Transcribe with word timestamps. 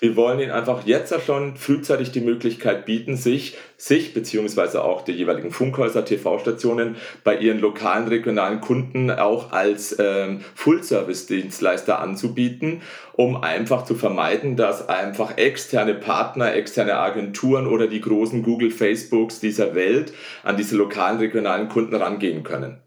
Wir 0.00 0.16
wollen 0.16 0.40
ihnen 0.40 0.50
einfach 0.50 0.86
jetzt 0.86 1.14
schon 1.26 1.56
frühzeitig 1.56 2.10
die 2.10 2.22
Möglichkeit 2.22 2.86
bieten, 2.86 3.16
sich, 3.16 3.58
sich 3.76 4.14
beziehungsweise 4.14 4.82
auch 4.82 5.02
die 5.02 5.12
jeweiligen 5.12 5.50
Funkhäuser, 5.50 6.06
TV-Stationen 6.06 6.96
bei 7.22 7.36
ihren 7.36 7.60
lokalen, 7.60 8.08
regionalen 8.08 8.62
Kunden 8.62 9.10
auch 9.10 9.52
als 9.52 9.94
ähm, 9.98 10.40
Full-Service-Dienstleister 10.54 11.98
anzubieten, 11.98 12.80
um 13.12 13.42
einfach 13.42 13.84
zu 13.84 13.94
vermeiden, 13.94 14.56
dass 14.56 14.88
einfach 14.88 15.36
externe 15.36 15.92
Partner, 15.92 16.54
externe 16.54 16.96
Agenturen 16.96 17.66
oder 17.66 17.86
die 17.86 18.00
großen 18.00 18.42
Google, 18.42 18.70
Facebooks 18.70 19.38
dieser 19.38 19.74
Welt 19.74 20.14
an 20.44 20.56
diese 20.56 20.76
lokalen, 20.76 21.18
regionalen 21.18 21.68
Kunden 21.68 21.94
rangehen 21.94 22.42
können. 22.42 22.78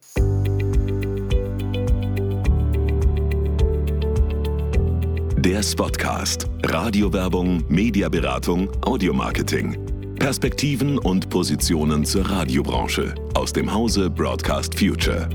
Der 5.44 5.62
Spotcast. 5.62 6.48
Radiowerbung, 6.64 7.66
Mediaberatung, 7.68 8.70
Audiomarketing. 8.82 9.78
Perspektiven 10.18 10.98
und 10.98 11.30
Positionen 11.30 12.06
zur 12.06 12.30
Radiobranche 12.30 13.14
aus 13.34 13.52
dem 13.52 13.74
Hause 13.74 14.10
Broadcast 14.10 14.74
Future. 14.80 15.28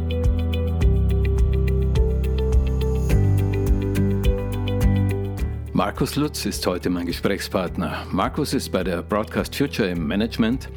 Markus 5.79 6.17
Lutz 6.17 6.45
ist 6.45 6.67
heute 6.67 6.91
mein 6.91 7.07
Gesprächspartner. 7.07 8.05
Markus 8.11 8.53
ist 8.53 8.71
bei 8.73 8.83
der 8.83 9.01
Broadcast 9.01 9.55
Future 9.55 9.89
im 9.89 10.09
Management 10.09 10.69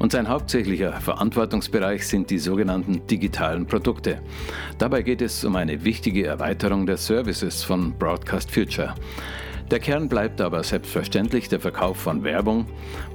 und 0.00 0.10
sein 0.10 0.28
hauptsächlicher 0.28 0.92
Verantwortungsbereich 0.94 2.04
sind 2.04 2.30
die 2.30 2.40
sogenannten 2.40 3.06
digitalen 3.06 3.64
Produkte. 3.64 4.20
Dabei 4.76 5.02
geht 5.02 5.22
es 5.22 5.44
um 5.44 5.54
eine 5.54 5.84
wichtige 5.84 6.26
Erweiterung 6.26 6.84
der 6.84 6.96
Services 6.96 7.62
von 7.62 7.92
Broadcast 7.96 8.50
Future. 8.50 8.96
Der 9.70 9.78
Kern 9.78 10.08
bleibt 10.08 10.40
aber 10.40 10.64
selbstverständlich 10.64 11.48
der 11.48 11.60
Verkauf 11.60 11.96
von 11.96 12.24
Werbung. 12.24 12.66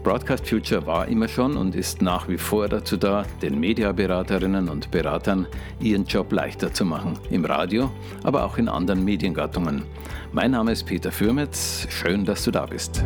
Broadcast 0.04 0.48
Future 0.48 0.88
war 0.88 1.06
immer 1.10 1.28
schon 1.28 1.58
und 1.58 1.76
ist 1.76 2.02
nach 2.02 2.30
wie 2.30 2.38
vor 2.38 2.70
dazu 2.70 2.96
da, 2.96 3.26
den 3.42 3.60
Mediaberaterinnen 3.60 4.70
und 4.70 4.90
Beratern 4.90 5.48
ihren 5.82 6.06
Job 6.06 6.32
leichter 6.32 6.72
zu 6.72 6.86
machen. 6.86 7.20
Im 7.30 7.44
Radio, 7.44 7.92
aber 8.24 8.46
auch 8.46 8.58
in 8.58 8.70
anderen 8.70 9.04
Mediengattungen. 9.04 9.84
Mein 10.36 10.52
Name 10.52 10.74
ist 10.74 10.84
Peter 10.84 11.14
Fürmetz. 11.14 11.88
Schön, 11.90 12.26
dass 12.26 12.44
du 12.44 12.52
da 12.52 12.66
bist. 12.66 13.02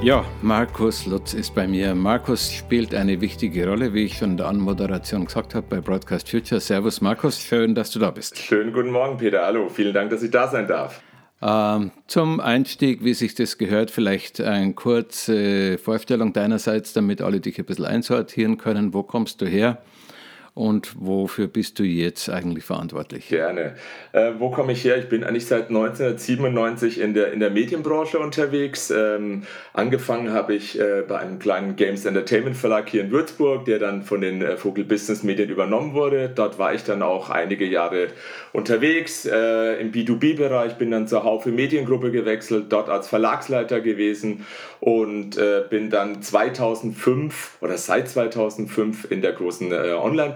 Ja, 0.00 0.24
Markus 0.42 1.04
Lutz 1.04 1.34
ist 1.34 1.56
bei 1.56 1.66
mir. 1.66 1.96
Markus 1.96 2.52
spielt 2.52 2.94
eine 2.94 3.20
wichtige 3.20 3.66
Rolle, 3.66 3.92
wie 3.94 4.04
ich 4.04 4.18
schon 4.18 4.30
in 4.30 4.36
der 4.36 4.46
Anmoderation 4.46 5.24
gesagt 5.24 5.56
habe, 5.56 5.66
bei 5.68 5.80
Broadcast 5.80 6.30
Future. 6.30 6.60
Servus 6.60 7.00
Markus, 7.00 7.40
schön, 7.40 7.74
dass 7.74 7.90
du 7.90 7.98
da 7.98 8.12
bist. 8.12 8.38
Schönen 8.38 8.72
guten 8.72 8.92
Morgen, 8.92 9.16
Peter. 9.16 9.44
Hallo, 9.44 9.68
vielen 9.68 9.92
Dank, 9.92 10.10
dass 10.10 10.22
ich 10.22 10.30
da 10.30 10.46
sein 10.46 10.68
darf. 10.68 11.02
Ähm, 11.42 11.90
zum 12.06 12.38
Einstieg, 12.38 13.02
wie 13.02 13.14
sich 13.14 13.34
das 13.34 13.58
gehört, 13.58 13.90
vielleicht 13.90 14.40
eine 14.40 14.72
kurze 14.72 15.78
Vorstellung 15.78 16.32
deinerseits, 16.32 16.92
damit 16.92 17.22
alle 17.22 17.40
dich 17.40 17.58
ein 17.58 17.64
bisschen 17.64 17.86
einsortieren 17.86 18.56
können. 18.56 18.94
Wo 18.94 19.02
kommst 19.02 19.40
du 19.40 19.46
her? 19.46 19.82
Und 20.54 20.94
wofür 20.96 21.48
bist 21.48 21.80
du 21.80 21.82
jetzt 21.82 22.28
eigentlich 22.30 22.64
verantwortlich? 22.64 23.28
Gerne. 23.28 23.74
Äh, 24.12 24.34
wo 24.38 24.50
komme 24.50 24.72
ich 24.72 24.84
her? 24.84 24.96
Ich 24.98 25.08
bin 25.08 25.24
eigentlich 25.24 25.46
seit 25.46 25.68
1997 25.68 27.00
in 27.00 27.12
der, 27.12 27.32
in 27.32 27.40
der 27.40 27.50
Medienbranche 27.50 28.20
unterwegs. 28.20 28.90
Ähm, 28.90 29.42
angefangen 29.72 30.32
habe 30.32 30.54
ich 30.54 30.78
äh, 30.78 31.02
bei 31.08 31.18
einem 31.18 31.40
kleinen 31.40 31.74
Games 31.74 32.04
Entertainment 32.04 32.56
Verlag 32.56 32.88
hier 32.88 33.02
in 33.02 33.10
Würzburg, 33.10 33.64
der 33.64 33.80
dann 33.80 34.04
von 34.04 34.20
den 34.20 34.42
äh, 34.42 34.56
Vogel 34.56 34.84
Business 34.84 35.24
Medien 35.24 35.50
übernommen 35.50 35.92
wurde. 35.92 36.30
Dort 36.32 36.56
war 36.56 36.72
ich 36.72 36.84
dann 36.84 37.02
auch 37.02 37.30
einige 37.30 37.66
Jahre 37.66 38.08
unterwegs 38.52 39.26
äh, 39.26 39.80
im 39.80 39.90
B2B-Bereich, 39.90 40.76
bin 40.76 40.92
dann 40.92 41.08
zur 41.08 41.24
Haufe 41.24 41.50
Mediengruppe 41.50 42.12
gewechselt, 42.12 42.66
dort 42.68 42.88
als 42.88 43.08
Verlagsleiter 43.08 43.80
gewesen 43.80 44.46
und 44.78 45.36
äh, 45.36 45.64
bin 45.68 45.90
dann 45.90 46.22
2005 46.22 47.56
oder 47.60 47.76
seit 47.76 48.08
2005 48.08 49.10
in 49.10 49.20
der 49.20 49.32
großen 49.32 49.72
äh, 49.72 49.92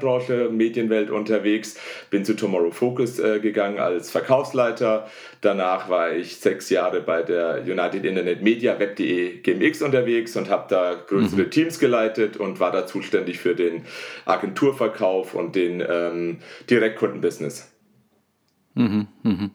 Online-Branche, 0.09 0.51
Medienwelt 0.51 1.11
unterwegs, 1.11 1.77
bin 2.11 2.25
zu 2.25 2.35
Tomorrow 2.35 2.71
Focus 2.71 3.19
äh, 3.19 3.41
gegangen 3.41 3.79
als 3.79 4.11
Verkaufsleiter. 4.11 5.09
Danach 5.41 5.89
war 5.89 6.13
ich 6.13 6.37
sechs 6.37 6.71
Jahre 6.71 7.01
bei 7.01 7.23
der 7.23 7.63
United 7.63 8.05
Internet 8.05 8.43
Media 8.43 8.79
Web.de 8.79 9.41
GMX 9.43 9.83
unterwegs 9.83 10.37
und 10.37 10.49
habe 10.49 10.67
da 10.69 10.95
größere 11.07 11.43
mhm. 11.43 11.51
Teams 11.51 11.79
geleitet 11.79 12.37
und 12.37 12.61
war 12.61 12.73
da 12.73 12.87
zuständig 12.87 13.39
für 13.39 13.55
den 13.55 13.85
Agenturverkauf 14.25 15.35
und 15.35 15.55
den 15.55 15.85
ähm, 15.87 16.39
Direktkundenbusiness. 16.69 17.71
Mhm, 18.75 19.07
mhm. 19.23 19.51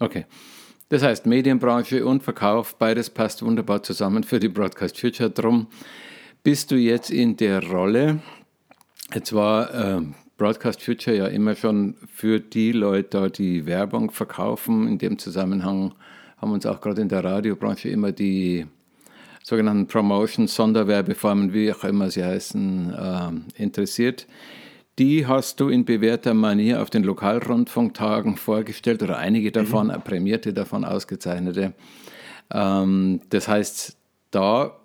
Okay. 0.00 0.24
Das 0.88 1.02
heißt, 1.04 1.26
Medienbranche 1.26 2.04
und 2.04 2.24
Verkauf, 2.24 2.76
beides 2.76 3.10
passt 3.10 3.44
wunderbar 3.44 3.82
zusammen 3.82 4.24
für 4.24 4.40
die 4.40 4.48
Broadcast 4.48 4.98
Future. 4.98 5.30
Drum 5.30 5.68
bist 6.42 6.72
du 6.72 6.76
jetzt 6.76 7.10
in 7.10 7.36
der 7.36 7.62
Rolle. 7.62 8.18
Jetzt 9.12 9.32
war 9.32 9.74
äh, 9.74 10.02
Broadcast 10.36 10.82
Future 10.82 11.16
ja 11.16 11.26
immer 11.26 11.56
schon 11.56 11.96
für 12.14 12.38
die 12.38 12.72
Leute, 12.72 13.30
die 13.30 13.66
Werbung 13.66 14.10
verkaufen. 14.10 14.86
In 14.86 14.98
dem 14.98 15.18
Zusammenhang 15.18 15.94
haben 16.38 16.52
uns 16.52 16.64
auch 16.64 16.80
gerade 16.80 17.02
in 17.02 17.08
der 17.08 17.24
Radiobranche 17.24 17.88
immer 17.88 18.12
die 18.12 18.66
sogenannten 19.42 19.86
Promotions, 19.86 20.54
Sonderwerbeformen, 20.54 21.52
wie 21.52 21.72
auch 21.72 21.84
immer 21.84 22.10
sie 22.10 22.24
heißen, 22.24 22.94
äh, 22.94 23.62
interessiert. 23.62 24.26
Die 24.98 25.26
hast 25.26 25.60
du 25.60 25.68
in 25.68 25.84
bewährter 25.84 26.34
Manier 26.34 26.82
auf 26.82 26.90
den 26.90 27.04
Lokalrundfunktagen 27.04 28.36
vorgestellt 28.36 29.02
oder 29.02 29.18
einige 29.18 29.50
davon, 29.50 29.88
mhm. 29.88 30.02
prämierte 30.02 30.52
davon, 30.52 30.84
ausgezeichnete. 30.84 31.72
Ähm, 32.52 33.20
das 33.30 33.48
heißt, 33.48 33.96
da 34.30 34.79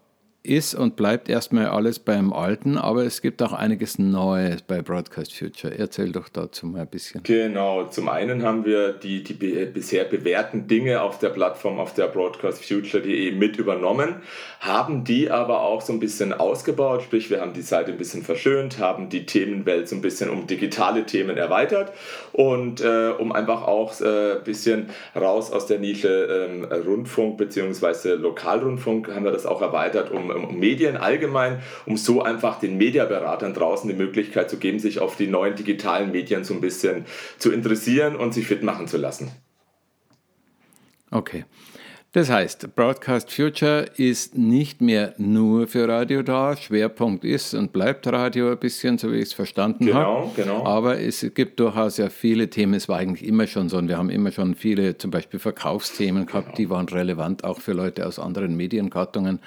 ist 0.45 0.75
und 0.75 0.95
bleibt 0.95 1.29
erstmal 1.29 1.67
alles 1.67 1.99
beim 1.99 2.31
Alten, 2.31 2.77
aber 2.77 3.03
es 3.03 3.21
gibt 3.21 3.41
auch 3.41 3.53
einiges 3.53 3.99
Neues 3.99 4.61
bei 4.61 4.81
Broadcast 4.81 5.33
Future. 5.33 5.77
Erzähl 5.77 6.11
doch 6.11 6.29
dazu 6.29 6.67
mal 6.67 6.81
ein 6.81 6.87
bisschen. 6.87 7.23
Genau, 7.23 7.85
zum 7.85 8.09
einen 8.09 8.43
haben 8.43 8.65
wir 8.65 8.93
die, 8.93 9.23
die 9.23 9.33
bisher 9.33 10.05
bewährten 10.05 10.67
Dinge 10.67 11.01
auf 11.01 11.19
der 11.19 11.29
Plattform, 11.29 11.79
auf 11.79 11.93
der 11.93 12.07
broadcastfuture.de 12.07 13.31
mit 13.31 13.57
übernommen, 13.57 14.15
haben 14.59 15.03
die 15.03 15.29
aber 15.29 15.61
auch 15.61 15.81
so 15.81 15.93
ein 15.93 15.99
bisschen 15.99 16.33
ausgebaut, 16.33 17.03
sprich 17.03 17.29
wir 17.29 17.41
haben 17.41 17.53
die 17.53 17.61
Seite 17.61 17.91
ein 17.91 17.97
bisschen 17.97 18.23
verschönt, 18.23 18.79
haben 18.79 19.09
die 19.09 19.25
Themenwelt 19.25 19.87
so 19.87 19.95
ein 19.95 20.01
bisschen 20.01 20.29
um 20.29 20.47
digitale 20.47 21.05
Themen 21.05 21.37
erweitert 21.37 21.93
und 22.31 22.81
äh, 22.81 23.09
um 23.17 23.31
einfach 23.31 23.63
auch 23.63 23.99
äh, 24.01 24.37
ein 24.37 24.43
bisschen 24.43 24.89
raus 25.15 25.51
aus 25.51 25.65
der 25.67 25.79
Nische 25.79 26.49
ähm, 26.49 26.65
Rundfunk 26.65 27.37
bzw. 27.37 28.15
Lokalrundfunk 28.15 29.13
haben 29.13 29.25
wir 29.25 29.31
das 29.31 29.45
auch 29.45 29.61
erweitert 29.61 30.11
um 30.11 30.34
um 30.35 30.59
Medien 30.59 30.97
allgemein, 30.97 31.59
um 31.85 31.97
so 31.97 32.21
einfach 32.21 32.59
den 32.59 32.77
Mediaberatern 32.77 33.53
draußen 33.53 33.89
die 33.89 33.95
Möglichkeit 33.95 34.49
zu 34.49 34.57
geben, 34.57 34.79
sich 34.79 34.99
auf 34.99 35.15
die 35.15 35.27
neuen 35.27 35.55
digitalen 35.55 36.11
Medien 36.11 36.43
so 36.43 36.53
ein 36.53 36.61
bisschen 36.61 37.05
zu 37.37 37.51
interessieren 37.51 38.15
und 38.15 38.33
sich 38.33 38.47
fit 38.47 38.63
machen 38.63 38.87
zu 38.87 38.97
lassen. 38.97 39.31
Okay. 41.11 41.45
Das 42.15 42.29
heißt, 42.29 42.75
Broadcast 42.75 43.29
Future 43.29 43.87
ist 43.97 44.37
nicht 44.37 44.79
mehr 44.79 45.13
nur 45.17 45.67
für 45.67 45.85
Radio 45.85 46.23
da. 46.23 46.55
Schwerpunkt 46.55 47.25
ist 47.25 47.53
und 47.53 47.73
bleibt 47.73 48.07
Radio 48.07 48.51
ein 48.51 48.57
bisschen, 48.57 48.97
so 48.97 49.11
wie 49.11 49.17
ich 49.17 49.23
es 49.23 49.33
verstanden 49.33 49.87
genau, 49.87 50.21
habe. 50.21 50.31
Genau. 50.33 50.65
Aber 50.65 50.97
es 50.97 51.29
gibt 51.33 51.59
durchaus 51.59 51.97
ja 51.97 52.07
viele 52.07 52.49
Themen. 52.49 52.73
Es 52.73 52.87
war 52.87 52.99
eigentlich 52.99 53.27
immer 53.27 53.47
schon 53.47 53.67
so. 53.67 53.77
Und 53.77 53.89
wir 53.89 53.97
haben 53.97 54.09
immer 54.09 54.31
schon 54.31 54.55
viele, 54.55 54.97
zum 54.97 55.11
Beispiel 55.11 55.41
Verkaufsthemen 55.41 56.25
gehabt, 56.25 56.45
genau. 56.45 56.55
die 56.55 56.69
waren 56.69 56.87
relevant 56.87 57.43
auch 57.43 57.59
für 57.59 57.73
Leute 57.73 58.07
aus 58.07 58.17
anderen 58.17 58.55
Mediengattungen. 58.55 59.39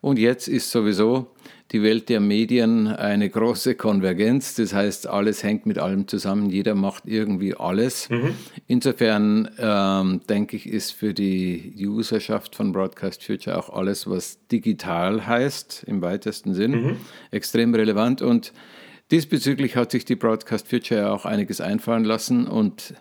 Und 0.00 0.18
jetzt 0.18 0.48
ist 0.48 0.70
sowieso 0.70 1.28
die 1.72 1.82
Welt 1.82 2.08
der 2.08 2.20
Medien 2.20 2.86
eine 2.86 3.28
große 3.28 3.74
Konvergenz. 3.74 4.54
Das 4.54 4.72
heißt, 4.72 5.08
alles 5.08 5.42
hängt 5.42 5.66
mit 5.66 5.78
allem 5.78 6.06
zusammen. 6.06 6.48
Jeder 6.48 6.74
macht 6.74 7.04
irgendwie 7.06 7.56
alles. 7.56 8.08
Mhm. 8.08 8.34
Insofern 8.68 9.50
ähm, 9.58 10.20
denke 10.28 10.56
ich, 10.56 10.68
ist 10.68 10.92
für 10.92 11.12
die 11.12 11.74
Userschaft 11.86 12.54
von 12.54 12.72
Broadcast 12.72 13.24
Future 13.24 13.58
auch 13.58 13.70
alles, 13.70 14.08
was 14.08 14.38
digital 14.46 15.26
heißt, 15.26 15.84
im 15.86 16.02
weitesten 16.02 16.54
Sinn, 16.54 16.70
mhm. 16.70 16.96
extrem 17.32 17.74
relevant. 17.74 18.22
Und 18.22 18.52
diesbezüglich 19.10 19.74
hat 19.74 19.90
sich 19.90 20.04
die 20.04 20.16
Broadcast 20.16 20.68
Future 20.68 21.10
auch 21.10 21.24
einiges 21.24 21.60
einfallen 21.60 22.04
lassen. 22.04 22.46
Und 22.46 22.94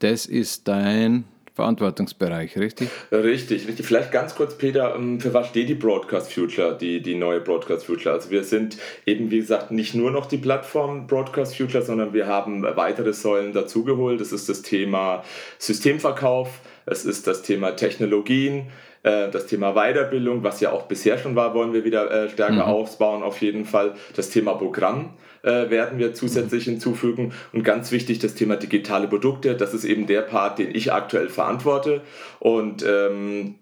das 0.00 0.26
ist 0.26 0.66
dein 0.66 1.24
Verantwortungsbereich, 1.58 2.56
richtig? 2.56 2.88
Richtig, 3.10 3.66
richtig. 3.66 3.84
Vielleicht 3.84 4.12
ganz 4.12 4.36
kurz, 4.36 4.56
Peter, 4.56 4.94
ähm, 4.94 5.20
für 5.20 5.34
was 5.34 5.48
steht 5.48 5.68
die 5.68 5.74
Broadcast 5.74 6.32
Future, 6.32 6.78
die, 6.80 7.02
die 7.02 7.16
neue 7.16 7.40
Broadcast 7.40 7.84
Future? 7.84 8.14
Also 8.14 8.30
wir 8.30 8.44
sind 8.44 8.78
eben, 9.06 9.32
wie 9.32 9.38
gesagt, 9.38 9.72
nicht 9.72 9.92
nur 9.92 10.12
noch 10.12 10.26
die 10.26 10.36
Plattform 10.36 11.08
Broadcast 11.08 11.56
Future, 11.56 11.82
sondern 11.82 12.14
wir 12.14 12.28
haben 12.28 12.62
weitere 12.62 13.12
Säulen 13.12 13.52
dazugeholt. 13.52 14.20
Das 14.20 14.30
ist 14.30 14.48
das 14.48 14.62
Thema 14.62 15.24
Systemverkauf, 15.58 16.60
es 16.86 17.04
ist 17.04 17.26
das 17.26 17.42
Thema 17.42 17.72
Technologien, 17.72 18.68
äh, 19.02 19.28
das 19.28 19.46
Thema 19.46 19.72
Weiterbildung, 19.74 20.44
was 20.44 20.60
ja 20.60 20.70
auch 20.70 20.84
bisher 20.84 21.18
schon 21.18 21.34
war, 21.34 21.54
wollen 21.54 21.72
wir 21.72 21.84
wieder 21.84 22.08
äh, 22.08 22.28
stärker 22.28 22.52
mhm. 22.52 22.72
ausbauen, 22.72 23.24
auf 23.24 23.40
jeden 23.42 23.64
Fall. 23.64 23.94
Das 24.14 24.30
Thema 24.30 24.54
Programm 24.54 25.10
äh, 25.42 25.70
werden 25.70 25.98
wir 25.98 26.14
zusätzlich 26.14 26.64
hinzufügen. 26.64 27.32
Und 27.52 27.64
ganz 27.64 27.92
wichtig, 27.92 28.18
das 28.18 28.34
Thema 28.34 28.56
digitale 28.56 29.08
Produkte. 29.08 29.56
Das 29.56 29.74
ist 29.74 29.84
eben 29.84 30.06
der 30.06 30.22
Part, 30.22 30.58
den 30.58 30.74
ich 30.74 30.92
aktuell 30.92 31.28
verantworte. 31.28 32.02
Und 32.40 32.84
ähm, 32.86 33.56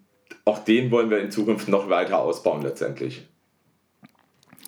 auch 0.45 0.59
den 0.59 0.91
wollen 0.91 1.09
wir 1.09 1.19
in 1.19 1.31
Zukunft 1.31 1.67
noch 1.67 1.89
weiter 1.89 2.19
ausbauen 2.19 2.61
letztendlich. 2.61 3.27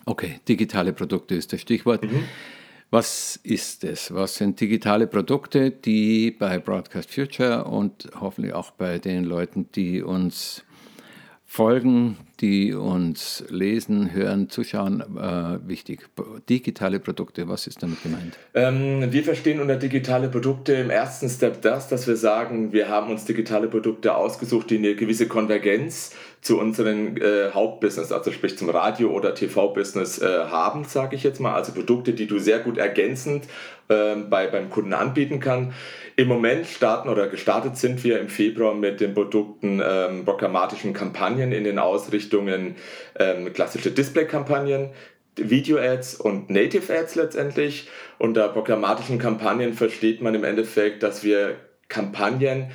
Okay, 0.05 0.39
digitale 0.47 0.93
Produkte 0.93 1.35
ist 1.35 1.53
das 1.53 1.61
Stichwort. 1.61 2.03
Mhm. 2.03 2.23
Was 2.91 3.35
ist 3.43 3.83
es? 3.83 4.11
Was 4.11 4.35
sind 4.35 4.59
digitale 4.59 5.05
Produkte, 5.05 5.69
die 5.69 6.31
bei 6.31 6.57
Broadcast 6.57 7.13
Future 7.13 7.65
und 7.65 8.09
hoffentlich 8.19 8.53
auch 8.53 8.71
bei 8.71 8.97
den 8.97 9.23
Leuten, 9.23 9.71
die 9.71 10.01
uns 10.01 10.63
folgen, 11.51 12.15
die 12.41 12.75
uns 12.75 13.43
lesen, 13.49 14.13
hören, 14.13 14.49
zuschauen, 14.49 15.01
äh, 15.17 15.67
wichtig. 15.67 16.07
Digitale 16.47 16.99
Produkte, 16.99 17.49
was 17.49 17.65
ist 17.65 17.81
damit 17.81 18.03
gemeint? 18.03 18.37
Ähm, 18.53 19.11
wir 19.11 19.23
verstehen 19.23 19.59
unter 19.59 19.75
digitale 19.75 20.29
Produkte 20.29 20.73
im 20.73 20.91
ersten 20.91 21.27
Step 21.27 21.63
das, 21.63 21.89
dass 21.89 22.05
wir 22.05 22.17
sagen, 22.17 22.71
wir 22.71 22.87
haben 22.87 23.09
uns 23.09 23.25
digitale 23.25 23.67
Produkte 23.67 24.15
ausgesucht, 24.15 24.69
die 24.69 24.77
eine 24.77 24.93
gewisse 24.93 25.27
Konvergenz 25.27 26.15
zu 26.41 26.59
unserem 26.59 27.17
äh, 27.17 27.49
Hauptbusiness, 27.51 28.11
also 28.11 28.31
sprich 28.31 28.55
zum 28.55 28.69
Radio- 28.69 29.11
oder 29.11 29.33
TV-Business 29.33 30.19
äh, 30.19 30.25
haben, 30.27 30.85
sage 30.85 31.15
ich 31.15 31.23
jetzt 31.23 31.39
mal. 31.39 31.55
Also 31.55 31.73
Produkte, 31.73 32.13
die 32.13 32.27
du 32.27 32.37
sehr 32.37 32.59
gut 32.59 32.77
ergänzend 32.77 33.45
äh, 33.89 34.15
bei, 34.15 34.47
beim 34.47 34.69
Kunden 34.69 34.93
anbieten 34.93 35.39
kann. 35.39 35.73
Im 36.19 36.27
Moment 36.27 36.67
starten 36.67 37.07
oder 37.07 37.29
gestartet 37.29 37.77
sind 37.77 38.03
wir 38.03 38.19
im 38.19 38.27
Februar 38.27 38.73
mit 38.73 38.99
den 38.99 39.13
Produkten 39.13 39.81
ähm, 39.81 40.25
programmatischen 40.25 40.91
Kampagnen 40.91 41.53
in 41.53 41.63
den 41.63 41.79
Ausrichtungen 41.79 42.75
ähm, 43.17 43.53
klassische 43.53 43.89
Display-Kampagnen, 43.89 44.89
Video-Ads 45.37 46.15
und 46.15 46.49
Native-Ads 46.49 47.15
letztendlich. 47.15 47.87
Unter 48.17 48.49
programmatischen 48.49 49.17
Kampagnen 49.17 49.73
versteht 49.73 50.21
man 50.21 50.35
im 50.35 50.43
Endeffekt, 50.43 51.03
dass 51.03 51.23
wir 51.23 51.55
Kampagnen 51.87 52.71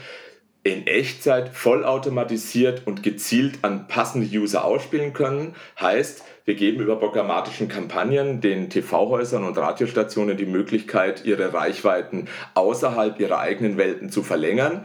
in 0.63 0.87
Echtzeit 0.87 1.51
vollautomatisiert 1.51 2.87
und 2.87 3.03
gezielt 3.03 3.59
an 3.61 3.89
passende 3.89 4.27
User 4.27 4.65
ausspielen 4.65 5.13
können. 5.13 5.55
Heißt, 5.79 6.25
wir 6.45 6.55
geben 6.55 6.81
über 6.81 6.97
programmatischen 6.97 7.69
Kampagnen 7.69 8.41
den 8.41 8.69
TV-Häusern 8.69 9.45
und 9.45 9.57
Radiostationen 9.57 10.37
die 10.37 10.47
Möglichkeit, 10.47 11.25
ihre 11.25 11.55
Reichweiten 11.55 12.29
außerhalb 12.53 13.19
ihrer 13.19 13.39
eigenen 13.39 13.79
Welten 13.79 14.11
zu 14.11 14.23
verlängern 14.23 14.85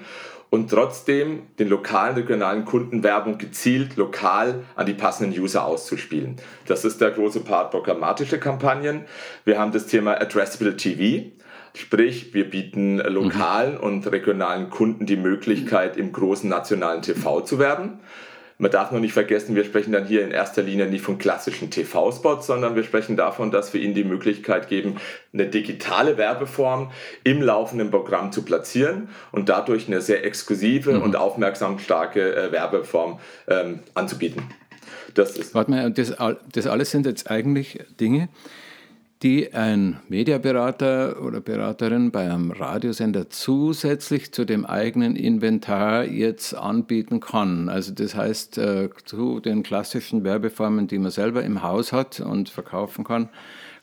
und 0.49 0.69
trotzdem 0.69 1.43
den 1.59 1.67
lokalen, 1.67 2.15
regionalen 2.15 2.65
Kunden 2.65 3.03
Werbung 3.03 3.37
gezielt 3.37 3.97
lokal 3.97 4.63
an 4.75 4.85
die 4.85 4.93
passenden 4.93 5.37
User 5.37 5.65
auszuspielen. 5.65 6.37
Das 6.65 6.85
ist 6.85 7.01
der 7.01 7.11
große 7.11 7.41
Part 7.41 7.71
programmatische 7.71 8.39
Kampagnen. 8.39 9.01
Wir 9.43 9.59
haben 9.59 9.71
das 9.71 9.85
Thema 9.85 10.19
Addressable 10.19 10.77
TV. 10.77 11.29
Sprich, 11.75 12.33
wir 12.33 12.49
bieten 12.49 12.97
lokalen 12.97 13.75
mhm. 13.75 13.81
und 13.81 14.11
regionalen 14.11 14.69
Kunden 14.69 15.05
die 15.05 15.17
Möglichkeit, 15.17 15.97
im 15.97 16.11
großen 16.11 16.49
nationalen 16.49 17.01
TV 17.01 17.41
zu 17.41 17.59
werben. 17.59 17.99
Man 18.61 18.71
darf 18.71 18.91
noch 18.91 18.99
nicht 18.99 19.13
vergessen, 19.13 19.55
wir 19.55 19.63
sprechen 19.63 19.93
dann 19.93 20.05
hier 20.05 20.21
in 20.21 20.31
erster 20.31 20.61
Linie 20.61 20.85
nicht 20.85 21.01
von 21.01 21.17
klassischen 21.17 21.71
TV-Spots, 21.71 22.45
sondern 22.45 22.75
wir 22.75 22.83
sprechen 22.83 23.15
davon, 23.15 23.51
dass 23.51 23.73
wir 23.73 23.81
ihnen 23.81 23.93
die 23.93 24.03
Möglichkeit 24.03 24.67
geben, 24.67 24.97
eine 25.31 25.45
digitale 25.45 26.17
Werbeform 26.17 26.91
im 27.23 27.41
laufenden 27.41 27.89
Programm 27.89 28.33
zu 28.33 28.43
platzieren 28.43 29.07
und 29.31 29.47
dadurch 29.47 29.87
eine 29.87 30.01
sehr 30.01 30.25
exklusive 30.25 30.91
mhm. 30.91 31.03
und 31.03 31.15
aufmerksamstarke 31.15 32.35
äh, 32.35 32.51
Werbeform 32.51 33.21
ähm, 33.47 33.79
anzubieten. 33.93 34.43
Das 35.13 35.37
ist. 35.37 35.55
Warte 35.55 35.71
mal, 35.71 35.91
das, 35.91 36.13
das 36.51 36.67
alles 36.67 36.91
sind 36.91 37.05
jetzt 37.05 37.31
eigentlich 37.31 37.79
Dinge, 37.97 38.27
die 39.21 39.53
ein 39.53 39.99
Mediaberater 40.07 41.21
oder 41.21 41.41
Beraterin 41.41 42.11
bei 42.11 42.21
einem 42.21 42.51
Radiosender 42.51 43.29
zusätzlich 43.29 44.31
zu 44.31 44.45
dem 44.45 44.65
eigenen 44.65 45.17
Inventar 45.17 46.05
jetzt 46.05 46.53
anbieten 46.53 47.19
kann. 47.19 47.67
Also 47.67 47.93
das 47.93 48.15
heißt, 48.15 48.57
äh, 48.57 48.89
zu 49.03 49.41
den 49.41 49.63
klassischen 49.63 50.23
Werbeformen, 50.23 50.87
die 50.87 50.99
man 50.99 51.11
selber 51.11 51.43
im 51.43 51.63
Haus 51.63 51.91
hat 51.91 52.21
und 52.21 52.49
verkaufen 52.49 53.03
kann, 53.03 53.27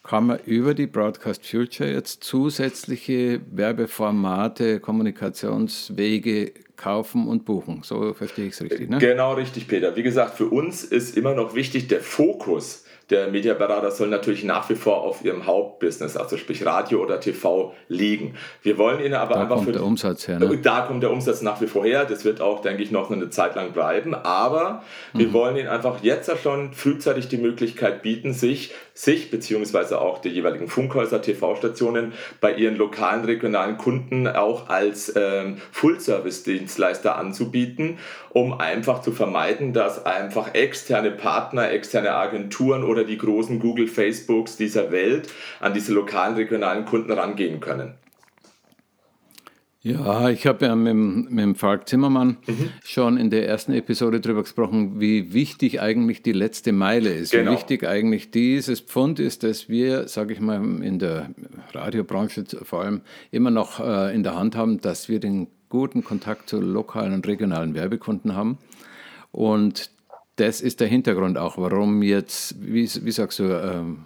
kann 0.01 0.25
man 0.25 0.39
über 0.45 0.73
die 0.73 0.87
Broadcast 0.87 1.45
Future 1.45 1.91
jetzt 1.91 2.23
zusätzliche 2.23 3.41
Werbeformate, 3.51 4.79
Kommunikationswege 4.79 6.53
kaufen 6.77 7.27
und 7.27 7.45
buchen. 7.45 7.81
So 7.83 8.13
verstehe 8.13 8.47
ich 8.47 8.53
es 8.53 8.61
richtig. 8.61 8.89
Ne? 8.89 8.97
Genau 8.99 9.33
richtig, 9.33 9.67
Peter. 9.67 9.95
Wie 9.95 10.03
gesagt, 10.03 10.37
für 10.37 10.47
uns 10.47 10.83
ist 10.83 11.15
immer 11.15 11.35
noch 11.35 11.53
wichtig 11.53 11.89
der 11.89 11.99
Fokus 11.99 12.85
der 13.09 13.27
Mediaberater 13.29 13.91
soll 13.91 14.09
natürlich 14.09 14.43
nach 14.43 14.69
wie 14.69 14.75
vor 14.75 15.01
auf 15.01 15.23
ihrem 15.23 15.45
Hauptbusiness, 15.45 16.17
also 16.17 16.35
sprich 16.35 16.65
Radio 16.65 17.01
oder 17.01 17.21
TV, 17.21 17.73
liegen. 17.87 18.35
Wir 18.63 18.77
wollen 18.77 18.99
ihnen 18.99 19.13
aber 19.13 19.35
da 19.35 19.41
einfach 19.41 19.55
kommt 19.55 19.67
für 19.67 19.73
der 19.73 19.83
Umsatz 19.83 20.27
her. 20.27 20.39
Ne? 20.39 20.57
Da 20.57 20.81
kommt 20.81 21.03
der 21.03 21.11
Umsatz 21.11 21.41
nach 21.41 21.61
wie 21.61 21.67
vor 21.67 21.85
her. 21.85 22.03
Das 22.03 22.25
wird 22.25 22.41
auch, 22.41 22.61
denke 22.61 22.83
ich, 22.83 22.91
noch 22.91 23.09
eine 23.09 23.29
Zeit 23.29 23.55
lang 23.55 23.71
bleiben. 23.71 24.13
Aber 24.13 24.83
mhm. 25.13 25.19
wir 25.19 25.33
wollen 25.33 25.55
ihnen 25.55 25.69
einfach 25.69 26.03
jetzt 26.03 26.29
schon 26.43 26.73
frühzeitig 26.73 27.29
die 27.29 27.37
Möglichkeit 27.37 28.01
bieten, 28.01 28.33
sich, 28.33 28.73
sich 28.97 29.29
beziehungsweise 29.29 30.01
auch 30.01 30.17
die 30.17 30.29
jeweiligen 30.29 30.67
Funkhäuser, 30.67 31.21
TV-Stationen 31.21 32.13
bei 32.41 32.55
ihren 32.55 32.77
lokalen, 32.77 33.25
regionalen 33.25 33.77
Kunden 33.77 34.27
auch 34.27 34.69
als 34.69 35.13
ähm, 35.15 35.57
Full-Service-Dienstleister 35.71 37.15
anzubieten, 37.15 37.99
um 38.31 38.59
einfach 38.59 39.01
zu 39.01 39.11
vermeiden, 39.11 39.71
dass 39.71 40.03
einfach 40.07 40.55
externe 40.55 41.11
Partner, 41.11 41.69
externe 41.69 42.15
Agenturen 42.15 42.83
oder 42.83 43.03
die 43.03 43.19
großen 43.19 43.59
Google, 43.59 43.87
Facebooks 43.87 44.57
dieser 44.57 44.91
Welt 44.91 45.31
an 45.59 45.75
diese 45.75 45.93
lokalen, 45.93 46.33
regionalen 46.33 46.85
Kunden 46.85 47.11
rangehen 47.11 47.59
können. 47.59 47.93
Ja, 49.87 50.29
ich 50.29 50.45
habe 50.45 50.65
ja 50.65 50.75
mit, 50.75 50.93
mit 51.31 51.39
dem 51.39 51.55
Falk 51.55 51.87
Zimmermann 51.87 52.37
mhm. 52.45 52.71
schon 52.83 53.15
in 53.15 53.29
der 53.29 53.47
ersten 53.47 53.71
Episode 53.71 54.19
darüber 54.19 54.41
gesprochen, 54.43 54.99
wie 54.99 55.31
wichtig 55.33 55.79
eigentlich 55.79 56.21
die 56.21 56.33
letzte 56.33 56.73
Meile 56.73 57.13
ist. 57.13 57.31
Genau. 57.31 57.51
Wie 57.51 57.55
wichtig 57.55 57.87
eigentlich 57.87 58.29
dieses 58.29 58.81
Pfund 58.81 59.19
ist, 59.19 59.43
dass 59.43 59.69
wir, 59.69 60.09
sage 60.09 60.33
ich 60.33 60.41
mal, 60.41 60.57
in 60.83 60.99
der 60.99 61.29
Radiobranche 61.71 62.43
vor 62.63 62.81
allem 62.81 63.01
immer 63.31 63.49
noch 63.49 63.79
äh, 63.79 64.13
in 64.13 64.23
der 64.23 64.35
Hand 64.35 64.57
haben, 64.57 64.81
dass 64.81 65.07
wir 65.07 65.21
den 65.21 65.47
guten 65.69 66.03
Kontakt 66.03 66.49
zu 66.49 66.59
lokalen 66.59 67.13
und 67.13 67.25
regionalen 67.25 67.73
Werbekunden 67.73 68.35
haben. 68.35 68.57
Und 69.31 69.89
das 70.35 70.59
ist 70.59 70.81
der 70.81 70.87
Hintergrund 70.87 71.37
auch, 71.37 71.57
warum 71.57 72.03
jetzt, 72.03 72.55
wie, 72.59 72.89
wie 73.05 73.11
sagst 73.11 73.39
du, 73.39 73.43
ähm, 73.43 74.05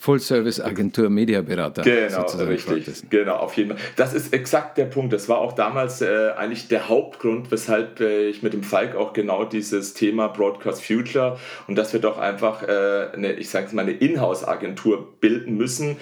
Full-Service-Agentur 0.00 1.10
Mediaberater. 1.10 1.82
Genau, 1.82 2.26
richtig. 2.46 3.10
Genau, 3.10 3.36
auf 3.36 3.54
jeden 3.54 3.70
Fall. 3.70 3.78
Das 3.96 4.14
ist 4.14 4.32
exakt 4.32 4.78
der 4.78 4.84
Punkt. 4.84 5.12
Das 5.12 5.28
war 5.28 5.38
auch 5.38 5.52
damals 5.52 6.00
äh, 6.00 6.30
eigentlich 6.36 6.68
der 6.68 6.88
Hauptgrund, 6.88 7.50
weshalb 7.50 8.00
äh, 8.00 8.28
ich 8.28 8.44
mit 8.44 8.52
dem 8.52 8.62
Falk 8.62 8.94
auch 8.94 9.12
genau 9.12 9.44
dieses 9.44 9.94
Thema 9.94 10.28
Broadcast 10.28 10.84
Future 10.84 11.36
und 11.66 11.76
dass 11.76 11.92
wir 11.92 12.00
doch 12.00 12.16
einfach 12.16 12.62
äh, 12.62 13.08
eine, 13.12 13.32
ich 13.32 13.50
sage 13.50 13.74
mal, 13.74 13.82
eine 13.82 13.92
Inhouse-Agentur 13.92 15.20
bilden 15.20 15.56
müssen, 15.56 15.96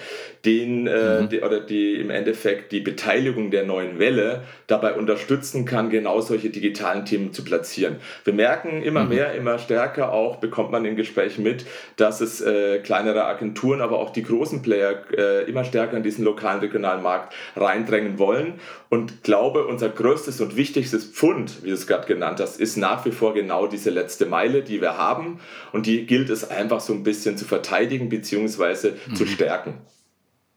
den 0.45 0.85
äh, 0.85 1.21
mhm. 1.21 1.29
die, 1.29 1.41
oder 1.41 1.59
die 1.59 1.95
im 1.95 2.11
Endeffekt 2.11 2.71
die 2.71 2.81
Beteiligung 2.81 3.49
der 3.49 3.65
neuen 3.65 3.97
Welle 3.97 4.43
dabei 4.67 4.93
unterstützen 4.93 5.65
kann, 5.65 5.89
genau 5.89 6.21
solche 6.21 6.51
digitalen 6.51 7.05
Themen 7.05 7.33
zu 7.33 7.43
platzieren. 7.43 7.95
Wir 8.23 8.33
merken 8.33 8.83
immer 8.83 9.03
mhm. 9.03 9.09
mehr, 9.09 9.33
immer 9.33 9.57
stärker 9.57 10.13
auch, 10.13 10.37
bekommt 10.37 10.71
man 10.71 10.85
in 10.85 10.95
Gesprächen 10.95 11.43
mit, 11.43 11.65
dass 11.95 12.21
es 12.21 12.41
äh, 12.41 12.79
kleinere 12.79 13.25
Agenturen 13.25 13.81
aber 13.87 13.99
auch 13.99 14.09
die 14.09 14.23
großen 14.23 14.61
Player 14.61 15.03
äh, 15.17 15.49
immer 15.49 15.63
stärker 15.63 15.97
in 15.97 16.03
diesen 16.03 16.25
lokalen, 16.25 16.59
regionalen 16.59 17.01
Markt 17.01 17.33
reindrängen 17.55 18.19
wollen. 18.19 18.59
Und 18.89 19.23
glaube, 19.23 19.65
unser 19.65 19.89
größtes 19.89 20.41
und 20.41 20.55
wichtigstes 20.55 21.05
Pfund, 21.05 21.63
wie 21.63 21.69
du 21.69 21.73
es 21.73 21.87
gerade 21.87 22.07
genannt 22.07 22.39
hast, 22.39 22.59
ist 22.59 22.77
nach 22.77 23.05
wie 23.05 23.11
vor 23.11 23.33
genau 23.33 23.67
diese 23.67 23.89
letzte 23.89 24.25
Meile, 24.25 24.61
die 24.61 24.81
wir 24.81 24.97
haben. 24.97 25.39
Und 25.71 25.85
die 25.85 26.05
gilt 26.05 26.29
es 26.29 26.49
einfach 26.49 26.81
so 26.81 26.93
ein 26.93 27.03
bisschen 27.03 27.37
zu 27.37 27.45
verteidigen 27.45 28.09
bzw. 28.09 28.91
Mhm. 29.07 29.15
zu 29.15 29.25
stärken. 29.25 29.75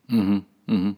Mhm. 0.08 0.44
Mhm. 0.66 0.96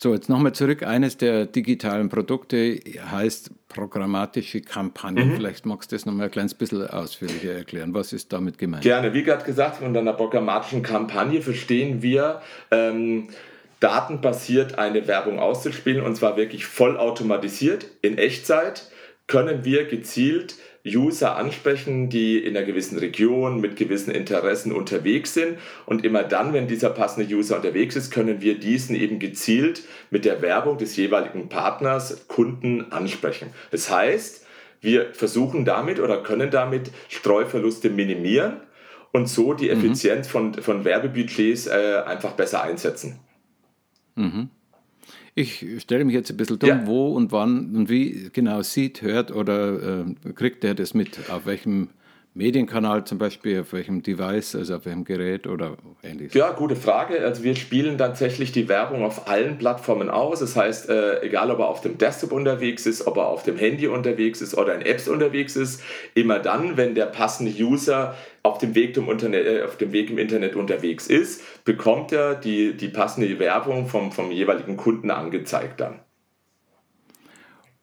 So, 0.00 0.14
jetzt 0.14 0.28
nochmal 0.28 0.52
zurück. 0.52 0.84
Eines 0.84 1.16
der 1.16 1.46
digitalen 1.46 2.08
Produkte 2.08 2.78
heißt 3.10 3.50
programmatische 3.68 4.60
Kampagne. 4.60 5.24
Mhm. 5.24 5.34
Vielleicht 5.34 5.66
magst 5.66 5.90
du 5.90 5.96
das 5.96 6.06
nochmal 6.06 6.26
ein 6.26 6.30
kleines 6.30 6.54
bisschen 6.54 6.86
ausführlicher 6.86 7.52
erklären. 7.52 7.92
Was 7.94 8.12
ist 8.12 8.32
damit 8.32 8.58
gemeint? 8.58 8.84
Gerne. 8.84 9.12
Wie 9.12 9.24
gerade 9.24 9.44
gesagt, 9.44 9.82
unter 9.82 9.98
einer 9.98 10.12
programmatischen 10.12 10.84
Kampagne 10.84 11.42
verstehen 11.42 12.00
wir, 12.00 12.40
ähm, 12.70 13.28
datenbasiert 13.80 14.78
eine 14.78 15.08
Werbung 15.08 15.40
auszuspielen 15.40 16.02
und 16.02 16.16
zwar 16.16 16.36
wirklich 16.36 16.66
vollautomatisiert 16.66 17.86
in 18.00 18.18
Echtzeit 18.18 18.90
können 19.26 19.64
wir 19.64 19.84
gezielt 19.84 20.56
User 20.96 21.36
ansprechen, 21.36 22.08
die 22.08 22.38
in 22.38 22.56
einer 22.56 22.66
gewissen 22.66 22.98
Region 22.98 23.60
mit 23.60 23.76
gewissen 23.76 24.10
Interessen 24.10 24.72
unterwegs 24.72 25.34
sind. 25.34 25.58
Und 25.86 26.04
immer 26.04 26.24
dann, 26.24 26.52
wenn 26.52 26.66
dieser 26.66 26.90
passende 26.90 27.32
User 27.34 27.56
unterwegs 27.56 27.96
ist, 27.96 28.10
können 28.10 28.40
wir 28.40 28.58
diesen 28.58 28.96
eben 28.96 29.18
gezielt 29.18 29.82
mit 30.10 30.24
der 30.24 30.42
Werbung 30.42 30.78
des 30.78 30.96
jeweiligen 30.96 31.48
Partners, 31.48 32.26
Kunden 32.28 32.90
ansprechen. 32.92 33.50
Das 33.70 33.90
heißt, 33.90 34.46
wir 34.80 35.12
versuchen 35.14 35.64
damit 35.64 36.00
oder 36.00 36.22
können 36.22 36.50
damit 36.50 36.90
Streuverluste 37.08 37.90
minimieren 37.90 38.60
und 39.12 39.28
so 39.28 39.54
die 39.54 39.66
mhm. 39.66 39.78
Effizienz 39.78 40.28
mhm. 40.28 40.30
von, 40.30 40.54
von 40.54 40.84
Werbebudgets 40.84 41.66
äh, 41.66 42.02
einfach 42.06 42.32
besser 42.32 42.62
einsetzen. 42.62 43.20
Mhm. 44.14 44.50
Ich 45.38 45.64
stelle 45.78 46.04
mich 46.04 46.14
jetzt 46.14 46.30
ein 46.30 46.36
bisschen 46.36 46.58
dumm, 46.58 46.68
ja. 46.68 46.86
wo 46.86 47.12
und 47.14 47.30
wann 47.30 47.76
und 47.76 47.88
wie 47.88 48.28
genau 48.32 48.62
sieht, 48.62 49.02
hört 49.02 49.30
oder 49.30 50.04
äh, 50.04 50.32
kriegt 50.34 50.64
der 50.64 50.74
das 50.74 50.94
mit? 50.94 51.30
Auf 51.30 51.46
welchem 51.46 51.90
Medienkanal 52.38 53.02
zum 53.02 53.18
Beispiel, 53.18 53.60
auf 53.62 53.72
welchem 53.72 54.00
Device, 54.00 54.54
also 54.54 54.76
auf 54.76 54.86
welchem 54.86 55.02
Gerät 55.04 55.48
oder 55.48 55.76
ähnliches? 56.04 56.34
Ja, 56.34 56.52
gute 56.52 56.76
Frage. 56.76 57.20
Also 57.24 57.42
wir 57.42 57.56
spielen 57.56 57.98
tatsächlich 57.98 58.52
die 58.52 58.68
Werbung 58.68 59.04
auf 59.04 59.28
allen 59.28 59.58
Plattformen 59.58 60.08
aus. 60.08 60.38
Das 60.38 60.54
heißt, 60.54 60.88
äh, 60.88 61.20
egal 61.22 61.50
ob 61.50 61.58
er 61.58 61.68
auf 61.68 61.80
dem 61.80 61.98
Desktop 61.98 62.30
unterwegs 62.30 62.86
ist, 62.86 63.08
ob 63.08 63.16
er 63.16 63.26
auf 63.26 63.42
dem 63.42 63.56
Handy 63.56 63.88
unterwegs 63.88 64.40
ist 64.40 64.56
oder 64.56 64.76
in 64.76 64.82
Apps 64.82 65.08
unterwegs 65.08 65.56
ist, 65.56 65.82
immer 66.14 66.38
dann, 66.38 66.76
wenn 66.76 66.94
der 66.94 67.06
passende 67.06 67.50
User 67.50 68.14
auf 68.44 68.58
dem 68.58 68.76
Weg, 68.76 68.96
im 68.96 69.10
Internet, 69.10 69.44
äh, 69.44 69.62
auf 69.64 69.76
dem 69.76 69.92
Weg 69.92 70.08
im 70.08 70.18
Internet 70.18 70.54
unterwegs 70.54 71.08
ist, 71.08 71.64
bekommt 71.64 72.12
er 72.12 72.36
die, 72.36 72.76
die 72.76 72.88
passende 72.88 73.36
Werbung 73.40 73.88
vom, 73.88 74.12
vom 74.12 74.30
jeweiligen 74.30 74.76
Kunden 74.76 75.10
angezeigt 75.10 75.80
dann. 75.80 75.98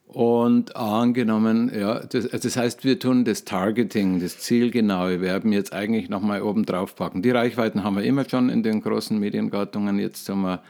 Und 0.07 0.75
angenommen, 0.75 1.71
ja, 1.77 1.99
das, 1.99 2.25
also 2.25 2.47
das, 2.47 2.57
heißt, 2.57 2.85
wir 2.85 2.99
tun 2.99 3.25
das 3.25 3.43
Targeting, 3.43 4.19
das 4.19 4.39
zielgenaue 4.39 5.19
Werben 5.19 5.51
jetzt 5.51 5.73
eigentlich 5.73 6.09
nochmal 6.09 6.41
oben 6.41 6.65
drauf 6.65 6.95
packen. 6.95 7.21
Die 7.21 7.31
Reichweiten 7.31 7.83
haben 7.83 7.97
wir 7.97 8.03
immer 8.03 8.29
schon 8.29 8.49
in 8.49 8.63
den 8.63 8.81
großen 8.81 9.19
Mediengattungen. 9.19 9.99
Jetzt 9.99 10.29
haben 10.29 10.41
wir 10.41 10.61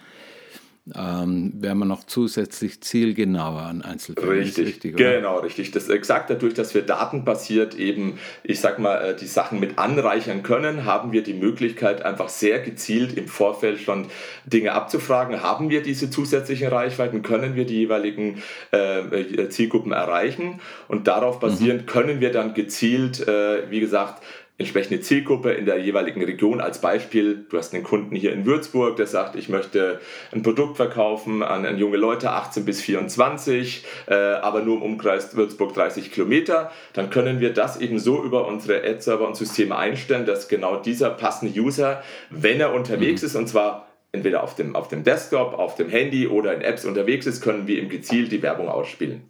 ähm, 0.93 1.53
wären 1.55 1.79
wir 1.79 1.85
noch 1.85 2.03
zusätzlich 2.03 2.81
zielgenauer 2.81 3.61
an 3.61 3.81
Einzelfällen. 3.81 4.29
Richtig, 4.29 4.67
richtig 4.67 4.95
genau, 4.95 5.39
richtig. 5.39 5.71
Das 5.71 5.83
ist 5.83 5.89
exakt 5.89 6.29
dadurch, 6.29 6.53
dass 6.53 6.75
wir 6.75 6.83
datenbasiert 6.83 7.73
eben, 7.73 8.19
ich 8.43 8.59
sag 8.59 8.77
mal, 8.77 8.97
äh, 8.97 9.15
die 9.15 9.25
Sachen 9.25 9.59
mit 9.59 9.79
anreichern 9.79 10.43
können, 10.43 10.85
haben 10.85 11.11
wir 11.11 11.23
die 11.23 11.33
Möglichkeit, 11.33 12.05
einfach 12.05 12.29
sehr 12.29 12.59
gezielt 12.59 13.17
im 13.17 13.27
Vorfeld 13.27 13.79
schon 13.79 14.05
Dinge 14.45 14.73
abzufragen. 14.73 15.41
Haben 15.41 15.71
wir 15.71 15.81
diese 15.81 16.11
zusätzlichen 16.11 16.67
Reichweiten? 16.67 17.23
Können 17.23 17.55
wir 17.55 17.65
die 17.65 17.77
jeweiligen 17.77 18.43
äh, 18.69 19.49
Zielgruppen 19.49 19.91
erreichen? 19.91 20.59
Und 20.87 21.07
darauf 21.07 21.39
basierend 21.39 21.81
mhm. 21.81 21.85
können 21.87 22.19
wir 22.21 22.31
dann 22.31 22.53
gezielt, 22.53 23.27
äh, 23.27 23.71
wie 23.71 23.79
gesagt, 23.79 24.21
entsprechende 24.57 25.01
Zielgruppe 25.01 25.51
in 25.51 25.65
der 25.65 25.79
jeweiligen 25.79 26.23
Region. 26.23 26.61
Als 26.61 26.79
Beispiel, 26.79 27.45
du 27.49 27.57
hast 27.57 27.73
einen 27.73 27.83
Kunden 27.83 28.15
hier 28.15 28.31
in 28.31 28.45
Würzburg, 28.45 28.95
der 28.95 29.05
sagt, 29.05 29.35
ich 29.35 29.49
möchte 29.49 29.99
ein 30.31 30.43
Produkt 30.43 30.77
verkaufen 30.77 31.43
an, 31.43 31.65
an 31.65 31.77
junge 31.77 31.97
Leute 31.97 32.31
18 32.31 32.63
bis 32.63 32.81
24, 32.81 33.85
äh, 34.07 34.13
aber 34.13 34.61
nur 34.61 34.77
im 34.77 34.83
Umkreis 34.83 35.35
Würzburg 35.35 35.73
30 35.73 36.11
Kilometer. 36.11 36.71
Dann 36.93 37.09
können 37.09 37.41
wir 37.41 37.51
das 37.53 37.81
eben 37.81 37.99
so 37.99 38.23
über 38.23 38.47
unsere 38.47 38.81
Ad-Server 38.83 39.27
und 39.27 39.35
Systeme 39.35 39.75
einstellen, 39.75 40.25
dass 40.25 40.47
genau 40.47 40.77
dieser 40.77 41.09
passende 41.09 41.59
User, 41.59 42.01
wenn 42.29 42.61
er 42.61 42.73
unterwegs 42.73 43.23
mhm. 43.23 43.25
ist, 43.25 43.35
und 43.35 43.47
zwar 43.47 43.87
entweder 44.13 44.41
auf 44.41 44.55
dem, 44.55 44.77
auf 44.77 44.87
dem 44.87 45.03
Desktop, 45.03 45.53
auf 45.53 45.75
dem 45.75 45.89
Handy 45.89 46.27
oder 46.27 46.53
in 46.53 46.61
Apps 46.61 46.85
unterwegs 46.85 47.25
ist, 47.25 47.41
können 47.41 47.67
wir 47.67 47.77
ihm 47.77 47.89
gezielt 47.89 48.31
die 48.31 48.41
Werbung 48.41 48.69
ausspielen. 48.69 49.23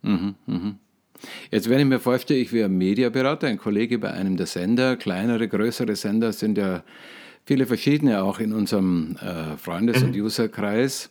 Mhm, 0.00 0.34
mh. 0.46 0.74
Jetzt, 1.50 1.68
wenn 1.68 1.80
ich 1.80 1.86
mir 1.86 2.00
vorstelle, 2.00 2.40
ich 2.40 2.52
wäre 2.52 2.68
Mediaberater, 2.68 3.46
ein 3.46 3.58
Kollege 3.58 3.98
bei 3.98 4.10
einem 4.10 4.36
der 4.36 4.46
Sender, 4.46 4.96
kleinere, 4.96 5.48
größere 5.48 5.96
Sender 5.96 6.32
sind 6.32 6.58
ja 6.58 6.82
viele 7.44 7.66
verschiedene 7.66 8.22
auch 8.22 8.40
in 8.40 8.52
unserem 8.52 9.16
äh, 9.16 9.56
Freundes- 9.56 10.02
und 10.02 10.14
mhm. 10.14 10.22
Userkreis. 10.22 11.10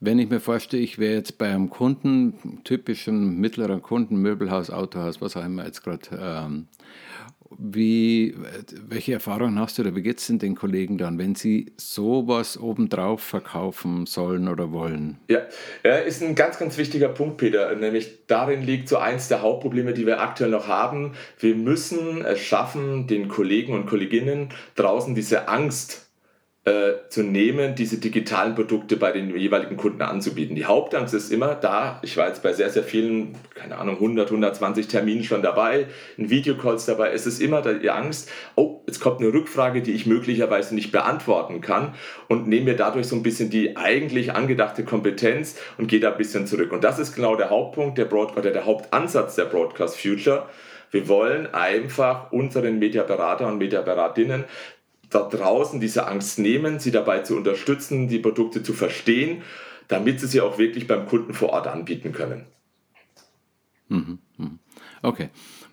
Wenn 0.00 0.18
ich 0.18 0.30
mir 0.30 0.40
vorstelle, 0.40 0.82
ich 0.82 0.98
wäre 0.98 1.14
jetzt 1.14 1.36
bei 1.36 1.50
einem 1.50 1.68
Kunden, 1.68 2.62
typischen 2.64 3.38
mittleren 3.38 3.82
Kunden, 3.82 4.16
Möbelhaus, 4.16 4.70
Autohaus, 4.70 5.20
was 5.20 5.36
auch 5.36 5.44
immer 5.44 5.66
jetzt 5.66 5.82
gerade 5.82 6.08
ähm, 6.18 6.68
wie, 7.58 8.34
welche 8.88 9.14
Erfahrungen 9.14 9.58
hast 9.58 9.78
du 9.78 9.82
oder 9.82 9.96
wie 9.96 10.02
geht 10.02 10.18
es 10.18 10.26
denn 10.28 10.38
den 10.38 10.54
Kollegen 10.54 10.98
dann, 10.98 11.18
wenn 11.18 11.34
sie 11.34 11.72
sowas 11.76 12.58
obendrauf 12.58 13.22
verkaufen 13.22 14.06
sollen 14.06 14.48
oder 14.48 14.72
wollen? 14.72 15.18
Ja, 15.28 15.40
ja, 15.84 15.96
ist 15.96 16.22
ein 16.22 16.34
ganz, 16.34 16.58
ganz 16.58 16.78
wichtiger 16.78 17.08
Punkt, 17.08 17.38
Peter. 17.38 17.74
Nämlich 17.74 18.26
darin 18.26 18.62
liegt 18.62 18.88
so 18.88 18.98
eins 18.98 19.28
der 19.28 19.42
Hauptprobleme, 19.42 19.94
die 19.94 20.06
wir 20.06 20.20
aktuell 20.20 20.50
noch 20.50 20.68
haben. 20.68 21.14
Wir 21.38 21.56
müssen 21.56 22.24
es 22.24 22.40
schaffen, 22.40 23.06
den 23.06 23.28
Kollegen 23.28 23.74
und 23.74 23.86
Kolleginnen 23.86 24.50
draußen 24.76 25.14
diese 25.14 25.48
Angst 25.48 26.09
äh, 26.66 27.08
zu 27.08 27.22
nehmen, 27.22 27.74
diese 27.74 27.96
digitalen 27.96 28.54
Produkte 28.54 28.98
bei 28.98 29.12
den 29.12 29.34
jeweiligen 29.34 29.78
Kunden 29.78 30.02
anzubieten. 30.02 30.54
Die 30.54 30.66
Hauptangst 30.66 31.14
ist 31.14 31.32
immer 31.32 31.54
da. 31.54 31.98
Ich 32.02 32.18
war 32.18 32.28
jetzt 32.28 32.42
bei 32.42 32.52
sehr, 32.52 32.68
sehr 32.68 32.82
vielen, 32.82 33.34
keine 33.54 33.78
Ahnung, 33.78 33.94
100, 33.94 34.28
120 34.28 34.86
Terminen 34.86 35.24
schon 35.24 35.40
dabei, 35.40 35.86
in 36.18 36.28
Videocalls 36.28 36.84
dabei. 36.84 37.12
Es 37.12 37.26
ist 37.26 37.40
immer 37.40 37.62
die 37.62 37.88
Angst, 37.88 38.30
oh, 38.56 38.82
jetzt 38.86 39.00
kommt 39.00 39.20
eine 39.20 39.32
Rückfrage, 39.32 39.80
die 39.80 39.92
ich 39.92 40.04
möglicherweise 40.04 40.74
nicht 40.74 40.92
beantworten 40.92 41.62
kann 41.62 41.94
und 42.28 42.46
nehme 42.46 42.66
mir 42.72 42.76
dadurch 42.76 43.06
so 43.06 43.16
ein 43.16 43.22
bisschen 43.22 43.48
die 43.48 43.78
eigentlich 43.78 44.34
angedachte 44.34 44.84
Kompetenz 44.84 45.56
und 45.78 45.86
gehe 45.86 46.00
da 46.00 46.12
ein 46.12 46.18
bisschen 46.18 46.46
zurück. 46.46 46.72
Und 46.72 46.84
das 46.84 46.98
ist 46.98 47.14
genau 47.14 47.36
der 47.36 47.48
Hauptpunkt 47.48 47.96
der 47.96 48.04
Broad 48.04 48.36
oder 48.36 48.50
der 48.50 48.66
Hauptansatz 48.66 49.34
der 49.34 49.46
Broadcast 49.46 49.98
Future. 49.98 50.46
Wir 50.90 51.08
wollen 51.08 51.46
einfach 51.54 52.32
unseren 52.32 52.78
Mediaberater 52.78 53.46
und 53.46 53.58
Mediaberatinnen 53.58 54.44
da 55.10 55.28
draußen 55.28 55.80
diese 55.80 56.06
Angst 56.06 56.38
nehmen, 56.38 56.78
sie 56.78 56.90
dabei 56.90 57.20
zu 57.20 57.36
unterstützen, 57.36 58.08
die 58.08 58.18
Produkte 58.18 58.62
zu 58.62 58.72
verstehen, 58.72 59.42
damit 59.88 60.20
sie 60.20 60.28
sie 60.28 60.40
auch 60.40 60.58
wirklich 60.58 60.86
beim 60.86 61.06
Kunden 61.06 61.34
vor 61.34 61.50
Ort 61.50 61.66
anbieten 61.66 62.12
können. 62.12 62.46
Mhm, 63.88 64.18
mhm. 64.38 64.58
Okay. 65.02 65.30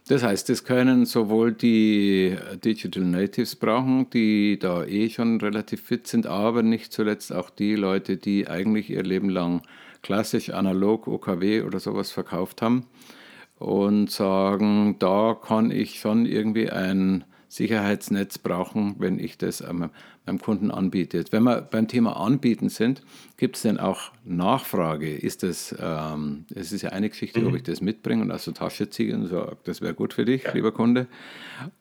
Das 0.07 0.23
heißt, 0.23 0.47
das 0.47 0.63
können 0.63 1.05
sowohl 1.05 1.51
die 1.51 2.37
Digital 2.63 3.03
Natives 3.03 3.57
brauchen, 3.57 4.09
die 4.09 4.57
da 4.57 4.85
eh 4.85 5.09
schon 5.09 5.41
relativ 5.41 5.81
fit 5.81 6.07
sind, 6.07 6.25
aber 6.27 6.63
nicht 6.63 6.93
zuletzt 6.93 7.33
auch 7.33 7.49
die 7.49 7.75
Leute, 7.75 8.15
die 8.15 8.47
eigentlich 8.47 8.89
ihr 8.89 9.03
Leben 9.03 9.29
lang 9.29 9.63
klassisch 10.03 10.51
analog 10.51 11.07
OKW 11.07 11.63
oder 11.63 11.79
sowas 11.79 12.11
verkauft 12.11 12.61
haben 12.61 12.85
und 13.59 14.09
sagen, 14.09 14.95
da 14.99 15.33
kann 15.39 15.71
ich 15.71 15.99
schon 15.99 16.25
irgendwie 16.25 16.69
ein 16.69 17.25
Sicherheitsnetz 17.49 18.37
brauchen, 18.37 18.95
wenn 18.99 19.19
ich 19.19 19.37
das 19.37 19.61
meinem 19.61 20.41
Kunden 20.41 20.71
anbiete. 20.71 21.23
Wenn 21.31 21.43
wir 21.43 21.61
beim 21.61 21.87
Thema 21.87 22.17
Anbieten 22.17 22.69
sind, 22.69 23.01
gibt 23.37 23.55
es 23.55 23.61
denn 23.61 23.79
auch 23.79 24.11
Nachfrage? 24.25 25.15
Ist 25.15 25.43
das, 25.43 25.73
ähm, 25.79 26.45
es 26.53 26.71
ist 26.71 26.81
ja 26.81 26.89
eine 26.89 27.09
Geschichte, 27.09 27.39
mhm. 27.39 27.47
ob 27.47 27.55
ich 27.55 27.63
das 27.63 27.81
mitbringe 27.81 28.23
und 28.23 28.31
aus 28.31 28.45
der 28.45 28.55
Tasche 28.55 28.89
ziehe 28.89 29.15
und 29.15 29.27
sage, 29.27 29.57
das 29.63 29.81
wäre 29.81 29.93
gut 29.93 30.13
für 30.13 30.25
dich, 30.25 30.43
ja. 30.43 30.53
lieber 30.53 30.71
Kunde. 30.71 31.07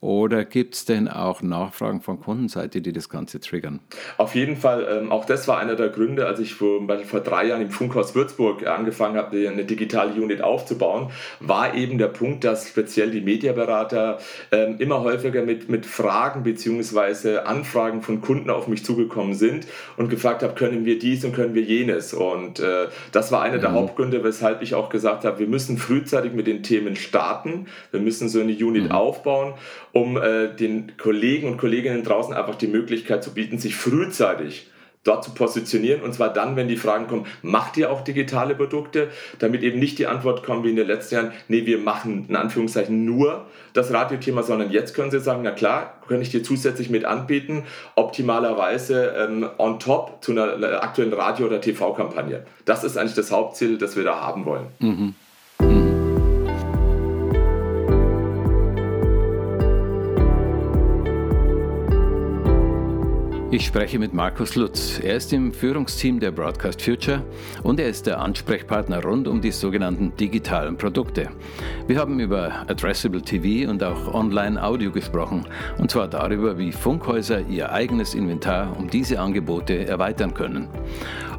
Oder 0.00 0.44
gibt 0.44 0.74
es 0.74 0.84
denn 0.84 1.08
auch 1.08 1.42
Nachfragen 1.42 2.02
von 2.02 2.20
Kundenseite, 2.20 2.80
die 2.80 2.92
das 2.92 3.08
Ganze 3.08 3.40
triggern? 3.40 3.80
Auf 4.18 4.34
jeden 4.34 4.56
Fall, 4.56 4.86
ähm, 4.88 5.10
auch 5.10 5.24
das 5.24 5.48
war 5.48 5.58
einer 5.58 5.76
der 5.76 5.88
Gründe, 5.88 6.26
als 6.26 6.40
ich 6.40 6.54
vor, 6.54 6.86
vor 7.04 7.20
drei 7.20 7.46
Jahren 7.46 7.62
im 7.62 7.70
Funkhaus 7.70 8.14
Würzburg 8.14 8.66
angefangen 8.66 9.16
habe, 9.16 9.48
eine 9.48 9.64
digitale 9.64 10.12
Unit 10.20 10.42
aufzubauen, 10.42 11.10
war 11.40 11.74
eben 11.74 11.98
der 11.98 12.08
Punkt, 12.08 12.44
dass 12.44 12.68
speziell 12.68 13.10
die 13.10 13.22
Mediaberater 13.22 14.18
ähm, 14.52 14.76
immer 14.78 15.00
häufiger 15.00 15.42
mit, 15.42 15.68
mit 15.68 15.86
Fragen 15.86 16.42
bzw. 16.42 17.38
Anfragen 17.38 18.02
von 18.02 18.20
Kunden 18.20 18.50
auf 18.50 18.68
mich 18.68 18.84
zugekommen 18.84 19.34
sind 19.34 19.66
und 19.96 20.10
gefragt 20.10 20.42
habe, 20.42 20.54
können 20.54 20.84
wir 20.84 20.98
dies 20.98 21.24
und 21.24 21.34
können 21.34 21.45
wir 21.54 21.62
jenes. 21.62 22.14
Und 22.14 22.60
äh, 22.60 22.88
das 23.12 23.32
war 23.32 23.42
einer 23.42 23.56
mhm. 23.56 23.60
der 23.60 23.72
Hauptgründe, 23.72 24.24
weshalb 24.24 24.62
ich 24.62 24.74
auch 24.74 24.88
gesagt 24.88 25.24
habe, 25.24 25.38
wir 25.38 25.46
müssen 25.46 25.78
frühzeitig 25.78 26.32
mit 26.32 26.46
den 26.46 26.62
Themen 26.62 26.96
starten. 26.96 27.66
Wir 27.90 28.00
müssen 28.00 28.28
so 28.28 28.40
eine 28.40 28.52
Unit 28.52 28.84
mhm. 28.84 28.92
aufbauen, 28.92 29.54
um 29.92 30.16
äh, 30.16 30.48
den 30.48 30.92
Kollegen 30.96 31.48
und 31.48 31.58
Kolleginnen 31.58 32.02
draußen 32.02 32.34
einfach 32.34 32.56
die 32.56 32.68
Möglichkeit 32.68 33.22
zu 33.22 33.34
bieten, 33.34 33.58
sich 33.58 33.76
frühzeitig 33.76 34.68
dort 35.06 35.24
zu 35.24 35.32
positionieren 35.32 36.02
und 36.02 36.14
zwar 36.14 36.32
dann, 36.32 36.56
wenn 36.56 36.68
die 36.68 36.76
Fragen 36.76 37.06
kommen, 37.06 37.26
macht 37.42 37.76
ihr 37.76 37.90
auch 37.90 38.02
digitale 38.02 38.54
Produkte, 38.54 39.08
damit 39.38 39.62
eben 39.62 39.78
nicht 39.78 39.98
die 39.98 40.06
Antwort 40.06 40.42
kommt 40.42 40.64
wie 40.64 40.70
in 40.70 40.76
den 40.76 40.86
letzten 40.86 41.14
Jahren, 41.14 41.32
nee, 41.48 41.66
wir 41.66 41.78
machen 41.78 42.26
in 42.28 42.36
Anführungszeichen 42.36 43.04
nur 43.04 43.46
das 43.72 43.92
Radiothema, 43.92 44.42
sondern 44.42 44.70
jetzt 44.70 44.94
können 44.94 45.10
sie 45.10 45.20
sagen, 45.20 45.42
na 45.42 45.50
klar, 45.50 46.00
kann 46.08 46.22
ich 46.22 46.30
dir 46.30 46.42
zusätzlich 46.42 46.90
mit 46.90 47.04
anbieten, 47.04 47.64
optimalerweise 47.94 49.14
ähm, 49.18 49.48
on 49.58 49.78
top 49.78 50.18
zu 50.22 50.32
einer 50.32 50.60
äh, 50.60 50.74
aktuellen 50.76 51.12
Radio- 51.12 51.46
oder 51.46 51.60
TV-Kampagne. 51.60 52.46
Das 52.64 52.84
ist 52.84 52.96
eigentlich 52.96 53.14
das 53.14 53.30
Hauptziel, 53.30 53.78
das 53.78 53.96
wir 53.96 54.04
da 54.04 54.20
haben 54.20 54.44
wollen. 54.44 54.66
Mhm. 54.78 55.14
Ich 63.56 63.64
spreche 63.64 63.98
mit 63.98 64.12
Markus 64.12 64.54
Lutz. 64.54 65.00
Er 65.02 65.16
ist 65.16 65.32
im 65.32 65.50
Führungsteam 65.50 66.20
der 66.20 66.30
Broadcast 66.30 66.82
Future 66.82 67.22
und 67.62 67.80
er 67.80 67.88
ist 67.88 68.06
der 68.06 68.20
Ansprechpartner 68.20 69.02
rund 69.02 69.26
um 69.26 69.40
die 69.40 69.50
sogenannten 69.50 70.14
digitalen 70.14 70.76
Produkte. 70.76 71.30
Wir 71.86 71.98
haben 71.98 72.20
über 72.20 72.52
Addressable 72.68 73.22
TV 73.22 73.70
und 73.70 73.82
auch 73.82 74.12
Online-Audio 74.12 74.92
gesprochen 74.92 75.46
und 75.78 75.90
zwar 75.90 76.06
darüber, 76.06 76.58
wie 76.58 76.70
Funkhäuser 76.70 77.48
ihr 77.48 77.72
eigenes 77.72 78.12
Inventar 78.12 78.78
um 78.78 78.90
diese 78.90 79.20
Angebote 79.20 79.86
erweitern 79.86 80.34
können. 80.34 80.68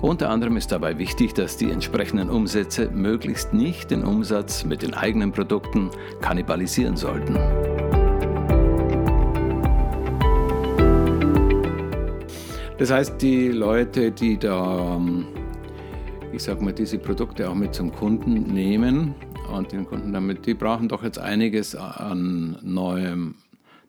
Unter 0.02 0.32
anderem 0.32 0.58
ist 0.58 0.72
dabei 0.72 0.98
wichtig, 0.98 1.36
dass 1.36 1.56
die 1.56 1.70
entsprechenden 1.70 2.32
Umsätze 2.32 2.90
möglichst 2.90 3.54
nicht 3.54 3.92
den 3.92 4.04
Umsatz 4.04 4.66
mit 4.66 4.82
den 4.82 4.96
eigenen 4.96 5.34
Produkten 5.34 5.92
kannibalisieren 6.22 6.98
sollten. 6.98 7.38
Das 12.78 12.92
heißt, 12.92 13.20
die 13.24 13.48
Leute, 13.48 14.12
die 14.12 14.38
da, 14.38 14.98
ähm, 14.98 15.26
ich 16.32 16.44
sag 16.44 16.62
mal, 16.62 16.72
diese 16.72 17.00
Produkte 17.00 17.50
auch 17.50 17.56
mit 17.56 17.74
zum 17.74 17.92
Kunden 17.92 18.54
nehmen 18.54 19.16
und 19.52 19.72
den 19.72 19.84
Kunden 19.84 20.14
damit, 20.14 20.46
die 20.46 20.54
brauchen 20.54 20.88
doch 20.88 21.02
jetzt 21.04 21.18
einiges 21.18 21.74
an 21.74 22.60
neuem 22.62 23.34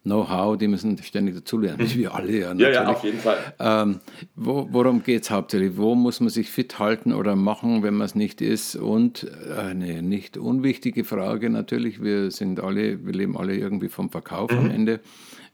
Know-how, 0.04 0.56
die 0.56 0.68
müssen 0.68 0.96
ständig 1.02 1.34
dazulernen, 1.34 1.80
wie 1.80 1.94
wir 1.98 2.14
alle 2.14 2.32
ja. 2.32 2.54
Ja, 2.54 2.70
ja, 2.70 2.86
auf 2.86 3.04
jeden 3.04 3.18
Fall. 3.18 3.36
Ähm, 3.58 4.00
wo, 4.36 4.66
worum 4.70 5.02
geht 5.02 5.24
es 5.24 5.30
hauptsächlich? 5.30 5.76
Wo 5.76 5.94
muss 5.94 6.20
man 6.20 6.30
sich 6.30 6.48
fit 6.50 6.78
halten 6.78 7.12
oder 7.12 7.36
machen, 7.36 7.82
wenn 7.82 7.92
man 7.92 8.06
es 8.06 8.14
nicht 8.14 8.40
ist? 8.40 8.74
Und 8.74 9.30
eine 9.54 10.02
nicht 10.02 10.38
unwichtige 10.38 11.04
Frage 11.04 11.50
natürlich, 11.50 12.02
wir 12.02 12.30
sind 12.30 12.58
alle, 12.58 13.04
wir 13.04 13.12
leben 13.12 13.36
alle 13.36 13.54
irgendwie 13.54 13.90
vom 13.90 14.08
Verkauf 14.08 14.50
mhm. 14.50 14.58
am 14.58 14.70
Ende. 14.70 15.00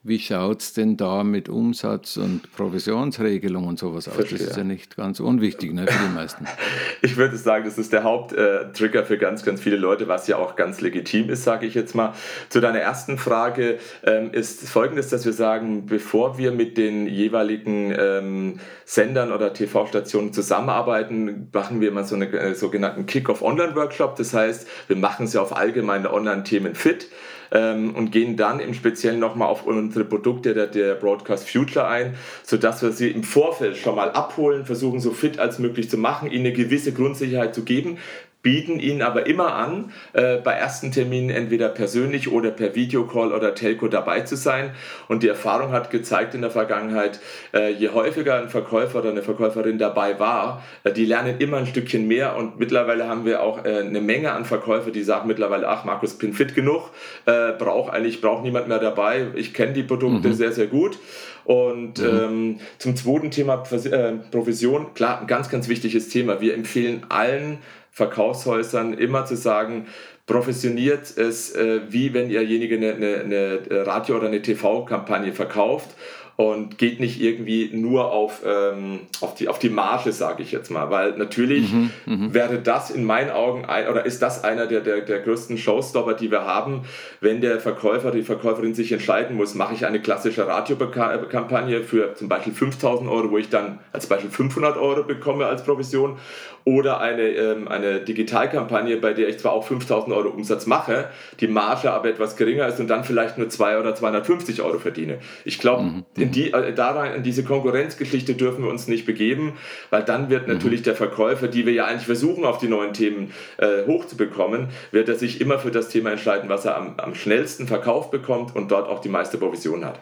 Wie 0.07 0.19
schaut 0.19 0.61
es 0.61 0.75
denn 0.75 0.99
da 0.99 1.25
mit 1.25 1.49
Umsatz- 1.49 2.19
und 2.19 2.53
Provisionsregelung 2.55 3.67
und 3.67 3.79
sowas 3.79 4.07
aus? 4.07 4.17
Verstehe. 4.17 4.37
Das 4.37 4.49
ist 4.49 4.57
ja 4.59 4.63
nicht 4.63 4.99
ganz 4.99 5.19
unwichtig 5.19 5.73
ne, 5.73 5.87
für 5.87 6.09
die 6.09 6.15
meisten. 6.15 6.47
Ich 7.01 7.19
würde 7.19 7.37
sagen, 7.37 7.67
das 7.67 7.77
ist 7.77 7.93
der 7.93 8.03
Haupttrigger 8.03 9.05
für 9.05 9.19
ganz, 9.19 9.45
ganz 9.45 9.61
viele 9.61 9.77
Leute, 9.77 10.09
was 10.09 10.27
ja 10.27 10.39
auch 10.39 10.57
ganz 10.57 10.81
legitim 10.81 11.29
ist, 11.29 11.45
sage 11.45 11.67
ich 11.67 11.75
jetzt 11.75 11.95
mal. 11.95 12.15
Zu 12.49 12.63
deiner 12.63 12.79
ersten 12.79 13.19
Frage 13.19 13.79
ähm, 14.05 14.31
ist 14.33 14.67
folgendes, 14.67 15.09
dass 15.09 15.27
wir 15.27 15.35
sagen, 15.35 15.85
bevor 15.85 16.39
wir 16.39 16.51
mit 16.51 16.79
den 16.79 17.07
jeweiligen 17.07 17.95
ähm, 17.99 18.61
Sendern 18.87 19.33
oder 19.33 19.53
TV-Stationen 19.53 20.33
zusammenarbeiten, 20.33 21.49
machen 21.53 21.83
wir 21.83 21.89
immer 21.89 22.05
so 22.05 22.15
einen 22.15 22.33
äh, 22.33 22.55
sogenannten 22.55 23.05
Kick-Off-Online-Workshop. 23.05 24.17
Das 24.17 24.33
heißt, 24.33 24.67
wir 24.87 24.97
machen 24.97 25.27
sie 25.27 25.39
auf 25.39 25.55
allgemeine 25.55 26.11
Online-Themen 26.11 26.75
fit 26.75 27.09
ähm, 27.55 27.95
und 27.95 28.11
gehen 28.11 28.37
dann 28.37 28.61
im 28.61 28.75
Speziellen 28.75 29.21
nochmal 29.21 29.49
auf 29.49 29.65
unsere 29.65 30.05
Produkte 30.05 30.53
der, 30.53 30.67
der 30.67 30.95
Broadcast 30.95 31.49
Future 31.49 31.87
ein, 31.87 32.15
sodass 32.43 32.83
wir 32.83 32.93
sie 32.93 33.09
im 33.09 33.23
Vorfeld 33.23 33.77
schon 33.77 33.95
mal 33.95 34.11
abholen, 34.11 34.67
versuchen 34.67 35.01
so 35.01 35.13
fit 35.13 35.39
als 35.39 35.59
möglich 35.59 35.89
zu 35.89 35.97
machen, 35.97 36.31
ihnen 36.31 36.47
eine 36.47 36.55
gewisse 36.55 36.93
Grundsicherheit 36.93 37.55
zu 37.55 37.63
geben, 37.63 37.99
bieten 38.45 38.79
ihnen 38.79 39.01
aber 39.01 39.27
immer 39.27 39.55
an, 39.55 39.91
äh, 40.13 40.37
bei 40.37 40.53
ersten 40.53 40.93
Terminen 40.93 41.31
entweder 41.31 41.71
persönlich 41.71 42.31
oder 42.31 42.51
per 42.51 42.75
Videocall 42.75 43.33
oder 43.33 43.55
Telco 43.55 43.89
dabei 43.89 44.21
zu 44.21 44.37
sein. 44.37 44.73
Und 45.09 45.23
die 45.23 45.29
Erfahrung 45.29 45.73
hat 45.73 45.91
gezeigt 45.91 46.35
in 46.35 46.43
der 46.43 46.51
Vergangenheit, 46.51 47.21
äh, 47.55 47.73
je 47.73 47.89
häufiger 47.89 48.37
ein 48.37 48.51
Verkäufer 48.51 49.01
oder 49.01 49.11
eine 49.11 49.23
Verkäuferin 49.23 49.79
dabei 49.79 50.21
war, 50.21 50.63
äh, 50.85 50.93
die 50.93 51.07
lernen 51.07 51.37
immer 51.39 51.57
ein 51.57 51.67
Stückchen 51.67 52.07
mehr. 52.07 52.37
Und 52.37 52.61
mittlerweile 52.61 53.09
haben 53.09 53.25
wir 53.25 53.43
auch 53.43 53.65
äh, 53.65 53.79
eine 53.79 54.03
Menge 54.03 54.31
an 54.33 54.45
Verkäufer, 54.45 54.91
die 54.91 55.03
sagen 55.03 55.27
mittlerweile, 55.27 55.67
ach 55.67 55.85
Markus, 55.87 56.19
bin 56.19 56.35
fit 56.35 56.55
genug, 56.55 56.91
äh, 57.25 57.53
brauche 57.53 57.95
eigentlich 57.95 58.21
braucht 58.21 58.45
niemand 58.45 58.69
mehr 58.69 58.79
dabei. 58.79 59.29
Ich 59.37 59.55
kenne 59.55 59.73
die 59.73 59.83
Produkte 59.83 60.29
mhm. 60.29 60.35
sehr, 60.35 60.53
sehr 60.53 60.67
gut. 60.67 60.99
Und 61.45 61.99
mhm. 61.99 62.05
ähm, 62.05 62.61
zum 62.77 62.95
zweiten 62.95 63.31
Thema 63.31 63.65
äh, 63.73 64.13
Provision, 64.31 64.93
klar, 64.93 65.23
ein 65.23 65.27
ganz, 65.27 65.49
ganz 65.49 65.69
wichtiges 65.69 66.11
Thema. 66.11 66.43
Wir 66.43 66.55
empfehlen 66.55 67.07
allen 67.09 67.59
Verkaufshäusern 67.95 68.93
immer 68.93 69.25
zu 69.25 69.37
sagen, 69.37 69.87
professioniert 70.27 71.17
es, 71.17 71.55
äh, 71.55 71.81
wie 71.89 72.13
wenn 72.13 72.29
ihrjenige 72.29 72.77
eine, 72.77 72.95
eine, 72.95 73.21
eine 73.21 73.87
Radio- 73.87 74.17
oder 74.17 74.27
eine 74.27 74.43
TV-Kampagne 74.43 75.33
verkauft 75.33 75.91
und 76.37 76.79
geht 76.79 76.99
nicht 76.99 77.21
irgendwie 77.21 77.71
nur 77.73 78.11
auf, 78.11 78.43
ähm, 78.45 79.01
auf, 79.21 79.35
die, 79.35 79.49
auf 79.49 79.61
die 79.61 79.69
Marge, 79.69 80.11
sage 80.11 80.43
ich 80.43 80.51
jetzt 80.51 80.71
mal. 80.71 80.91
Weil 80.91 81.17
natürlich 81.17 81.73
mhm, 81.73 81.91
mhm, 82.07 82.35
wäre 82.35 82.59
das 82.59 82.91
in 82.91 83.05
meinen 83.05 83.31
Augen 83.31 83.65
ein, 83.67 83.89
oder 83.89 84.05
ist 84.05 84.21
das 84.21 84.43
einer 84.43 84.67
der, 84.67 84.81
der, 84.81 85.03
der 85.03 85.21
größten 85.21 85.57
Showstopper, 85.57 86.15
die 86.15 86.33
wir 86.33 86.45
haben, 86.45 86.83
wenn 87.21 87.41
der 87.41 87.61
Verkäufer, 87.61 88.11
die 88.11 88.23
Verkäuferin 88.23 88.75
sich 88.75 88.91
entscheiden 88.91 89.37
muss, 89.37 89.55
mache 89.55 89.75
ich 89.75 89.87
eine 89.87 90.01
klassische 90.01 90.47
Radiokampagne 90.47 91.85
für 91.85 92.15
zum 92.15 92.29
Beispiel 92.29 92.53
5000 92.53 93.09
Euro, 93.09 93.31
wo 93.31 93.39
ich 93.39 93.51
dann 93.51 93.79
als 93.93 94.09
Beispiel 94.09 94.31
500 94.31 94.77
Euro 94.77 95.05
bekomme 95.05 95.47
als 95.47 95.63
Provision 95.63 96.19
oder 96.65 97.01
eine, 97.01 97.23
ähm, 97.23 97.69
eine 97.69 98.01
Digitalkampagne, 98.01 98.97
bei 98.97 99.13
der 99.13 99.29
ich 99.29 99.39
zwar 99.39 99.53
auch 99.53 99.65
5000 99.65 100.15
Euro 100.15 100.31
Umsatz 100.31 100.67
mache, 100.67 101.11
die 101.41 101.47
Marge 101.47 101.93
aber 101.93 102.09
etwas 102.09 102.37
geringer 102.37 102.67
ist 102.67 102.81
und 102.81 102.89
dann 102.89 103.05
vielleicht 103.05 103.37
nur 103.37 103.51
2 103.51 103.79
oder 103.79 103.95
250 103.95 104.63
Euro 104.63 104.79
verdiene. 104.79 105.19
Ich 105.45 105.59
glaube, 105.59 105.83
mhm. 105.83 106.05
in, 106.17 106.33
die, 106.33 106.53
äh, 106.53 106.73
daran, 106.73 107.15
in 107.15 107.23
diese 107.23 107.45
Konkurrenzgeschichte 107.45 108.35
dürfen 108.35 108.65
wir 108.65 108.71
uns 108.71 108.89
nicht 108.89 109.05
begeben, 109.05 109.55
weil 109.91 110.03
dann 110.05 110.31
wird 110.31 110.47
mhm. 110.47 110.55
natürlich 110.55 110.83
der 110.83 110.97
Verkäufer, 110.97 111.49
die 111.49 111.67
wir 111.67 111.75
ja 111.75 111.85
eigentlich 111.85 112.07
versuchen, 112.07 112.45
auf 112.47 112.59
die 112.59 112.69
neuen 112.69 112.95
Themen 112.95 113.33
äh, 113.59 113.87
hochzubekommen, 113.87 114.69
wird 114.91 115.09
er 115.11 115.17
sich 115.17 115.43
immer 115.43 115.59
für 115.59 115.71
das 115.71 115.91
Thema 115.91 116.13
entscheiden, 116.13 116.49
was 116.49 116.65
er 116.65 116.79
am, 116.79 116.95
am 116.97 117.15
schnellsten 117.15 117.67
verkauft 117.67 118.11
bekommt 118.11 118.57
und 118.57 118.71
dort 118.71 118.89
auch 118.89 119.01
die 119.01 119.11
meiste 119.11 119.37
Provision 119.37 119.85
hat. 119.85 120.01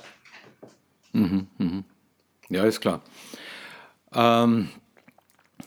Mhm, 1.12 1.48
mh. 1.58 1.82
Ja, 2.50 2.64
ist 2.64 2.80
klar. 2.80 3.02
Ähm, 4.14 4.68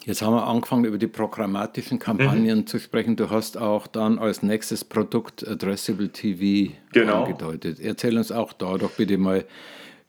Jetzt 0.06 0.22
haben 0.22 0.36
wir 0.36 0.46
angefangen, 0.46 0.86
über 0.86 1.00
die 1.00 1.08
programmatischen 1.08 1.98
Kampagnen 1.98 2.60
mhm. 2.60 2.68
zu 2.68 2.80
sprechen. 2.80 3.16
Du 3.16 3.32
hast 3.32 3.58
auch 3.58 3.88
dann 3.88 4.20
als 4.20 4.44
nächstes 4.44 4.84
Produkt 4.84 5.48
Addressable 5.48 6.10
TV 6.10 6.74
genau. 6.94 7.24
angedeutet. 7.24 7.80
Erzähl 7.80 8.16
uns 8.16 8.32
auch 8.32 8.54
da 8.54 8.78
doch 8.78 8.92
bitte 8.92 9.18
mal, 9.18 9.46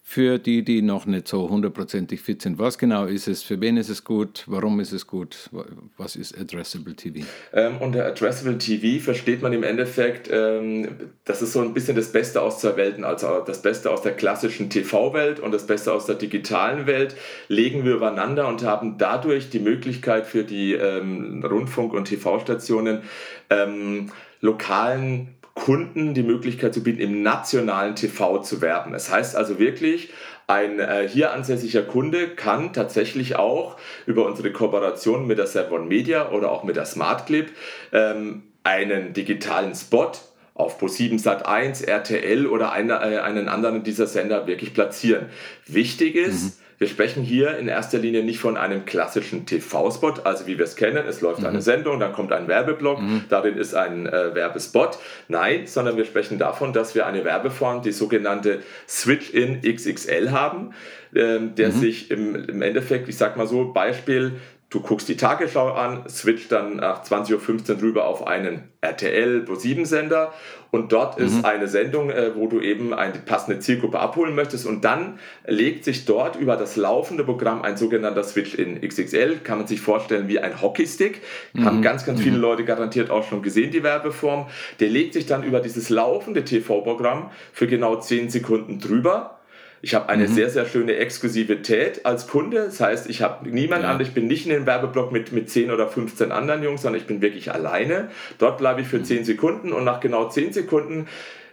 für 0.09 0.38
die, 0.38 0.62
die 0.62 0.83
noch 0.83 1.05
nicht 1.05 1.27
so 1.27 1.51
hundertprozentig 1.51 2.21
fit 2.21 2.40
sind. 2.40 2.61
Was 2.61 2.79
genau 2.79 3.07
ist 3.07 3.27
es? 3.27 3.42
Für 3.42 3.61
wen 3.61 3.77
ist 3.77 3.88
es 3.88 4.05
gut? 4.05 4.45
Warum 4.47 4.79
ist 4.79 4.92
es 4.92 5.09
gut? 5.09 5.51
Was 5.97 6.14
ist 6.14 6.38
Addressable 6.38 6.95
TV? 6.95 7.27
Ähm, 7.53 7.79
unter 7.81 8.07
Addressable 8.07 8.57
TV 8.57 9.03
versteht 9.03 9.42
man 9.42 9.53
im 9.53 9.64
Endeffekt, 9.64 10.31
ähm, 10.33 11.11
das 11.25 11.42
ist 11.42 11.53
so 11.53 11.61
ein 11.61 11.75
bisschen 11.75 11.97
das 11.97 12.12
Beste 12.12 12.40
aus 12.40 12.61
zwei 12.61 12.77
Welten, 12.77 13.03
also 13.03 13.40
das 13.45 13.62
Beste 13.62 13.90
aus 13.90 14.03
der 14.03 14.12
klassischen 14.12 14.71
TV-Welt 14.71 15.40
und 15.40 15.51
das 15.51 15.66
Beste 15.66 15.92
aus 15.92 16.07
der 16.07 16.14
digitalen 16.14 16.87
Welt 16.87 17.16
legen 17.49 17.85
wir 17.85 17.97
übereinander 17.97 18.47
und 18.47 18.62
haben 18.62 18.99
dadurch 18.99 19.51
die 19.51 19.59
Möglichkeit 19.59 20.27
für 20.27 20.45
die 20.45 20.75
ähm, 20.75 21.45
Rundfunk- 21.45 21.95
und 21.95 22.05
TV-Stationen 22.05 23.03
ähm, 23.51 24.12
lokalen 24.40 25.37
Kunden 25.66 26.14
die 26.14 26.22
Möglichkeit 26.22 26.72
zu 26.72 26.85
bieten, 26.85 27.00
im 27.00 27.24
nationalen 27.24 27.96
TV 27.96 28.38
zu 28.38 28.61
werben. 28.61 28.92
Das 28.92 29.11
heißt 29.11 29.35
also 29.35 29.59
wirklich, 29.59 30.12
ein 30.46 30.79
äh, 30.79 31.09
hier 31.09 31.33
ansässiger 31.33 31.83
Kunde 31.83 32.29
kann 32.29 32.72
tatsächlich 32.72 33.35
auch 33.35 33.76
über 34.07 34.26
unsere 34.26 34.52
Kooperation 34.52 35.26
mit 35.26 35.38
der 35.38 35.48
Sevon 35.48 35.88
Media 35.88 36.31
oder 36.31 36.52
auch 36.52 36.62
mit 36.62 36.76
der 36.76 36.85
Smart 36.85 37.26
Clip 37.26 37.50
ähm, 37.92 38.44
einen 38.62 39.12
digitalen 39.12 39.74
Spot 39.74 40.12
auf 40.55 40.81
Pro7 40.81 41.20
Sat1, 41.20 41.85
RTL 41.85 42.46
oder 42.46 42.70
eine, 42.70 43.00
äh, 43.00 43.18
einen 43.18 43.48
anderen 43.48 43.83
dieser 43.83 44.07
Sender 44.07 44.46
wirklich 44.46 44.72
platzieren. 44.72 45.26
Wichtig 45.66 46.14
ist, 46.14 46.61
mhm 46.61 46.65
wir 46.79 46.89
sprechen 46.89 47.23
hier 47.23 47.57
in 47.57 47.69
erster 47.69 47.99
Linie 47.99 48.23
nicht 48.23 48.39
von 48.39 48.57
einem 48.57 48.85
klassischen 48.85 49.47
TV-Spot, 49.47 50.15
also 50.25 50.47
wie 50.47 50.59
wir 50.59 50.65
es 50.65 50.77
kennen, 50.77 51.05
es 51.09 51.21
läuft 51.21 51.41
mhm. 51.41 51.47
eine 51.47 51.62
Sendung, 51.62 52.01
dann 52.01 52.12
kommt 52.12 52.33
ein 52.33 52.49
Werbeblock, 52.49 53.01
mhm. 53.01 53.25
darin 53.29 53.57
ist 53.57 53.75
ein 53.75 54.07
äh, 54.07 54.35
Werbespot. 54.35 54.99
Nein, 55.29 55.67
sondern 55.67 55.97
wir 55.97 56.05
sprechen 56.05 56.39
davon, 56.39 56.73
dass 56.73 56.95
wir 56.95 57.07
eine 57.07 57.25
Werbeform, 57.25 57.83
die 57.83 57.93
sogenannte 57.93 58.61
Switch-in 58.87 59.62
XXL 59.62 60.31
haben, 60.33 60.75
äh, 61.15 61.39
der 61.41 61.69
mhm. 61.69 61.73
sich 61.73 62.11
im, 62.11 62.35
im 62.35 62.61
Endeffekt, 62.61 63.09
ich 63.09 63.17
sag 63.17 63.37
mal 63.37 63.47
so, 63.47 63.73
Beispiel, 63.73 64.33
du 64.77 64.83
guckst 64.83 65.09
die 65.09 65.17
Tagesschau 65.17 65.73
an, 65.73 66.07
switcht 66.07 66.53
dann 66.53 66.77
nach 66.77 67.03
20.15 67.03 67.77
Uhr 67.77 67.83
rüber 67.83 68.07
auf 68.07 68.27
einen 68.27 68.65
RTL 68.83 69.41
Pro 69.41 69.55
7 69.55 69.87
Sender 69.87 70.35
und 70.71 70.93
dort 70.93 71.19
mhm. 71.19 71.25
ist 71.25 71.45
eine 71.47 71.67
Sendung, 71.67 72.11
äh, 72.11 72.33
wo 72.35 72.47
du 72.47 72.61
eben 72.61 72.93
eine 72.93 73.15
passende 73.15 73.59
Zielgruppe 73.59 73.99
abholen 73.99 74.35
möchtest 74.35 74.67
und 74.67 74.85
dann 74.85 75.19
legt 75.47 75.85
sich 75.85 76.05
dort 76.05 76.37
über 76.37 76.57
das 76.57 76.77
laufende 76.77 77.25
Programm 77.25 77.62
ein 77.62 77.79
sogenannter 77.79 78.23
Switch 78.23 78.55
in 78.55 78.83
XXL, 78.87 79.39
kann 79.43 79.57
man 79.57 79.67
sich 79.67 79.81
vorstellen 79.81 80.29
wie 80.29 80.41
ein 80.41 80.61
Hockeystick, 80.61 81.23
mhm. 81.55 81.65
haben 81.65 81.81
ganz, 81.81 82.05
ganz 82.05 82.21
viele 82.21 82.37
mhm. 82.37 82.43
Leute 82.43 82.65
garantiert 82.67 83.11
auch 83.11 83.27
schon 83.27 83.41
gesehen, 83.41 83.71
die 83.71 83.83
Werbeform, 83.83 84.47
der 84.79 84.91
legt 84.91 85.15
sich 85.15 85.25
dann 85.25 85.43
über 85.43 85.61
dieses 85.61 85.89
laufende 85.89 86.45
TV-Programm 86.45 87.31
für 87.55 87.67
genau 87.67 87.97
10 87.97 88.29
Sekunden 88.29 88.79
drüber 88.79 89.39
ich 89.83 89.95
habe 89.95 90.09
eine 90.09 90.29
mhm. 90.29 90.35
sehr, 90.35 90.51
sehr 90.51 90.67
schöne 90.67 90.97
Exklusivität 90.97 92.07
als 92.07 92.27
Kunde. 92.27 92.65
Das 92.65 92.81
heißt, 92.81 93.09
ich 93.09 93.23
habe 93.23 93.49
niemanden 93.49 93.85
ja. 93.85 93.93
an, 93.93 94.01
ich 94.01 94.12
bin 94.12 94.27
nicht 94.27 94.47
in 94.47 94.53
den 94.53 94.67
Werbeblock 94.67 95.12
mit, 95.12 95.33
mit 95.33 95.51
10 95.51 95.71
oder 95.71 95.89
15 95.89 96.33
anderen 96.33 96.62
Jungs, 96.62 96.83
sondern 96.83 97.01
ich 97.01 97.07
bin 97.07 97.21
wirklich 97.21 97.53
alleine. 97.53 98.11
Dort 98.39 98.59
bleibe 98.59 98.81
ich 98.81 98.89
für 98.89 98.99
mhm. 98.99 99.05
10 99.05 99.25
Sekunden 99.25 99.73
und 99.73 99.85
nach 99.85 100.01
genau 100.01 100.29
10 100.29 100.53
Sekunden 100.53 101.07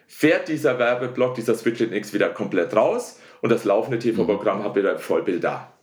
fährt 0.07 0.47
dieser 0.47 0.79
Werbeblock, 0.79 1.35
dieser 1.35 1.55
Switch 1.55 1.81
X 1.81 2.13
wieder 2.13 2.29
komplett 2.29 2.75
raus 2.75 3.19
und 3.41 3.51
das 3.51 3.65
laufende 3.65 3.99
TV-Programm 3.99 4.59
mhm. 4.59 4.63
haben 4.63 4.75
wir 4.75 4.83
da 4.83 4.97
Vollbild 4.97 5.43
da. 5.43 5.73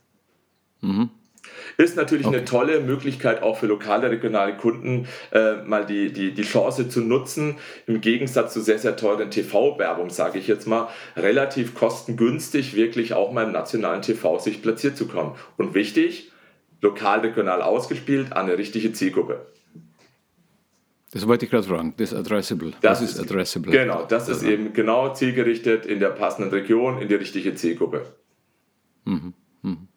Mhm. 0.81 1.09
Ist 1.81 1.95
natürlich 1.95 2.27
okay. 2.27 2.37
eine 2.37 2.45
tolle 2.45 2.81
Möglichkeit 2.81 3.41
auch 3.41 3.57
für 3.57 3.65
lokale, 3.65 4.11
regionale 4.11 4.55
Kunden, 4.55 5.07
äh, 5.31 5.55
mal 5.63 5.85
die, 5.85 6.13
die, 6.13 6.31
die 6.31 6.43
Chance 6.43 6.89
zu 6.89 7.01
nutzen, 7.01 7.55
im 7.87 8.01
Gegensatz 8.01 8.53
zu 8.53 8.61
sehr, 8.61 8.77
sehr 8.77 8.95
teuren 8.95 9.31
TV-Werbung, 9.31 10.11
sage 10.11 10.37
ich 10.37 10.47
jetzt 10.47 10.67
mal, 10.67 10.89
relativ 11.15 11.73
kostengünstig 11.73 12.75
wirklich 12.75 13.13
auch 13.13 13.31
mal 13.31 13.45
im 13.45 13.51
nationalen 13.51 14.01
TV 14.01 14.37
sich 14.37 14.61
platziert 14.61 14.95
zu 14.95 15.07
kommen. 15.07 15.35
Und 15.57 15.73
wichtig, 15.73 16.31
lokal, 16.81 17.21
regional 17.21 17.61
ausgespielt 17.61 18.33
an 18.33 18.45
eine 18.45 18.57
richtige 18.57 18.93
Zielgruppe. 18.93 19.47
Das 21.11 21.27
wollte 21.27 21.45
ich 21.45 21.51
gerade 21.51 21.67
fragen, 21.67 21.93
das 21.97 22.13
Addressable. 22.13 22.71
Das, 22.81 22.99
das 22.99 23.11
ist 23.11 23.19
Addressable. 23.19 23.71
Genau, 23.71 24.05
das 24.05 24.29
ist 24.29 24.43
eben 24.43 24.71
genau 24.73 25.13
zielgerichtet 25.13 25.85
in 25.85 25.99
der 25.99 26.09
passenden 26.09 26.51
Region, 26.51 27.01
in 27.01 27.09
die 27.09 27.15
richtige 27.15 27.53
Zielgruppe. 27.55 28.05
Mhm. 29.03 29.33
Äh, 29.63 29.90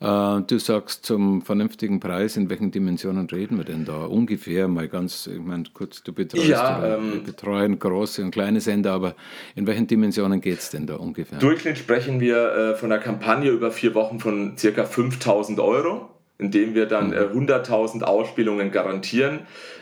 du 0.00 0.58
sagst 0.58 1.04
zum 1.04 1.42
vernünftigen 1.42 1.98
Preis, 1.98 2.36
in 2.36 2.48
welchen 2.50 2.70
Dimensionen 2.70 3.26
reden 3.26 3.56
wir 3.56 3.64
denn 3.64 3.84
da? 3.84 4.04
Ungefähr 4.04 4.68
mal 4.68 4.88
ganz, 4.88 5.26
ich 5.26 5.40
meine, 5.40 5.64
kurz, 5.74 6.02
du 6.02 6.12
betreust, 6.12 6.46
ja, 6.46 6.96
ähm, 6.96 7.24
betreuen 7.24 7.78
große 7.78 8.22
und 8.22 8.30
kleine 8.30 8.60
Sender, 8.60 8.92
aber 8.92 9.16
in 9.56 9.66
welchen 9.66 9.86
Dimensionen 9.86 10.40
geht 10.40 10.58
es 10.58 10.70
denn 10.70 10.86
da 10.86 10.96
ungefähr? 10.96 11.38
Durchschnitt 11.38 11.78
sprechen 11.78 12.20
wir 12.20 12.52
äh, 12.52 12.74
von 12.76 12.92
einer 12.92 13.02
Kampagne 13.02 13.50
über 13.50 13.72
vier 13.72 13.94
Wochen 13.94 14.20
von 14.20 14.56
circa 14.56 14.84
5000 14.84 15.58
Euro 15.58 16.08
indem 16.38 16.74
wir 16.74 16.86
dann 16.86 17.12
äh, 17.12 17.26
100.000 17.32 18.02
Ausspielungen 18.02 18.70
garantieren. 18.70 19.40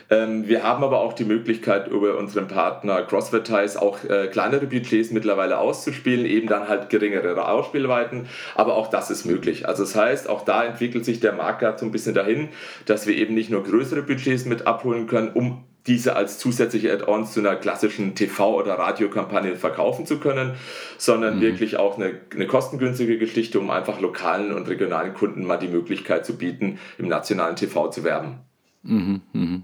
Ähm, 0.09 0.47
wir 0.47 0.63
haben 0.63 0.83
aber 0.83 1.01
auch 1.01 1.13
die 1.13 1.25
Möglichkeit, 1.25 1.87
über 1.87 2.17
unseren 2.17 2.47
Partner 2.47 3.03
CrossFit 3.03 3.77
auch 3.77 4.03
äh, 4.03 4.27
kleinere 4.27 4.65
Budgets 4.65 5.11
mittlerweile 5.11 5.59
auszuspielen, 5.59 6.25
eben 6.25 6.47
dann 6.47 6.67
halt 6.67 6.89
geringere 6.89 7.47
Ausspielweiten. 7.47 8.27
Aber 8.55 8.75
auch 8.75 8.87
das 8.87 9.11
ist 9.11 9.25
möglich. 9.25 9.67
Also 9.67 9.83
das 9.83 9.95
heißt, 9.95 10.29
auch 10.29 10.43
da 10.45 10.63
entwickelt 10.63 11.05
sich 11.05 11.19
der 11.19 11.33
Markt 11.33 11.59
gerade 11.59 11.77
so 11.77 11.85
ein 11.85 11.91
bisschen 11.91 12.15
dahin, 12.15 12.49
dass 12.85 13.05
wir 13.05 13.15
eben 13.15 13.35
nicht 13.35 13.49
nur 13.49 13.63
größere 13.63 14.01
Budgets 14.01 14.45
mit 14.45 14.65
abholen 14.65 15.07
können, 15.07 15.31
um 15.33 15.63
diese 15.87 16.15
als 16.15 16.37
zusätzliche 16.37 16.91
Add-ons 16.91 17.33
zu 17.33 17.39
einer 17.39 17.55
klassischen 17.55 18.13
TV- 18.13 18.53
oder 18.53 18.75
Radiokampagne 18.75 19.55
verkaufen 19.55 20.05
zu 20.05 20.19
können, 20.19 20.51
sondern 20.97 21.37
mhm. 21.37 21.41
wirklich 21.41 21.77
auch 21.77 21.97
eine, 21.97 22.19
eine 22.33 22.47
kostengünstige 22.47 23.17
Geschichte, 23.17 23.59
um 23.59 23.69
einfach 23.69 23.99
lokalen 24.01 24.53
und 24.53 24.67
regionalen 24.67 25.13
Kunden 25.13 25.45
mal 25.45 25.57
die 25.57 25.69
Möglichkeit 25.69 26.25
zu 26.25 26.37
bieten, 26.37 26.79
im 26.97 27.07
nationalen 27.07 27.55
TV 27.55 27.89
zu 27.89 28.03
werben. 28.03 28.39
Mhm, 28.83 29.21
mh. 29.33 29.61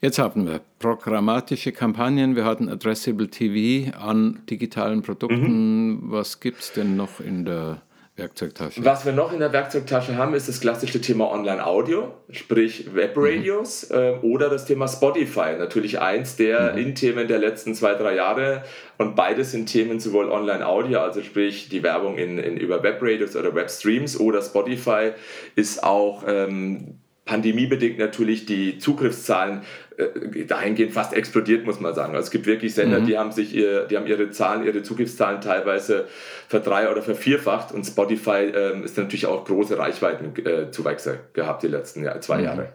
Jetzt 0.00 0.18
haben 0.18 0.46
wir 0.46 0.60
programmatische 0.80 1.72
Kampagnen, 1.72 2.36
wir 2.36 2.44
hatten 2.44 2.68
Addressable 2.68 3.30
TV 3.30 3.96
an 3.96 4.40
digitalen 4.50 5.00
Produkten. 5.00 5.92
Mhm. 5.92 6.00
Was 6.10 6.40
gibt 6.40 6.60
es 6.60 6.72
denn 6.72 6.96
noch 6.96 7.20
in 7.20 7.46
der 7.46 7.80
Werkzeugtasche. 8.16 8.84
Was 8.84 9.04
wir 9.04 9.12
noch 9.12 9.32
in 9.32 9.40
der 9.40 9.52
Werkzeugtasche 9.52 10.16
haben, 10.16 10.34
ist 10.34 10.48
das 10.48 10.60
klassische 10.60 11.00
Thema 11.00 11.32
Online-Audio, 11.32 12.12
sprich 12.30 12.94
Webradios 12.94 13.90
mhm. 13.90 13.96
äh, 13.96 14.10
oder 14.22 14.48
das 14.48 14.66
Thema 14.66 14.86
Spotify. 14.86 15.56
Natürlich 15.58 16.00
eins 16.00 16.36
der 16.36 16.72
mhm. 16.72 16.78
In-Themen 16.78 17.26
der 17.26 17.40
letzten 17.40 17.74
zwei, 17.74 17.94
drei 17.94 18.14
Jahre. 18.14 18.62
Und 18.98 19.16
beides 19.16 19.50
sind 19.50 19.66
Themen 19.66 19.98
sowohl 19.98 20.30
Online-Audio, 20.30 21.00
also 21.00 21.22
sprich 21.22 21.68
die 21.68 21.82
Werbung 21.82 22.16
in, 22.16 22.38
in, 22.38 22.56
über 22.56 22.84
Webradios 22.84 23.34
oder 23.34 23.52
Webstreams 23.52 24.20
oder 24.20 24.42
Spotify 24.42 25.10
ist 25.56 25.82
auch 25.82 26.22
ähm, 26.28 27.00
pandemiebedingt 27.24 27.98
natürlich 27.98 28.44
die 28.44 28.78
Zugriffszahlen 28.78 29.62
äh, 29.96 30.44
dahingehend 30.44 30.92
fast 30.92 31.14
explodiert, 31.14 31.64
muss 31.64 31.80
man 31.80 31.94
sagen. 31.94 32.14
Also 32.14 32.26
es 32.26 32.30
gibt 32.30 32.46
wirklich 32.46 32.74
Sender, 32.74 33.00
mhm. 33.00 33.06
die 33.06 33.18
haben 33.18 33.32
sich 33.32 33.54
ihr, 33.54 33.86
die 33.86 33.96
haben 33.96 34.06
ihre 34.06 34.30
Zahlen, 34.30 34.64
ihre 34.64 34.82
Zugriffszahlen 34.82 35.40
teilweise 35.40 36.06
verdrei- 36.48 36.90
oder 36.90 37.02
vervierfacht 37.02 37.72
und 37.72 37.84
Spotify 37.84 38.52
ähm, 38.54 38.84
ist 38.84 38.98
natürlich 38.98 39.26
auch 39.26 39.44
große 39.44 39.78
Reichweitenzuwächse 39.78 41.14
äh, 41.14 41.18
gehabt 41.32 41.62
die 41.62 41.68
letzten 41.68 42.04
Jahr, 42.04 42.20
zwei 42.20 42.38
mhm. 42.38 42.44
Jahre. 42.44 42.72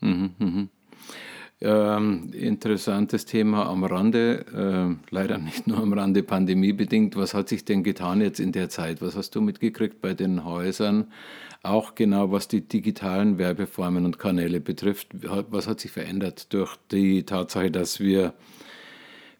Mhm, 0.00 0.30
mhm. 0.38 0.68
Ähm, 1.64 2.30
interessantes 2.32 3.24
Thema 3.24 3.66
am 3.66 3.84
Rande, 3.84 4.44
äh, 4.52 5.14
leider 5.14 5.38
nicht 5.38 5.68
nur 5.68 5.78
am 5.78 5.92
Rande 5.92 6.24
pandemiebedingt. 6.24 7.14
Was 7.14 7.34
hat 7.34 7.48
sich 7.48 7.64
denn 7.64 7.84
getan 7.84 8.20
jetzt 8.20 8.40
in 8.40 8.50
der 8.50 8.68
Zeit? 8.68 9.00
Was 9.00 9.16
hast 9.16 9.36
du 9.36 9.40
mitgekriegt 9.40 10.00
bei 10.00 10.12
den 10.12 10.44
Häusern? 10.44 11.06
auch 11.62 11.94
genau 11.94 12.32
was 12.32 12.48
die 12.48 12.62
digitalen 12.66 13.38
Werbeformen 13.38 14.04
und 14.04 14.18
Kanäle 14.18 14.60
betrifft. 14.60 15.08
Was 15.12 15.68
hat 15.68 15.80
sich 15.80 15.92
verändert 15.92 16.52
durch 16.52 16.76
die 16.90 17.24
Tatsache, 17.24 17.70
dass 17.70 18.00
wir 18.00 18.34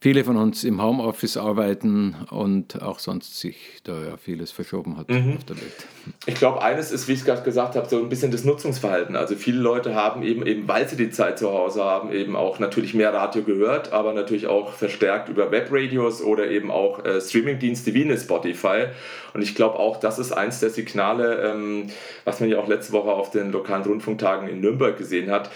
viele 0.03 0.25
von 0.25 0.37
uns 0.37 0.65
im 0.65 0.83
Homeoffice 0.83 1.37
arbeiten 1.37 2.17
und 2.29 2.83
auch 2.83 2.99
sonst 2.99 3.39
sich 3.39 3.57
da 3.85 3.93
ja 4.03 4.17
vieles 4.17 4.51
verschoben 4.51 4.97
hat 4.97 5.09
mhm. 5.09 5.37
auf 5.37 5.45
der 5.45 5.57
Welt. 5.57 5.87
Ich 6.27 6.35
glaube, 6.35 6.61
eines 6.61 6.91
ist, 6.91 7.07
wie 7.07 7.13
ich 7.13 7.21
es 7.21 7.25
gerade 7.25 7.43
gesagt 7.43 7.77
habe, 7.77 7.89
so 7.89 7.99
ein 7.99 8.09
bisschen 8.09 8.33
das 8.33 8.43
Nutzungsverhalten. 8.43 9.15
Also 9.15 9.37
viele 9.37 9.61
Leute 9.61 9.95
haben 9.95 10.25
eben, 10.25 10.45
eben, 10.45 10.67
weil 10.67 10.89
sie 10.89 10.97
die 10.97 11.11
Zeit 11.11 11.39
zu 11.39 11.53
Hause 11.53 11.85
haben, 11.85 12.11
eben 12.11 12.35
auch 12.35 12.59
natürlich 12.59 12.95
mehr 12.95 13.15
Radio 13.15 13.43
gehört, 13.43 13.93
aber 13.93 14.13
natürlich 14.13 14.49
auch 14.49 14.73
verstärkt 14.73 15.29
über 15.29 15.53
Webradios 15.53 16.21
oder 16.21 16.51
eben 16.51 16.73
auch 16.73 17.05
äh, 17.05 17.21
Streamingdienste 17.21 17.95
wie 17.95 18.03
eine 18.03 18.19
Spotify. 18.19 18.87
Und 19.35 19.43
ich 19.43 19.55
glaube 19.55 19.79
auch, 19.79 20.01
das 20.01 20.19
ist 20.19 20.33
eins 20.33 20.59
der 20.59 20.71
Signale, 20.71 21.49
ähm, 21.49 21.91
was 22.25 22.41
man 22.41 22.49
ja 22.49 22.59
auch 22.59 22.67
letzte 22.67 22.93
Woche 22.93 23.13
auf 23.13 23.31
den 23.31 23.53
lokalen 23.53 23.85
Rundfunktagen 23.85 24.49
in 24.49 24.61
Nürnberg 24.61 24.99
gesehen 24.99 25.31
hat, 25.31 25.49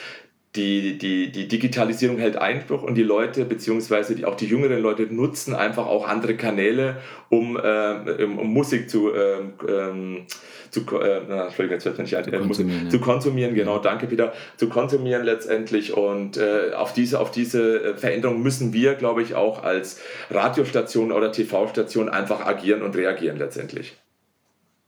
die, 0.56 0.98
die, 0.98 1.30
die 1.30 1.48
Digitalisierung 1.48 2.18
hält 2.18 2.36
Einspruch 2.36 2.82
und 2.82 2.94
die 2.94 3.02
Leute, 3.02 3.44
beziehungsweise 3.44 4.14
die, 4.14 4.24
auch 4.24 4.34
die 4.34 4.46
jüngeren 4.46 4.80
Leute 4.80 5.02
nutzen 5.02 5.54
einfach 5.54 5.86
auch 5.86 6.08
andere 6.08 6.36
Kanäle, 6.36 6.96
um, 7.28 7.56
äh, 7.56 8.24
um 8.24 8.52
Musik 8.52 8.88
zu, 8.90 9.14
ähm, 9.14 9.52
ähm, 9.68 10.26
zu, 10.70 10.80
äh, 10.98 11.20
na, 11.28 11.44
Entschuldigung, 11.46 11.78
jetzt 11.78 11.98
nicht 11.98 12.16
ein, 12.16 12.24
zu, 12.24 12.30
konsumieren, 12.30 12.84
ja. 12.84 12.90
zu 12.90 13.00
konsumieren, 13.00 13.54
genau, 13.54 13.78
danke 13.78 14.06
Peter, 14.06 14.32
zu 14.56 14.68
konsumieren 14.68 15.24
letztendlich 15.24 15.96
und 15.96 16.36
äh, 16.36 16.72
auf 16.74 16.92
diese, 16.92 17.20
auf 17.20 17.30
diese 17.30 17.82
äh, 17.82 17.94
Veränderung 17.94 18.42
müssen 18.42 18.72
wir, 18.72 18.94
glaube 18.94 19.22
ich, 19.22 19.34
auch 19.34 19.62
als 19.62 20.00
Radiostation 20.30 21.12
oder 21.12 21.32
TV-Station 21.32 22.08
einfach 22.08 22.44
agieren 22.46 22.82
und 22.82 22.96
reagieren 22.96 23.36
letztendlich. 23.36 23.96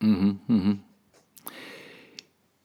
Mhm, 0.00 0.40
mhm. 0.46 0.80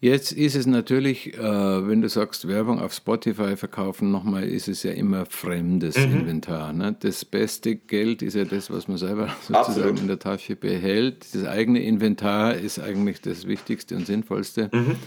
Jetzt 0.04 0.34
ist 0.34 0.56
es 0.56 0.66
natürlich, 0.66 1.34
äh, 1.34 1.40
wenn 1.88 2.02
du 2.02 2.10
sagst, 2.10 2.46
Werbung 2.50 2.82
auf 2.82 2.92
Spotify 2.92 3.56
verkaufen, 3.56 4.12
nochmal 4.12 4.44
ist 4.44 4.68
es 4.68 4.84
ja 4.84 4.92
immer 4.92 5.26
fremdes 5.26 5.98
mhm. 5.98 6.18
Inventar. 6.18 6.74
Ne? 6.74 6.94
Das 7.00 7.24
beste 7.24 7.78
Geld 7.78 8.22
ist 8.22 8.34
ja 8.34 8.44
das, 8.44 8.70
was 8.70 8.90
man 8.90 8.98
selber 8.98 9.28
sozusagen 9.40 9.60
Absolut. 9.60 10.00
in 10.02 10.08
der 10.08 10.20
Tasche 10.20 10.58
behält. 10.58 11.34
Das 11.34 11.46
eigene 11.46 11.82
Inventar 11.82 12.56
ist 12.56 12.80
eigentlich 12.80 13.22
das 13.22 13.48
Wichtigste 13.48 13.96
und 13.96 14.06
Sinnvollste. 14.06 14.70
Mhm. 14.74 14.98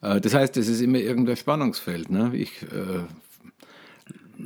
Äh, 0.00 0.22
das 0.22 0.32
heißt, 0.32 0.56
es 0.56 0.68
ist 0.68 0.80
immer 0.80 1.00
irgendein 1.00 1.36
Spannungsfeld. 1.36 2.08
Ne? 2.08 2.30
Ich 2.32 2.62
äh, 2.62 3.04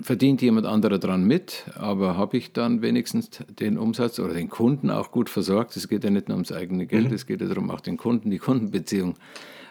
verdient 0.03 0.43
jemand 0.43 0.67
anderer 0.67 0.99
dran 0.99 1.23
mit, 1.23 1.67
aber 1.77 2.17
habe 2.17 2.37
ich 2.37 2.53
dann 2.53 2.83
wenigstens 2.83 3.31
den 3.61 3.79
Umsatz 3.79 4.19
oder 4.19 4.35
den 4.35 4.51
Kunden 4.51 4.91
auch 4.91 5.13
gut 5.13 5.31
versorgt? 5.31 5.77
Es 5.77 5.87
geht 5.87 6.03
ja 6.03 6.11
nicht 6.11 6.29
nur 6.29 6.35
ums 6.35 6.51
eigene 6.51 6.87
Geld, 6.87 7.11
mhm. 7.11 7.15
es 7.15 7.27
geht 7.27 7.41
ja 7.41 7.47
darum, 7.47 7.71
auch 7.71 7.81
den 7.81 7.97
Kunden, 7.97 8.33
die 8.33 8.39
Kundenbeziehung 8.39 9.15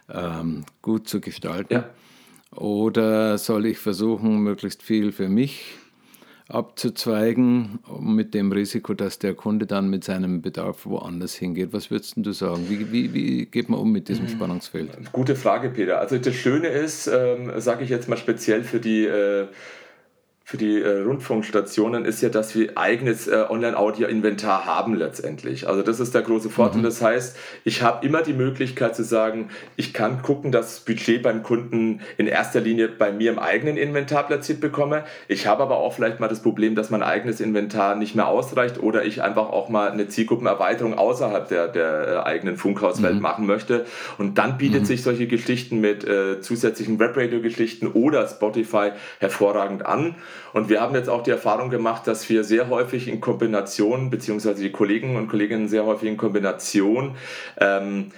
ähm, 0.09 0.65
gut 0.81 1.07
zu 1.07 1.19
gestalten? 1.19 1.73
Ja. 1.73 1.89
Oder 2.55 3.37
soll 3.37 3.65
ich 3.65 3.79
versuchen, 3.79 4.39
möglichst 4.39 4.83
viel 4.83 5.11
für 5.11 5.27
mich 5.27 5.75
abzuzweigen, 6.49 7.79
mit 7.99 8.33
dem 8.33 8.51
Risiko, 8.51 8.93
dass 8.93 9.17
der 9.17 9.33
Kunde 9.33 9.65
dann 9.65 9.89
mit 9.89 10.03
seinem 10.03 10.41
Bedarf 10.41 10.85
woanders 10.85 11.33
hingeht? 11.33 11.73
Was 11.73 11.89
würdest 11.89 12.13
du 12.17 12.31
sagen? 12.31 12.65
Wie, 12.69 12.91
wie, 12.91 13.13
wie 13.13 13.45
geht 13.45 13.69
man 13.69 13.79
um 13.79 13.91
mit 13.91 14.07
diesem 14.09 14.25
mhm. 14.25 14.29
Spannungsfeld? 14.29 15.11
Gute 15.11 15.35
Frage, 15.35 15.69
Peter. 15.69 15.99
Also 15.99 16.17
das 16.17 16.35
Schöne 16.35 16.67
ist, 16.67 17.07
ähm, 17.07 17.51
sage 17.57 17.83
ich 17.83 17.89
jetzt 17.89 18.07
mal 18.07 18.17
speziell 18.17 18.63
für 18.63 18.79
die 18.79 19.05
äh, 19.05 19.47
für 20.53 20.57
die 20.57 20.79
äh, 20.79 21.01
Rundfunkstationen 21.01 22.05
ist 22.05 22.21
ja, 22.21 22.29
dass 22.29 22.53
wir 22.53 22.77
eigenes 22.77 23.27
äh, 23.27 23.43
Online-Audio-Inventar 23.49 24.67
haben 24.67 24.93
letztendlich. 24.93 25.67
Also 25.67 25.81
das 25.81 25.99
ist 25.99 26.13
der 26.13 26.21
große 26.21 26.51
Vorteil. 26.51 26.81
Mhm. 26.81 26.83
Das 26.83 27.01
heißt, 27.01 27.35
ich 27.63 27.81
habe 27.81 28.05
immer 28.05 28.21
die 28.21 28.33
Möglichkeit 28.33 28.95
zu 28.95 29.03
sagen, 29.03 29.49
ich 29.77 29.95
kann 29.95 30.21
gucken, 30.21 30.51
dass 30.51 30.75
das 30.75 30.79
Budget 30.81 31.23
beim 31.23 31.41
Kunden 31.41 32.01
in 32.17 32.27
erster 32.27 32.61
Linie 32.61 32.87
bei 32.87 33.11
mir 33.11 33.31
im 33.31 33.39
eigenen 33.39 33.77
Inventar 33.77 34.27
platziert 34.27 34.61
bekomme. 34.61 35.05
Ich 35.27 35.47
habe 35.47 35.63
aber 35.63 35.77
auch 35.77 35.95
vielleicht 35.95 36.19
mal 36.19 36.27
das 36.27 36.43
Problem, 36.43 36.75
dass 36.75 36.91
mein 36.91 37.01
eigenes 37.01 37.41
Inventar 37.41 37.95
nicht 37.95 38.13
mehr 38.13 38.27
ausreicht 38.27 38.77
oder 38.79 39.05
ich 39.05 39.23
einfach 39.23 39.49
auch 39.49 39.69
mal 39.69 39.89
eine 39.89 40.07
Zielgruppenerweiterung 40.07 40.93
außerhalb 40.93 41.47
der, 41.47 41.67
der 41.67 42.07
äh, 42.07 42.17
eigenen 42.27 42.57
Funkhauswelt 42.57 43.15
mhm. 43.15 43.21
machen 43.21 43.47
möchte. 43.47 43.87
Und 44.19 44.37
dann 44.37 44.59
bietet 44.59 44.81
mhm. 44.81 44.85
sich 44.85 45.01
solche 45.01 45.25
Geschichten 45.25 45.81
mit 45.81 46.03
äh, 46.03 46.41
zusätzlichen 46.41 46.99
Webradio-Geschichten 46.99 47.87
oder 47.87 48.27
Spotify 48.27 48.91
hervorragend 49.17 49.83
an. 49.87 50.13
Und 50.51 50.69
wir 50.69 50.81
haben 50.81 50.93
jetzt 50.95 51.09
auch 51.09 51.23
die 51.23 51.31
Erfahrung 51.31 51.69
gemacht, 51.69 52.05
dass 52.07 52.27
wir 52.29 52.43
sehr 52.43 52.69
häufig 52.69 53.07
in 53.07 53.21
Kombination, 53.21 54.09
beziehungsweise 54.09 54.61
die 54.61 54.71
Kollegen 54.71 55.15
und 55.15 55.27
Kolleginnen 55.27 55.67
sehr 55.67 55.85
häufig 55.85 56.09
in 56.09 56.17
Kombination, 56.17 57.15
ähm, 57.59 58.11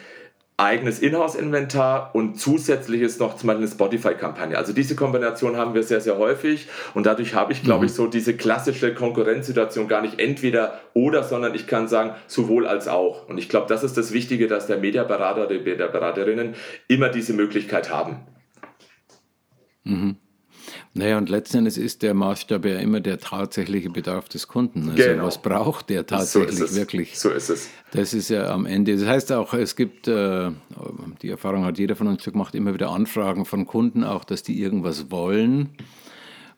eigenes 0.57 0.99
Inhouse-Inventar 0.99 2.15
und 2.15 2.39
zusätzliches 2.39 3.19
noch 3.19 3.35
zum 3.35 3.47
Beispiel 3.47 3.65
eine 3.65 3.71
Spotify-Kampagne. 3.71 4.57
Also 4.57 4.71
diese 4.71 4.95
Kombination 4.95 5.57
haben 5.57 5.73
wir 5.73 5.83
sehr, 5.83 5.99
sehr 5.99 6.17
häufig 6.17 6.67
und 6.93 7.05
dadurch 7.05 7.35
habe 7.35 7.51
ich, 7.51 7.61
glaube 7.61 7.81
mhm. 7.81 7.85
ich, 7.88 7.93
so 7.93 8.07
diese 8.07 8.38
klassische 8.38 8.93
Konkurrenzsituation 8.93 9.89
gar 9.89 10.01
nicht 10.01 10.19
entweder 10.19 10.79
oder, 10.93 11.23
sondern 11.23 11.55
ich 11.55 11.67
kann 11.67 11.89
sagen 11.89 12.11
sowohl 12.27 12.67
als 12.67 12.88
auch. 12.88 13.27
Und 13.27 13.38
ich 13.38 13.49
glaube, 13.49 13.67
das 13.67 13.83
ist 13.83 13.97
das 13.97 14.13
Wichtige, 14.13 14.47
dass 14.47 14.67
der 14.67 14.77
Mediaberater 14.77 15.45
oder 15.45 15.57
die 15.57 15.63
Mediaberaterinnen 15.63 16.55
immer 16.88 17.09
diese 17.09 17.33
Möglichkeit 17.33 17.91
haben. 17.91 18.21
Mhm. 19.83 20.15
Naja, 20.97 21.17
und 21.17 21.27
letzten 21.27 21.58
Endes 21.58 21.77
ist 21.77 22.03
der 22.03 22.13
Maßstab 22.13 22.63
ja 22.63 22.79
immer 22.79 23.01
der 23.01 23.19
tatsächliche 23.19 23.89
Bedarf 23.89 24.29
des 24.29 24.47
Kunden. 24.47 24.89
Also 24.89 25.03
genau. 25.03 25.25
was 25.25 25.41
braucht 25.41 25.89
der 25.89 26.08
tatsächlich 26.08 26.58
so 26.58 26.73
wirklich? 26.73 27.19
So 27.19 27.31
ist 27.31 27.49
es. 27.49 27.69
Das 27.91 28.13
ist 28.13 28.29
ja 28.29 28.49
am 28.49 28.65
Ende. 28.65 28.95
Das 28.95 29.05
heißt 29.05 29.34
auch, 29.34 29.53
es 29.53 29.75
gibt, 29.75 30.08
äh, 30.08 30.51
die 31.21 31.29
Erfahrung 31.29 31.65
hat 31.65 31.77
jeder 31.79 31.97
von 31.97 32.08
uns 32.08 32.23
schon 32.23 32.31
gemacht, 32.31 32.55
immer 32.55 32.73
wieder 32.73 32.91
Anfragen 32.91 33.43
von 33.43 33.65
Kunden 33.65 34.05
auch, 34.05 34.23
dass 34.23 34.41
die 34.41 34.62
irgendwas 34.62 35.12
wollen 35.12 35.71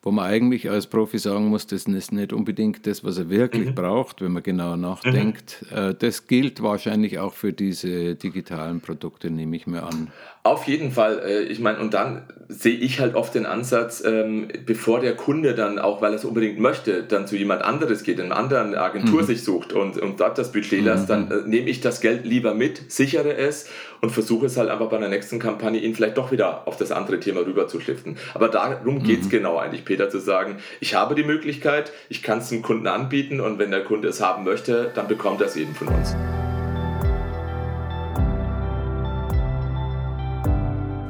wo 0.08 0.12
man 0.12 0.24
eigentlich 0.24 0.70
als 0.70 0.88
Profi 0.88 1.18
sagen 1.18 1.48
muss, 1.48 1.68
das 1.68 1.84
ist 1.84 2.14
nicht 2.14 2.32
unbedingt 2.32 2.88
das, 2.88 3.04
was 3.04 3.18
er 3.18 3.30
wirklich 3.30 3.72
mhm. 3.72 3.76
braucht, 3.76 4.22
wenn 4.22 4.32
man 4.32 4.42
genauer 4.42 4.78
nachdenkt. 4.78 5.66
Mhm. 5.70 5.96
Das 6.00 6.28
gilt 6.28 6.64
wahrscheinlich 6.64 7.20
auch 7.20 7.34
für 7.34 7.52
diese 7.52 8.16
digitalen 8.16 8.80
Produkte, 8.80 9.30
nehme 9.30 9.58
ich 9.58 9.68
mir 9.68 9.84
an. 9.84 10.08
Auf 10.48 10.66
jeden 10.66 10.94
Fall. 10.94 11.20
Äh, 11.26 11.44
ich 11.44 11.60
meine, 11.60 11.80
und 11.80 11.94
dann 11.94 12.24
sehe 12.48 12.78
ich 12.78 13.02
halt 13.02 13.16
oft 13.16 13.36
den 13.36 13.46
Ansatz, 13.46 14.02
ähm, 14.06 14.48
bevor 14.66 15.02
der 15.02 15.14
Kunde 15.14 15.54
dann, 15.56 15.78
auch 15.78 16.02
weil 16.02 16.14
er 16.14 16.16
es 16.16 16.24
unbedingt 16.24 16.58
möchte, 16.58 17.04
dann 17.04 17.28
zu 17.28 17.36
jemand 17.36 17.64
anderes 17.64 18.04
geht, 18.04 18.20
in 18.20 18.28
einer 18.28 18.38
anderen 18.38 18.74
Agentur 18.76 19.24
mhm. 19.24 19.26
sich 19.26 19.44
sucht 19.44 19.74
und, 19.74 19.98
und 19.98 20.22
dort 20.22 20.38
das 20.38 20.54
Budget 20.54 20.82
lässt, 20.82 21.10
dann 21.10 21.26
mhm. 21.26 21.32
äh, 21.32 21.48
nehme 21.48 21.70
ich 21.70 21.82
das 21.82 22.00
Geld 22.00 22.26
lieber 22.26 22.54
mit, 22.54 22.90
sichere 22.90 23.36
es 23.36 23.70
und 24.00 24.12
versuche 24.12 24.46
es 24.46 24.56
halt 24.56 24.70
einfach 24.70 24.88
bei 24.88 24.98
der 25.00 25.10
nächsten 25.10 25.40
Kampagne 25.40 25.82
ihn 25.82 25.96
vielleicht 25.96 26.18
doch 26.18 26.32
wieder 26.32 26.66
auf 26.66 26.78
das 26.78 26.94
andere 26.94 27.20
Thema 27.20 27.42
rüber 27.42 27.68
zu 27.68 27.82
schliften. 27.82 28.16
Aber 28.34 28.48
darum 28.48 29.04
geht 29.04 29.22
es 29.22 29.26
mhm. 29.26 29.32
genau 29.32 29.58
eigentlich, 29.58 29.84
Peter, 29.84 29.97
zu 30.10 30.20
sagen, 30.20 30.58
ich 30.80 30.96
habe 30.96 31.16
die 31.16 31.24
Möglichkeit, 31.24 31.92
ich 32.10 32.24
kann 32.24 32.40
es 32.40 32.50
dem 32.50 32.62
Kunden 32.62 32.88
anbieten 32.88 33.42
und 33.42 33.60
wenn 33.60 33.72
der 33.72 33.84
Kunde 33.84 34.08
es 34.08 34.22
haben 34.22 34.44
möchte, 34.44 34.92
dann 34.96 35.08
bekommt 35.08 35.42
er 35.42 35.48
es 35.48 35.56
eben 35.56 35.76
von 35.76 35.88
uns. 35.88 36.16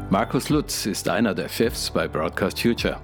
Markus 0.09 0.47
Lutz 0.47 0.85
ist 0.85 1.09
einer 1.09 1.35
der 1.35 1.49
Chefs 1.49 1.91
bei 1.91 2.07
Broadcast 2.07 2.61
Future. 2.61 2.97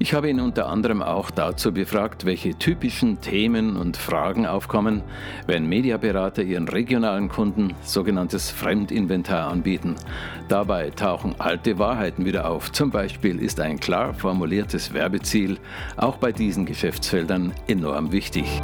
Ich 0.00 0.14
habe 0.14 0.28
ihn 0.28 0.40
unter 0.40 0.66
anderem 0.68 1.00
auch 1.00 1.30
dazu 1.30 1.72
befragt, 1.72 2.24
welche 2.24 2.58
typischen 2.58 3.20
Themen 3.20 3.76
und 3.76 3.96
Fragen 3.96 4.46
aufkommen, 4.46 5.02
wenn 5.46 5.68
Mediaberater 5.68 6.42
ihren 6.42 6.66
regionalen 6.66 7.28
Kunden 7.28 7.74
sogenanntes 7.82 8.50
Fremdinventar 8.50 9.48
anbieten. 9.48 9.94
Dabei 10.48 10.90
tauchen 10.90 11.36
alte 11.38 11.78
Wahrheiten 11.78 12.24
wieder 12.24 12.48
auf. 12.48 12.72
Zum 12.72 12.90
Beispiel 12.90 13.38
ist 13.38 13.60
ein 13.60 13.78
klar 13.78 14.12
formuliertes 14.12 14.92
Werbeziel 14.92 15.58
auch 15.96 16.16
bei 16.16 16.32
diesen 16.32 16.66
Geschäftsfeldern 16.66 17.52
enorm 17.68 18.10
wichtig. 18.10 18.60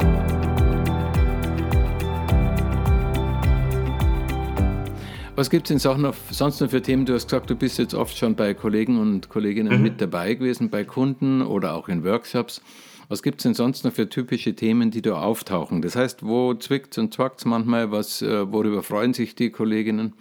Was 5.37 5.51
gibt 5.51 5.69
es 5.69 5.83
denn 5.83 6.01
noch, 6.01 6.15
sonst 6.31 6.61
noch 6.61 6.71
für 6.71 6.81
Themen? 6.81 7.05
Du 7.05 7.13
hast 7.13 7.27
gesagt, 7.27 7.47
du 7.47 7.55
bist 7.55 7.77
jetzt 7.77 7.93
oft 7.93 8.17
schon 8.17 8.35
bei 8.35 8.55
Kollegen 8.55 8.99
und 8.99 9.29
Kolleginnen 9.29 9.77
mhm. 9.77 9.83
mit 9.83 10.01
dabei 10.01 10.33
gewesen, 10.33 10.71
bei 10.71 10.83
Kunden 10.83 11.43
oder 11.43 11.75
auch 11.75 11.89
in 11.89 12.03
Workshops. 12.03 12.59
Was 13.07 13.21
gibt 13.21 13.37
es 13.37 13.43
denn 13.43 13.53
sonst 13.53 13.85
noch 13.85 13.93
für 13.93 14.09
typische 14.09 14.55
Themen, 14.55 14.89
die 14.89 15.03
da 15.03 15.21
auftauchen? 15.21 15.83
Das 15.83 15.95
heißt, 15.95 16.25
wo 16.25 16.55
zwickt 16.55 16.97
und 16.97 17.13
zwackt 17.13 17.41
es 17.41 17.45
manchmal? 17.45 17.91
Was, 17.91 18.23
äh, 18.23 18.51
worüber 18.51 18.81
freuen 18.81 19.13
sich 19.13 19.35
die 19.35 19.51
Kolleginnen? 19.51 20.13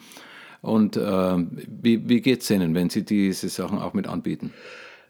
Und 0.60 0.98
äh, 0.98 1.00
wie, 1.00 2.06
wie 2.06 2.20
geht 2.20 2.42
es 2.42 2.48
denen, 2.48 2.74
wenn 2.74 2.90
sie 2.90 3.02
diese 3.02 3.48
Sachen 3.48 3.78
auch 3.78 3.94
mit 3.94 4.06
anbieten? 4.06 4.52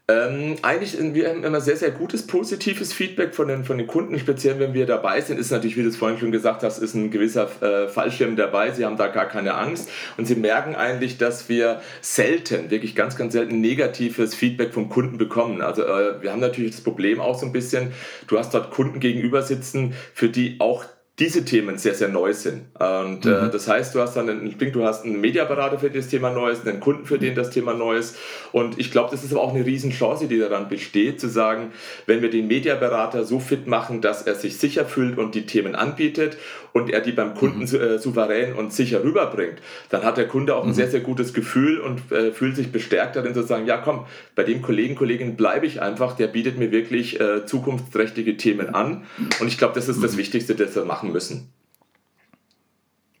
Ähm, 0.09 0.55
eigentlich 0.61 0.97
wir 1.15 1.27
haben 1.27 1.43
immer 1.43 1.59
sehr, 1.59 1.75
sehr 1.75 1.91
gutes 1.91 2.25
positives 2.25 2.93
Feedback 2.93 3.35
von 3.35 3.49
den, 3.49 3.65
von 3.65 3.77
den 3.77 3.87
Kunden, 3.87 4.17
speziell 4.17 4.57
wenn 4.57 4.73
wir 4.73 4.85
dabei 4.85 5.19
sind. 5.19 5.37
Ist 5.37 5.51
natürlich, 5.51 5.75
wie 5.75 5.83
du 5.83 5.89
es 5.89 5.97
vorhin 5.97 6.17
schon 6.17 6.31
gesagt 6.31 6.63
hast, 6.63 6.77
ist 6.77 6.93
ein 6.93 7.11
gewisser 7.11 7.49
äh, 7.61 7.89
Fallschirm 7.89 8.37
dabei. 8.37 8.71
Sie 8.71 8.85
haben 8.85 8.95
da 8.95 9.07
gar 9.07 9.25
keine 9.25 9.55
Angst 9.55 9.89
und 10.15 10.23
sie 10.23 10.35
merken 10.35 10.75
eigentlich, 10.75 11.17
dass 11.17 11.49
wir 11.49 11.81
selten, 11.99 12.71
wirklich 12.71 12.95
ganz, 12.95 13.17
ganz 13.17 13.33
selten 13.33 13.59
negatives 13.59 14.33
Feedback 14.33 14.73
vom 14.73 14.87
Kunden 14.87 15.17
bekommen. 15.17 15.61
Also 15.61 15.83
äh, 15.83 16.21
wir 16.21 16.31
haben 16.31 16.39
natürlich 16.39 16.71
das 16.71 16.81
Problem 16.81 17.19
auch 17.19 17.37
so 17.37 17.45
ein 17.45 17.51
bisschen, 17.51 17.91
du 18.27 18.39
hast 18.39 18.53
dort 18.53 18.71
Kunden 18.71 19.01
gegenüber 19.01 19.41
sitzen, 19.41 19.93
für 20.13 20.29
die 20.29 20.55
auch 20.59 20.85
diese 21.19 21.43
Themen 21.43 21.79
sehr, 21.79 21.95
sehr 21.95 22.09
neu 22.09 22.33
sind. 22.33 22.65
Und 22.77 23.25
äh, 23.25 23.29
mhm. 23.29 23.47
äh, 23.47 23.49
das 23.49 23.67
heißt, 23.67 23.95
du 23.95 24.01
hast 24.01 24.15
dann 24.15 24.29
einen, 24.29 24.55
du 24.71 24.83
hast 24.83 25.03
einen 25.03 25.19
Mediaberater 25.19 25.79
für 25.79 25.89
das 25.89 26.09
Thema 26.09 26.29
Neues, 26.29 26.65
einen 26.65 26.79
Kunden 26.79 27.05
für 27.05 27.17
den 27.17 27.33
das 27.33 27.49
Thema 27.49 27.73
Neues. 27.73 28.15
Und 28.51 28.79
ich 28.79 28.91
glaube, 28.91 29.09
das 29.09 29.23
ist 29.23 29.31
aber 29.31 29.41
auch 29.41 29.53
eine 29.53 29.65
Riesenchance, 29.65 30.27
die 30.27 30.37
daran 30.37 30.69
besteht, 30.69 31.19
zu 31.19 31.27
sagen, 31.27 31.71
wenn 32.05 32.21
wir 32.21 32.29
den 32.29 32.47
Mediaberater 32.47 33.23
so 33.23 33.39
fit 33.39 33.65
machen, 33.65 34.01
dass 34.01 34.21
er 34.21 34.35
sich 34.35 34.57
sicher 34.57 34.85
fühlt 34.85 35.17
und 35.17 35.33
die 35.33 35.47
Themen 35.47 35.73
anbietet 35.73 36.37
und 36.77 36.89
er 36.91 37.01
die 37.01 37.11
beim 37.11 37.33
Kunden 37.33 37.59
mhm. 37.59 37.81
äh, 37.81 37.97
souverän 37.97 38.53
und 38.53 38.71
sicher 38.71 39.03
rüberbringt, 39.03 39.59
dann 39.89 40.03
hat 40.03 40.17
der 40.17 40.27
Kunde 40.27 40.55
auch 40.55 40.63
ein 40.63 40.69
mhm. 40.69 40.73
sehr, 40.73 40.87
sehr 40.89 40.99
gutes 40.99 41.33
Gefühl 41.33 41.79
und 41.79 42.11
äh, 42.11 42.31
fühlt 42.31 42.55
sich 42.55 42.71
bestärkt 42.71 43.15
darin 43.15 43.33
zu 43.33 43.43
sagen, 43.43 43.65
ja 43.65 43.77
komm, 43.77 44.05
bei 44.35 44.43
dem 44.43 44.61
Kollegen, 44.61 44.95
Kollegin 44.95 45.35
bleibe 45.35 45.65
ich 45.65 45.81
einfach, 45.81 46.15
der 46.15 46.27
bietet 46.27 46.57
mir 46.57 46.71
wirklich 46.71 47.19
äh, 47.19 47.45
zukunftsträchtige 47.45 48.37
Themen 48.37 48.73
an. 48.73 49.05
Und 49.39 49.47
ich 49.47 49.57
glaube, 49.57 49.73
das 49.73 49.89
ist 49.89 50.03
das 50.03 50.13
mhm. 50.13 50.17
Wichtigste, 50.17 50.55
das 50.55 50.75
wir 50.75 50.85
machen 50.85 51.11
müssen. 51.11 51.49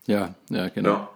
Ja, 0.05 0.35
ja, 0.49 0.69
genau. 0.69 0.89
Ja. 0.89 1.09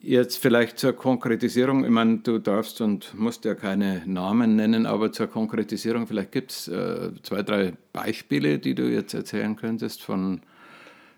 Jetzt 0.00 0.36
vielleicht 0.36 0.78
zur 0.78 0.92
Konkretisierung. 0.92 1.84
Ich 1.84 1.90
meine, 1.90 2.18
du 2.18 2.38
darfst 2.38 2.82
und 2.82 3.14
musst 3.14 3.46
ja 3.46 3.54
keine 3.54 4.02
Namen 4.04 4.54
nennen, 4.54 4.84
aber 4.84 5.12
zur 5.12 5.28
Konkretisierung, 5.28 6.06
vielleicht 6.06 6.30
gibt 6.30 6.50
es 6.50 6.68
äh, 6.68 7.10
zwei, 7.22 7.42
drei 7.42 7.72
Beispiele, 7.94 8.58
die 8.58 8.74
du 8.74 8.82
jetzt 8.82 9.14
erzählen 9.14 9.56
könntest 9.56 10.02
von 10.02 10.42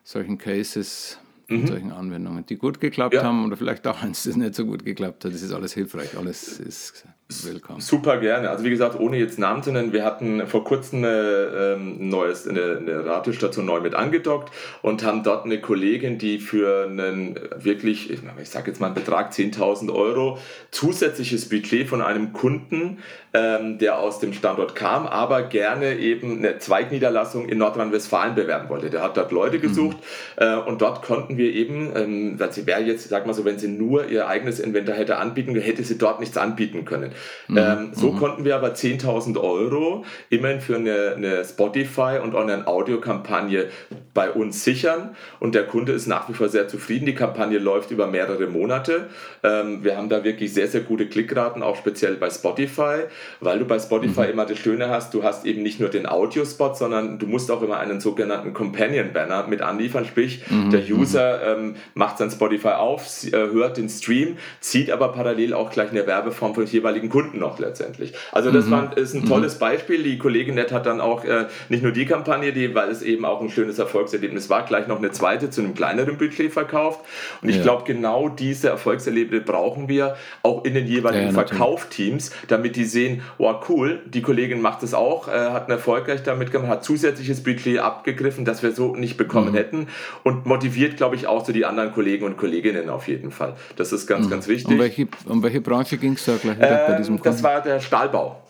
solchen 0.06 0.38
Cases, 0.38 1.18
mhm. 1.48 1.66
solchen 1.66 1.92
Anwendungen, 1.92 2.46
die 2.46 2.56
gut 2.56 2.80
geklappt 2.80 3.14
ja. 3.14 3.24
haben 3.24 3.44
oder 3.44 3.56
vielleicht 3.56 3.86
auch 3.88 4.00
eins, 4.02 4.22
das 4.22 4.36
nicht 4.36 4.54
so 4.54 4.64
gut 4.64 4.84
geklappt 4.84 5.24
hat. 5.24 5.34
Das 5.34 5.42
ist 5.42 5.52
alles 5.52 5.74
hilfreich, 5.74 6.16
alles 6.16 6.60
ist 6.60 7.04
willkommen. 7.28 7.80
Super 7.80 8.18
gerne. 8.18 8.50
Also 8.50 8.64
wie 8.64 8.70
gesagt, 8.70 8.98
ohne 9.00 9.16
jetzt 9.16 9.38
Namen 9.38 9.62
zu 9.62 9.72
nennen, 9.72 9.92
wir 9.92 10.04
hatten 10.04 10.46
vor 10.46 10.62
kurzem 10.62 11.04
eine, 11.04 11.76
ähm, 11.76 12.08
neues, 12.08 12.46
eine, 12.46 12.78
eine 12.78 13.04
Radiostation 13.04 13.64
neu 13.66 13.80
mit 13.80 13.94
angedockt 13.94 14.52
und 14.82 15.02
haben 15.04 15.24
dort 15.24 15.44
eine 15.44 15.60
Kollegin, 15.60 16.18
die 16.18 16.38
für 16.38 16.84
einen 16.84 17.38
wirklich, 17.56 18.10
ich 18.10 18.20
sage 18.48 18.70
jetzt 18.70 18.80
mal 18.80 18.86
einen 18.86 18.94
Betrag 18.94 19.32
10.000 19.32 19.92
Euro, 19.92 20.38
zusätzliches 20.70 21.48
Budget 21.48 21.88
von 21.88 22.00
einem 22.00 22.32
Kunden, 22.32 22.98
ähm, 23.34 23.78
der 23.78 23.98
aus 23.98 24.20
dem 24.20 24.32
Standort 24.32 24.76
kam, 24.76 25.06
aber 25.06 25.42
gerne 25.42 25.98
eben 25.98 26.38
eine 26.38 26.58
Zweigniederlassung 26.58 27.48
in 27.48 27.58
Nordrhein-Westfalen 27.58 28.34
bewerben 28.34 28.68
wollte. 28.68 28.88
Der 28.88 29.02
hat 29.02 29.16
dort 29.16 29.32
Leute 29.32 29.58
gesucht 29.58 29.96
mhm. 30.38 30.42
äh, 30.42 30.56
und 30.56 30.80
dort 30.80 31.02
konnten 31.02 31.36
wir 31.36 31.52
eben, 31.52 31.90
ähm, 31.96 32.38
weil 32.38 32.52
sie 32.52 32.66
wäre 32.66 32.82
jetzt, 32.82 33.08
sag 33.08 33.26
mal 33.26 33.34
so, 33.34 33.44
wenn 33.44 33.58
sie 33.58 33.68
nur 33.68 34.06
ihr 34.06 34.28
eigenes 34.28 34.60
Inventar 34.60 34.94
hätte 34.94 35.16
anbieten, 35.16 35.56
hätte 35.56 35.82
sie 35.82 35.98
dort 35.98 36.20
nichts 36.20 36.36
anbieten 36.36 36.84
können. 36.84 37.12
Mhm. 37.48 37.58
Ähm, 37.58 37.90
so 37.92 38.12
mhm. 38.12 38.18
konnten 38.18 38.44
wir 38.44 38.56
aber 38.56 38.68
10.000 38.68 39.40
Euro 39.40 40.04
immerhin 40.30 40.60
für 40.60 40.76
eine, 40.76 41.14
eine 41.16 41.44
Spotify- 41.44 42.20
und 42.22 42.34
Online-Audio-Kampagne 42.34 43.66
bei 44.14 44.30
uns 44.30 44.64
sichern 44.64 45.14
und 45.40 45.54
der 45.54 45.66
Kunde 45.66 45.92
ist 45.92 46.06
nach 46.06 46.28
wie 46.28 46.32
vor 46.32 46.48
sehr 46.48 46.68
zufrieden. 46.68 47.06
Die 47.06 47.14
Kampagne 47.14 47.58
läuft 47.58 47.90
über 47.90 48.06
mehrere 48.06 48.46
Monate. 48.46 49.08
Ähm, 49.42 49.84
wir 49.84 49.96
haben 49.96 50.08
da 50.08 50.24
wirklich 50.24 50.52
sehr, 50.52 50.68
sehr 50.68 50.80
gute 50.80 51.06
Klickraten, 51.06 51.62
auch 51.62 51.76
speziell 51.76 52.16
bei 52.16 52.30
Spotify, 52.30 53.04
weil 53.40 53.58
du 53.58 53.64
bei 53.64 53.78
Spotify 53.78 54.22
mhm. 54.22 54.30
immer 54.30 54.46
das 54.46 54.58
Schöne 54.58 54.88
hast, 54.88 55.14
du 55.14 55.22
hast 55.22 55.44
eben 55.46 55.62
nicht 55.62 55.80
nur 55.80 55.88
den 55.88 56.06
Audiospot, 56.06 56.76
sondern 56.76 57.18
du 57.18 57.26
musst 57.26 57.50
auch 57.50 57.62
immer 57.62 57.78
einen 57.78 58.00
sogenannten 58.00 58.54
Companion-Banner 58.54 59.46
mit 59.48 59.62
anliefern, 59.62 60.04
sprich 60.04 60.42
mhm. 60.50 60.70
der 60.70 60.80
User 60.90 61.56
ähm, 61.56 61.76
macht 61.94 62.18
sein 62.18 62.30
Spotify 62.30 62.68
auf, 62.68 63.06
äh, 63.24 63.32
hört 63.32 63.76
den 63.76 63.88
Stream, 63.88 64.36
zieht 64.60 64.90
aber 64.90 65.12
parallel 65.12 65.54
auch 65.54 65.70
gleich 65.70 65.90
eine 65.90 66.06
Werbeform 66.06 66.54
von 66.54 66.66
jeweiligen 66.66 67.05
Kunden 67.08 67.38
noch 67.38 67.58
letztendlich. 67.58 68.12
Also 68.32 68.50
das 68.50 68.66
mhm. 68.66 68.70
war, 68.70 68.96
ist 68.96 69.14
ein 69.14 69.22
mhm. 69.22 69.28
tolles 69.28 69.58
Beispiel. 69.58 70.02
Die 70.02 70.18
Kollegin 70.18 70.54
Nett 70.54 70.72
hat 70.72 70.86
dann 70.86 71.00
auch 71.00 71.24
äh, 71.24 71.46
nicht 71.68 71.82
nur 71.82 71.92
die 71.92 72.06
Kampagne, 72.06 72.52
die, 72.52 72.74
weil 72.74 72.90
es 72.90 73.02
eben 73.02 73.24
auch 73.24 73.40
ein 73.40 73.50
schönes 73.50 73.78
Erfolgserlebnis 73.78 74.50
war, 74.50 74.64
gleich 74.64 74.86
noch 74.86 74.98
eine 74.98 75.10
zweite 75.10 75.50
zu 75.50 75.60
einem 75.60 75.74
kleineren 75.74 76.18
Budget 76.18 76.52
verkauft. 76.52 77.00
Und 77.42 77.48
ich 77.48 77.62
glaube, 77.62 77.84
genau 77.84 78.28
diese 78.28 78.68
Erfolgserlebnisse 78.68 79.44
brauchen 79.44 79.88
wir 79.88 80.16
auch 80.42 80.64
in 80.64 80.74
den 80.74 80.86
jeweiligen 80.86 81.26
ja, 81.26 81.32
Verkaufteams, 81.32 82.30
damit 82.48 82.76
die 82.76 82.84
sehen, 82.84 83.22
wow, 83.38 83.64
cool, 83.68 84.00
die 84.06 84.22
Kollegin 84.22 84.60
macht 84.60 84.82
es 84.82 84.94
auch, 84.94 85.28
äh, 85.28 85.32
hat 85.32 85.68
erfolgreich 85.68 86.22
damit 86.22 86.52
gemacht, 86.52 86.68
hat 86.68 86.84
zusätzliches 86.84 87.42
Budget 87.42 87.78
abgegriffen, 87.78 88.44
das 88.44 88.62
wir 88.62 88.72
so 88.72 88.96
nicht 88.96 89.16
bekommen 89.16 89.52
mhm. 89.52 89.56
hätten 89.56 89.88
und 90.22 90.46
motiviert, 90.46 90.96
glaube 90.96 91.16
ich, 91.16 91.26
auch 91.26 91.44
so 91.44 91.52
die 91.52 91.64
anderen 91.64 91.92
Kollegen 91.92 92.24
und 92.24 92.36
Kolleginnen 92.36 92.88
auf 92.88 93.08
jeden 93.08 93.30
Fall. 93.30 93.54
Das 93.76 93.92
ist 93.92 94.06
ganz, 94.06 94.26
mhm. 94.26 94.30
ganz 94.30 94.48
wichtig. 94.48 94.72
Um 94.72 94.78
welche, 94.78 95.08
um 95.26 95.42
welche 95.42 95.60
Branche 95.60 95.98
ging 95.98 96.14
es 96.14 96.24
da 96.24 96.36
gleich 96.36 96.58
äh, 96.58 96.95
diesem 96.96 97.16
Kunden? 97.16 97.24
Das 97.24 97.42
war 97.42 97.60
der 97.60 97.80
Stahlbau. 97.80 98.42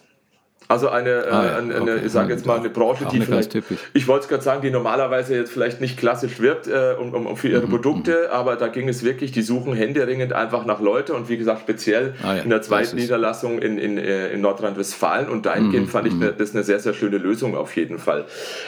Also 0.68 0.88
eine, 0.88 1.10
äh, 1.10 1.30
ah, 1.30 1.44
ja. 1.44 1.56
eine, 1.58 1.74
eine 1.76 1.92
okay. 1.92 2.06
ich 2.06 2.12
sage 2.12 2.32
jetzt 2.32 2.44
mal 2.44 2.58
eine 2.58 2.70
Branche, 2.70 3.06
die 3.12 3.20
vielleicht, 3.20 3.54
ich 3.94 4.08
wollte 4.08 4.24
es 4.24 4.28
gerade 4.28 4.42
sagen, 4.42 4.62
die 4.62 4.70
normalerweise 4.70 5.36
jetzt 5.36 5.52
vielleicht 5.52 5.80
nicht 5.80 5.96
klassisch 5.96 6.40
wirbt 6.40 6.66
äh, 6.66 6.96
um, 6.98 7.14
um, 7.14 7.36
für 7.36 7.48
ihre 7.48 7.66
mhm. 7.66 7.70
Produkte, 7.70 8.26
mhm. 8.26 8.32
aber 8.32 8.56
da 8.56 8.66
ging 8.66 8.88
es 8.88 9.04
wirklich, 9.04 9.30
die 9.30 9.42
suchen 9.42 9.74
händeringend 9.74 10.32
einfach 10.32 10.66
nach 10.66 10.80
Leute 10.80 11.14
und 11.14 11.28
wie 11.28 11.36
gesagt 11.36 11.60
speziell 11.60 12.14
ah, 12.24 12.34
ja. 12.34 12.42
in 12.42 12.50
der 12.50 12.62
zweiten 12.62 12.96
Niederlassung 12.96 13.60
in, 13.60 13.78
in, 13.78 13.96
äh, 13.96 14.30
in 14.30 14.40
Nordrhein-Westfalen 14.40 15.28
und 15.28 15.46
dahingehend 15.46 15.86
mhm. 15.86 15.90
fand 15.90 16.08
ich 16.08 16.14
mhm. 16.14 16.32
das 16.36 16.52
eine 16.52 16.64
sehr, 16.64 16.80
sehr 16.80 16.94
schöne 16.94 17.18
Lösung 17.18 17.56
auf 17.56 17.76
jeden 17.76 18.00
Fall. 18.00 18.24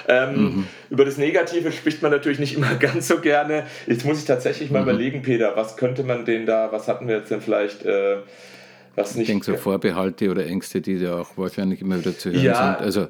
Ähm, 0.06 0.34
mhm. 0.34 0.66
Über 0.90 1.04
das 1.04 1.18
Negative 1.18 1.72
spricht 1.72 2.00
man 2.02 2.12
natürlich 2.12 2.38
nicht 2.38 2.54
immer 2.56 2.74
ganz 2.76 3.08
so 3.08 3.18
gerne. 3.18 3.64
Jetzt 3.88 4.04
muss 4.04 4.20
ich 4.20 4.24
tatsächlich 4.24 4.70
mal 4.70 4.82
mhm. 4.82 4.88
überlegen, 4.88 5.22
Peter, 5.22 5.56
was 5.56 5.76
könnte 5.76 6.04
man 6.04 6.24
denn 6.24 6.46
da, 6.46 6.70
was 6.70 6.86
hatten 6.86 7.08
wir 7.08 7.16
jetzt 7.16 7.30
denn 7.32 7.40
vielleicht... 7.40 7.84
Äh, 7.84 8.18
was 8.96 9.14
nicht. 9.14 9.22
Ich 9.22 9.29
denke, 9.29 9.44
so 9.46 9.57
Vorbehalte 9.57 10.31
oder 10.31 10.46
Ängste, 10.46 10.81
die 10.81 10.98
da 10.98 11.20
auch 11.20 11.37
wahrscheinlich 11.37 11.81
immer 11.81 11.98
wieder 11.98 12.16
zu 12.16 12.31
hören 12.31 12.44
ja, 12.44 12.74
sind. 12.74 12.85
Also, 12.85 13.09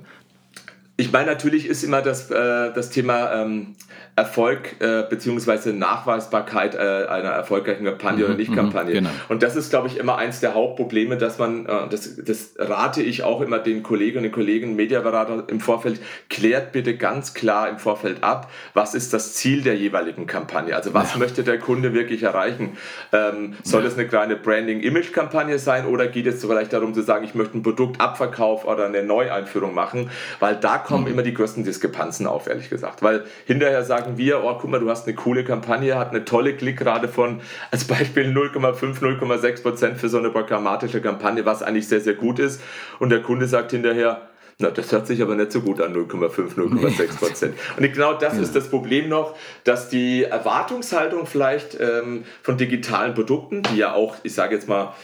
ich 1.00 1.12
meine, 1.12 1.26
natürlich 1.26 1.68
ist 1.68 1.84
immer 1.84 2.02
das, 2.02 2.28
äh, 2.28 2.72
das 2.72 2.90
Thema 2.90 3.32
ähm, 3.32 3.76
Erfolg 4.16 4.74
äh, 4.80 5.04
bzw. 5.08 5.72
Nachweisbarkeit 5.72 6.74
äh, 6.74 6.78
einer 6.78 7.28
erfolgreichen 7.28 7.84
Kampagne 7.84 8.24
mhm, 8.24 8.24
oder 8.24 8.34
Nicht-Kampagne. 8.34 8.94
Genau. 8.94 9.10
Und 9.28 9.44
das 9.44 9.54
ist, 9.54 9.70
glaube 9.70 9.86
ich, 9.86 9.96
immer 9.96 10.18
eins 10.18 10.40
der 10.40 10.54
Hauptprobleme, 10.54 11.16
dass 11.16 11.38
man, 11.38 11.66
äh, 11.66 11.88
das, 11.88 12.16
das 12.16 12.54
rate 12.58 13.00
ich 13.00 13.22
auch 13.22 13.42
immer 13.42 13.60
den 13.60 13.84
Kolleginnen 13.84 14.26
und 14.26 14.32
Kollegen, 14.32 14.74
Mediaberater 14.74 15.44
im 15.46 15.60
Vorfeld, 15.60 16.00
klärt 16.28 16.72
bitte 16.72 16.96
ganz 16.96 17.32
klar 17.32 17.68
im 17.68 17.78
Vorfeld 17.78 18.24
ab, 18.24 18.50
was 18.74 18.96
ist 18.96 19.14
das 19.14 19.34
Ziel 19.34 19.62
der 19.62 19.76
jeweiligen 19.76 20.26
Kampagne? 20.26 20.74
Also 20.74 20.94
was 20.94 21.12
ja. 21.12 21.20
möchte 21.20 21.44
der 21.44 21.60
Kunde 21.60 21.94
wirklich 21.94 22.24
erreichen? 22.24 22.76
Ähm, 23.12 23.54
soll 23.62 23.86
es 23.86 23.92
ja. 23.92 24.00
eine 24.00 24.08
kleine 24.08 24.34
Branding-Image-Kampagne 24.34 25.60
sein 25.60 25.86
oder 25.86 26.08
geht 26.08 26.26
es 26.26 26.44
vielleicht 26.44 26.72
darum 26.72 26.92
zu 26.92 27.02
sagen, 27.02 27.24
ich 27.24 27.36
möchte 27.36 27.54
einen 27.54 27.62
Produktabverkauf 27.62 28.64
oder 28.64 28.86
eine 28.86 29.04
Neueinführung 29.04 29.74
machen? 29.74 30.10
Weil 30.40 30.56
da 30.56 30.78
kommen 30.88 31.04
mhm. 31.04 31.12
immer 31.12 31.22
die 31.22 31.34
größten 31.34 31.62
Diskrepanzen 31.62 32.26
auf, 32.26 32.48
ehrlich 32.48 32.68
gesagt. 32.68 33.02
Weil 33.02 33.24
hinterher 33.46 33.84
sagen 33.84 34.08
sagen 34.08 34.18
wir, 34.18 34.44
oh, 34.44 34.54
guck 34.60 34.70
mal, 34.70 34.80
du 34.80 34.88
hast 34.88 35.06
eine 35.06 35.16
coole 35.16 35.44
Kampagne, 35.44 35.98
hat 35.98 36.10
eine 36.10 36.24
tolle 36.24 36.54
Klickrate 36.54 37.08
von 37.08 37.40
als 37.70 37.84
Beispiel 37.84 38.24
0,5, 38.24 39.00
0,6 39.00 39.62
Prozent 39.62 39.98
für 39.98 40.08
so 40.08 40.18
eine 40.18 40.30
programmatische 40.30 41.00
Kampagne, 41.00 41.44
was 41.44 41.62
eigentlich 41.62 41.88
sehr, 41.88 42.00
sehr 42.00 42.14
gut 42.14 42.38
ist. 42.38 42.60
Und 42.98 43.10
der 43.10 43.22
Kunde 43.22 43.46
sagt 43.46 43.72
hinterher, 43.72 44.28
na, 44.60 44.70
das 44.70 44.90
hört 44.90 45.06
sich 45.06 45.22
aber 45.22 45.36
nicht 45.36 45.52
so 45.52 45.60
gut 45.60 45.80
an, 45.80 45.94
0,5, 45.94 46.56
0,6 46.56 47.18
Prozent. 47.18 47.54
Und 47.76 47.92
genau 47.92 48.14
das 48.14 48.34
ja. 48.34 48.42
ist 48.42 48.56
das 48.56 48.68
Problem 48.68 49.08
noch, 49.08 49.36
dass 49.64 49.88
die 49.88 50.24
Erwartungshaltung 50.24 51.26
vielleicht 51.26 51.78
ähm, 51.80 52.24
von 52.42 52.56
digitalen 52.56 53.14
Produkten, 53.14 53.62
die 53.62 53.76
ja 53.76 53.94
auch, 53.94 54.16
ich 54.24 54.34
sage 54.34 54.54
jetzt 54.54 54.68
mal, 54.68 54.94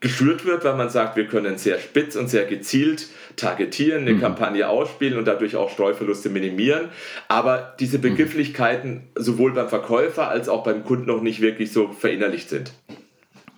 geschürt 0.00 0.46
wird, 0.46 0.64
weil 0.64 0.76
man 0.76 0.88
sagt, 0.88 1.16
wir 1.16 1.26
können 1.26 1.58
sehr 1.58 1.78
spitz 1.78 2.16
und 2.16 2.28
sehr 2.28 2.46
gezielt 2.46 3.08
targetieren, 3.36 4.02
eine 4.02 4.14
mhm. 4.14 4.20
Kampagne 4.20 4.68
ausspielen 4.68 5.18
und 5.18 5.26
dadurch 5.26 5.56
auch 5.56 5.70
Streuverluste 5.70 6.30
minimieren. 6.30 6.88
Aber 7.28 7.74
diese 7.78 7.98
mhm. 7.98 8.02
Begrifflichkeiten 8.02 9.02
sowohl 9.14 9.52
beim 9.52 9.68
Verkäufer 9.68 10.28
als 10.28 10.48
auch 10.48 10.64
beim 10.64 10.84
Kunden 10.84 11.06
noch 11.06 11.20
nicht 11.20 11.42
wirklich 11.42 11.72
so 11.72 11.88
verinnerlicht 11.88 12.48
sind. 12.48 12.72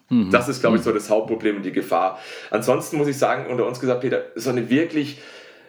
Mhm. 0.09 0.31
Das 0.31 0.49
ist, 0.49 0.61
glaube 0.61 0.77
ich, 0.77 0.83
so 0.83 0.91
mhm. 0.91 0.95
das 0.95 1.11
Hauptproblem 1.11 1.57
und 1.57 1.63
die 1.63 1.73
Gefahr. 1.73 2.19
Ansonsten 2.51 2.97
muss 2.97 3.09
ich 3.09 3.17
sagen, 3.17 3.47
unter 3.49 3.67
uns 3.67 3.79
gesagt, 3.79 4.01
Peter, 4.01 4.25
so 4.35 4.51
eine 4.51 4.69
wirklich 4.69 5.19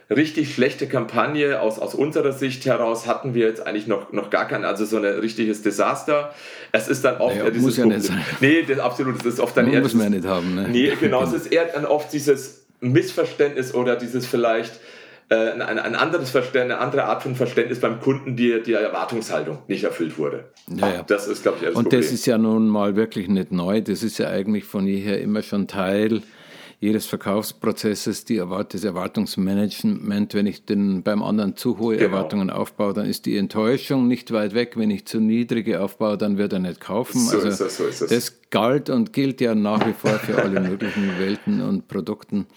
richtig 0.09 0.53
schlechte 0.53 0.87
Kampagne 0.87 1.61
aus, 1.61 1.79
aus 1.79 1.95
unserer 1.95 2.31
Sicht 2.31 2.65
heraus 2.65 3.07
hatten 3.07 3.33
wir 3.33 3.47
jetzt 3.47 3.65
eigentlich 3.65 3.87
noch, 3.87 4.11
noch 4.11 4.29
gar 4.29 4.47
kein, 4.47 4.65
also 4.65 4.85
so 4.85 4.97
ein 4.97 5.05
richtiges 5.05 5.61
Desaster. 5.61 6.33
Es 6.71 6.87
ist 6.87 7.03
dann 7.05 7.17
oft 7.17 7.35
naja, 7.35 7.49
dieses 7.49 7.63
muss 7.63 7.77
ja 7.77 7.85
nicht 7.85 8.03
sein. 8.03 8.21
Nee, 8.39 8.63
das, 8.63 8.79
absolut, 8.79 9.19
das 9.19 9.25
ist 9.25 9.39
oft 9.39 9.55
dann 9.55 9.71
eher. 9.71 9.81
Muss 9.81 9.93
man 9.93 10.05
ja 10.05 10.09
nicht 10.09 10.27
haben, 10.27 10.55
ne? 10.55 10.67
Nee, 10.69 10.93
genau, 10.99 11.23
es 11.23 11.33
ist 11.33 11.47
eher 11.51 11.65
dann 11.65 11.85
oft 11.85 12.11
dieses 12.13 12.65
Missverständnis 12.81 13.73
oder 13.73 13.95
dieses 13.95 14.25
vielleicht 14.25 14.79
äh, 15.29 15.51
ein, 15.51 15.61
ein 15.61 15.95
anderes 15.95 16.31
Verständnis, 16.31 16.75
eine 16.75 16.85
andere 16.85 17.05
Art 17.05 17.23
von 17.23 17.35
Verständnis 17.35 17.79
beim 17.79 17.99
Kunden, 17.99 18.35
die 18.35 18.61
die 18.61 18.73
Erwartungshaltung 18.73 19.59
nicht 19.67 19.83
erfüllt 19.83 20.17
wurde. 20.17 20.45
Ja, 20.75 20.93
ja. 20.93 21.03
Das 21.03 21.27
ist, 21.27 21.43
glaube 21.43 21.59
ich, 21.59 21.65
das 21.65 21.75
Und 21.75 21.83
Problem. 21.83 22.01
das 22.01 22.11
ist 22.11 22.25
ja 22.25 22.37
nun 22.37 22.67
mal 22.67 22.95
wirklich 22.95 23.29
nicht 23.29 23.51
neu. 23.51 23.81
Das 23.81 24.03
ist 24.03 24.17
ja 24.17 24.29
eigentlich 24.29 24.65
von 24.65 24.85
jeher 24.85 25.21
immer 25.21 25.41
schon 25.41 25.67
Teil 25.67 26.21
jedes 26.83 27.05
Verkaufsprozesses 27.05 28.25
die 28.25 28.35
Erwart 28.35 28.73
das 28.73 28.83
Erwartungsmanagement. 28.83 30.33
Wenn 30.33 30.45
ich 30.45 30.65
den 30.65 31.01
beim 31.01 31.23
anderen 31.23 31.55
zu 31.55 31.77
hohe 31.77 31.95
genau. 31.95 32.09
Erwartungen 32.09 32.49
aufbaue, 32.49 32.93
dann 32.93 33.05
ist 33.05 33.25
die 33.25 33.37
Enttäuschung 33.37 34.09
nicht 34.09 34.31
weit 34.33 34.53
weg. 34.53 34.73
Wenn 34.75 34.91
ich 34.91 35.05
zu 35.05 35.21
niedrige 35.21 35.81
aufbaue, 35.81 36.17
dann 36.17 36.37
wird 36.37 36.51
er 36.51 36.59
nicht 36.59 36.81
kaufen. 36.81 37.21
So 37.21 37.37
also 37.37 37.47
ist 37.47 37.61
das, 37.61 37.77
so 37.77 37.85
ist 37.85 38.01
das. 38.01 38.09
das 38.09 38.41
galt 38.49 38.89
und 38.89 39.13
gilt 39.13 39.39
ja 39.39 39.55
nach 39.55 39.87
wie 39.87 39.93
vor 39.93 40.19
für 40.19 40.43
alle 40.43 40.59
möglichen 40.59 41.17
Welten 41.19 41.61
und 41.61 41.87
Produkten 41.87 42.47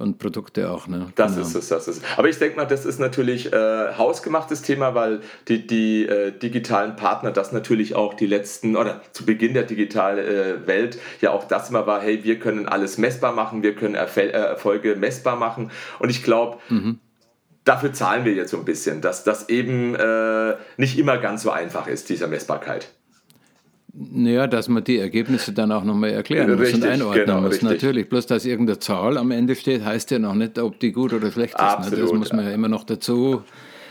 und 0.00 0.18
Produkte 0.18 0.70
auch. 0.70 0.88
Ne? 0.88 1.06
Das 1.14 1.34
genau. 1.34 1.46
ist 1.46 1.54
es, 1.54 1.68
das 1.68 1.86
ist 1.86 1.98
es. 1.98 2.02
Aber 2.16 2.28
ich 2.28 2.38
denke 2.38 2.56
mal, 2.56 2.64
das 2.64 2.86
ist 2.86 2.98
natürlich 2.98 3.52
äh, 3.52 3.94
hausgemachtes 3.94 4.62
Thema, 4.62 4.94
weil 4.94 5.20
die, 5.48 5.66
die 5.66 6.06
äh, 6.06 6.32
digitalen 6.32 6.96
Partner 6.96 7.30
das 7.30 7.52
natürlich 7.52 7.94
auch 7.94 8.14
die 8.14 8.26
letzten, 8.26 8.76
oder 8.76 9.02
zu 9.12 9.26
Beginn 9.26 9.54
der 9.54 9.64
digitalen 9.64 10.18
äh, 10.18 10.66
Welt 10.66 10.98
ja 11.20 11.30
auch 11.32 11.44
das 11.44 11.70
immer 11.70 11.86
war, 11.86 12.00
hey, 12.00 12.24
wir 12.24 12.38
können 12.38 12.66
alles 12.66 12.98
messbar 12.98 13.32
machen, 13.32 13.62
wir 13.62 13.74
können 13.74 13.94
Erfol 13.94 14.22
äh, 14.24 14.30
Erfolge 14.30 14.96
messbar 14.96 15.36
machen. 15.36 15.70
Und 15.98 16.08
ich 16.08 16.22
glaube, 16.22 16.58
mhm. 16.68 16.98
dafür 17.64 17.92
zahlen 17.92 18.24
wir 18.24 18.32
jetzt 18.32 18.50
so 18.50 18.56
ein 18.56 18.64
bisschen, 18.64 19.00
dass 19.00 19.24
das 19.24 19.48
eben 19.48 19.94
äh, 19.94 20.56
nicht 20.76 20.98
immer 20.98 21.18
ganz 21.18 21.42
so 21.42 21.50
einfach 21.50 21.86
ist, 21.86 22.08
dieser 22.08 22.26
Messbarkeit. 22.26 22.88
Naja, 23.92 24.46
dass 24.46 24.68
man 24.68 24.84
die 24.84 24.98
Ergebnisse 24.98 25.52
dann 25.52 25.72
auch 25.72 25.84
nochmal 25.84 26.10
erklären 26.10 26.50
richtig, 26.50 26.76
muss 26.76 26.84
und 26.84 26.90
einordnen 26.90 27.26
genau, 27.26 27.40
muss. 27.40 27.52
Richtig. 27.54 27.70
Natürlich, 27.70 28.08
bloß 28.08 28.26
dass 28.26 28.44
irgendeine 28.44 28.78
Zahl 28.78 29.18
am 29.18 29.30
Ende 29.30 29.56
steht, 29.56 29.84
heißt 29.84 30.10
ja 30.12 30.18
noch 30.18 30.34
nicht, 30.34 30.58
ob 30.58 30.78
die 30.78 30.92
gut 30.92 31.12
oder 31.12 31.32
schlecht 31.32 31.54
ist. 31.54 31.60
Absolut, 31.60 31.98
ne? 31.98 32.04
Das 32.04 32.12
muss 32.12 32.32
man 32.32 32.44
ja 32.44 32.52
immer 32.52 32.68
noch 32.68 32.84
dazu 32.84 33.42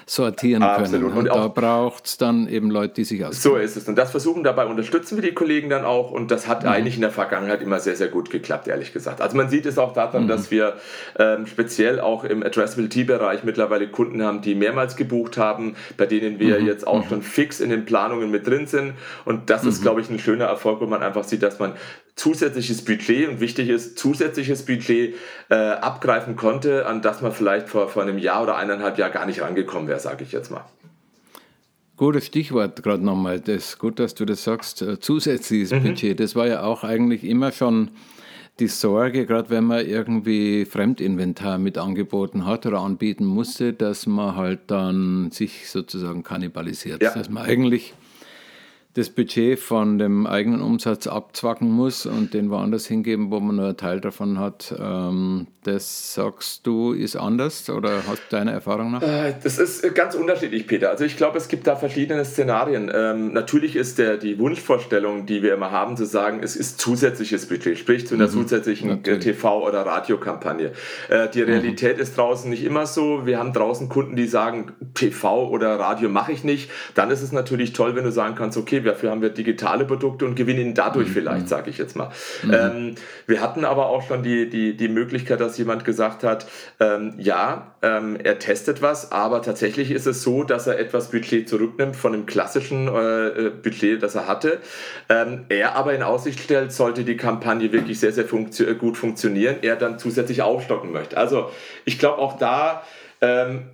sortieren 0.09 0.63
Absolut. 0.63 1.13
können. 1.13 1.27
Und, 1.27 1.29
und 1.29 1.35
da 1.35 1.47
braucht 1.47 2.07
es 2.07 2.17
dann 2.17 2.47
eben 2.47 2.71
Leute, 2.71 2.95
die 2.95 3.03
sich 3.03 3.23
auskennen. 3.23 3.41
So 3.41 3.57
ist 3.57 3.77
es. 3.77 3.87
Und 3.87 3.95
das 3.95 4.09
versuchen 4.09 4.43
dabei, 4.43 4.65
unterstützen 4.65 5.17
wir 5.17 5.21
die 5.21 5.35
Kollegen 5.35 5.69
dann 5.69 5.85
auch. 5.85 6.09
Und 6.09 6.31
das 6.31 6.47
hat 6.47 6.63
mhm. 6.63 6.69
eigentlich 6.69 6.95
in 6.95 7.01
der 7.01 7.11
Vergangenheit 7.11 7.61
immer 7.61 7.79
sehr, 7.79 7.95
sehr 7.95 8.07
gut 8.07 8.31
geklappt, 8.31 8.67
ehrlich 8.67 8.91
gesagt. 8.91 9.21
Also 9.21 9.37
man 9.37 9.49
sieht 9.49 9.67
es 9.67 9.77
auch 9.77 9.93
daran, 9.93 10.23
mhm. 10.23 10.27
dass 10.27 10.49
wir 10.49 10.73
ähm, 11.19 11.45
speziell 11.45 11.99
auch 11.99 12.23
im 12.23 12.41
Addressability-Bereich 12.41 13.43
mittlerweile 13.43 13.87
Kunden 13.87 14.23
haben, 14.23 14.41
die 14.41 14.55
mehrmals 14.55 14.95
gebucht 14.95 15.37
haben, 15.37 15.75
bei 15.95 16.07
denen 16.07 16.39
wir 16.39 16.59
mhm. 16.59 16.65
jetzt 16.65 16.87
auch 16.87 17.03
mhm. 17.03 17.09
schon 17.09 17.21
fix 17.21 17.59
in 17.59 17.69
den 17.69 17.85
Planungen 17.85 18.31
mit 18.31 18.47
drin 18.47 18.65
sind. 18.65 18.93
Und 19.25 19.51
das 19.51 19.63
ist, 19.63 19.79
mhm. 19.79 19.83
glaube 19.83 20.01
ich, 20.01 20.09
ein 20.09 20.17
schöner 20.17 20.45
Erfolg, 20.45 20.81
wo 20.81 20.87
man 20.87 21.03
einfach 21.03 21.23
sieht, 21.23 21.43
dass 21.43 21.59
man 21.59 21.73
zusätzliches 22.19 22.83
Budget 22.83 23.29
und 23.29 23.39
wichtig 23.39 23.69
ist, 23.69 23.97
zusätzliches 23.97 24.65
Budget 24.65 25.15
äh, 25.49 25.55
abgreifen 25.55 26.35
konnte, 26.35 26.85
an 26.85 27.01
das 27.01 27.21
man 27.21 27.31
vielleicht 27.31 27.69
vor, 27.69 27.87
vor 27.87 28.03
einem 28.03 28.17
Jahr 28.17 28.43
oder 28.43 28.57
eineinhalb 28.57 28.97
Jahr 28.97 29.09
gar 29.09 29.25
nicht 29.25 29.41
rangekommen 29.41 29.87
wäre, 29.87 29.98
sage 29.99 30.23
ich 30.23 30.31
jetzt 30.31 30.51
mal. 30.51 30.65
Gutes 31.97 32.27
Stichwort 32.27 32.81
gerade 32.81 33.03
nochmal. 33.03 33.41
Das 33.41 33.77
gut, 33.77 33.99
dass 33.99 34.15
du 34.15 34.25
das 34.25 34.43
sagst. 34.43 34.81
Äh, 34.81 34.99
zusätzliches 34.99 35.71
mhm. 35.71 35.83
Budget. 35.83 36.19
Das 36.19 36.35
war 36.35 36.47
ja 36.47 36.63
auch 36.63 36.83
eigentlich 36.83 37.23
immer 37.23 37.51
schon 37.51 37.91
die 38.59 38.67
Sorge, 38.67 39.25
gerade 39.25 39.49
wenn 39.49 39.65
man 39.65 39.85
irgendwie 39.85 40.65
Fremdinventar 40.65 41.57
mit 41.57 41.77
angeboten 41.77 42.45
hat 42.45 42.65
oder 42.65 42.79
anbieten 42.79 43.25
musste, 43.25 43.73
dass 43.73 44.05
man 44.05 44.35
halt 44.35 44.59
dann 44.67 45.31
sich 45.31 45.69
sozusagen 45.69 46.23
kannibalisiert. 46.23 47.01
Ja. 47.01 47.13
Dass 47.13 47.29
man 47.29 47.43
eigentlich 47.43 47.93
das 48.99 49.09
Budget 49.09 49.57
von 49.59 49.97
dem 49.97 50.27
eigenen 50.27 50.61
Umsatz 50.61 51.07
abzwacken 51.07 51.69
muss 51.69 52.05
und 52.05 52.33
den 52.33 52.49
woanders 52.49 52.85
hingeben, 52.85 53.31
wo 53.31 53.39
man 53.39 53.55
nur 53.55 53.65
einen 53.65 53.77
Teil 53.77 54.01
davon 54.01 54.39
hat. 54.39 54.75
Ähm, 54.77 55.47
das 55.63 56.13
sagst 56.13 56.65
du, 56.65 56.93
ist 56.93 57.15
anders 57.15 57.69
oder 57.69 58.07
hast 58.07 58.23
du 58.29 58.35
deine 58.35 58.51
Erfahrung 58.51 58.91
nach? 58.91 59.01
Äh, 59.01 59.35
das 59.43 59.57
ist 59.57 59.93
ganz 59.93 60.15
unterschiedlich, 60.15 60.67
Peter. 60.67 60.89
Also 60.89 61.03
ich 61.03 61.17
glaube, 61.17 61.37
es 61.37 61.47
gibt 61.47 61.67
da 61.67 61.75
verschiedene 61.75 62.23
Szenarien. 62.25 62.91
Ähm, 62.93 63.33
natürlich 63.33 63.75
ist 63.75 63.99
der, 63.99 64.17
die 64.17 64.39
Wunschvorstellung, 64.39 65.25
die 65.25 65.43
wir 65.43 65.53
immer 65.53 65.71
haben, 65.71 65.97
zu 65.97 66.05
sagen, 66.05 66.41
es 66.43 66.55
ist 66.55 66.79
zusätzliches 66.79 67.47
Budget, 67.47 67.77
sprich 67.77 68.07
zu 68.07 68.15
einer 68.15 68.27
mhm, 68.27 68.31
zusätzlichen 68.31 69.03
TV- 69.03 69.61
oder 69.61 69.85
Radiokampagne. 69.85 70.71
Äh, 71.09 71.29
die. 71.29 71.39
Realität 71.49 71.97
mhm. 71.97 72.03
ist 72.03 72.17
draußen 72.17 72.49
nicht 72.49 72.63
immer 72.63 72.85
so. 72.85 73.25
Wir 73.25 73.39
haben 73.39 73.53
draußen 73.53 73.89
Kunden, 73.89 74.15
die 74.15 74.27
sagen, 74.27 74.73
TV 74.93 75.49
oder 75.49 75.79
Radio 75.79 76.09
mache 76.09 76.31
ich 76.31 76.43
nicht. 76.43 76.69
Dann 76.95 77.11
ist 77.11 77.21
es 77.21 77.31
natürlich 77.31 77.73
toll, 77.73 77.95
wenn 77.95 78.03
du 78.03 78.11
sagen 78.11 78.35
kannst, 78.35 78.57
okay, 78.57 78.83
dafür 78.89 79.11
haben 79.11 79.21
wir 79.21 79.29
digitale 79.29 79.85
Produkte 79.85 80.25
und 80.25 80.35
gewinnen 80.35 80.73
dadurch 80.73 81.09
mhm. 81.09 81.13
vielleicht, 81.13 81.47
sage 81.47 81.69
ich 81.69 81.77
jetzt 81.77 81.95
mal. 81.95 82.11
Mhm. 82.43 82.53
Ähm, 82.53 82.95
wir 83.27 83.41
hatten 83.41 83.65
aber 83.65 83.87
auch 83.87 84.07
schon 84.07 84.23
die, 84.23 84.49
die, 84.49 84.75
die 84.75 84.87
Möglichkeit, 84.87 85.39
dass 85.39 85.57
jemand 85.57 85.85
gesagt 85.85 86.23
hat, 86.23 86.47
ähm, 86.79 87.13
ja, 87.17 87.75
ähm, 87.81 88.17
er 88.21 88.39
testet 88.39 88.81
was, 88.81 89.11
aber 89.11 89.41
tatsächlich 89.41 89.91
ist 89.91 90.07
es 90.07 90.21
so, 90.23 90.43
dass 90.43 90.67
er 90.67 90.79
etwas 90.79 91.11
Budget 91.11 91.47
zurücknimmt 91.47 91.95
von 91.95 92.11
dem 92.11 92.25
klassischen 92.25 92.87
äh, 92.87 93.27
äh 93.27 93.49
Budget, 93.49 94.01
das 94.03 94.15
er 94.15 94.27
hatte. 94.27 94.59
Ähm, 95.07 95.45
er 95.49 95.75
aber 95.75 95.93
in 95.93 96.03
Aussicht 96.03 96.39
stellt, 96.39 96.71
sollte 96.71 97.03
die 97.03 97.17
Kampagne 97.17 97.71
wirklich 97.71 97.99
sehr, 97.99 98.11
sehr 98.11 98.25
funktio 98.25 98.73
gut 98.75 98.97
funktionieren, 98.97 99.57
er 99.61 99.75
dann 99.75 99.99
zusätzlich 99.99 100.41
aufstocken 100.41 100.91
möchte. 100.91 101.17
Also 101.17 101.51
ich 101.85 101.99
glaube 101.99 102.17
auch 102.17 102.37
da, 102.37 102.83
ähm, 103.21 103.69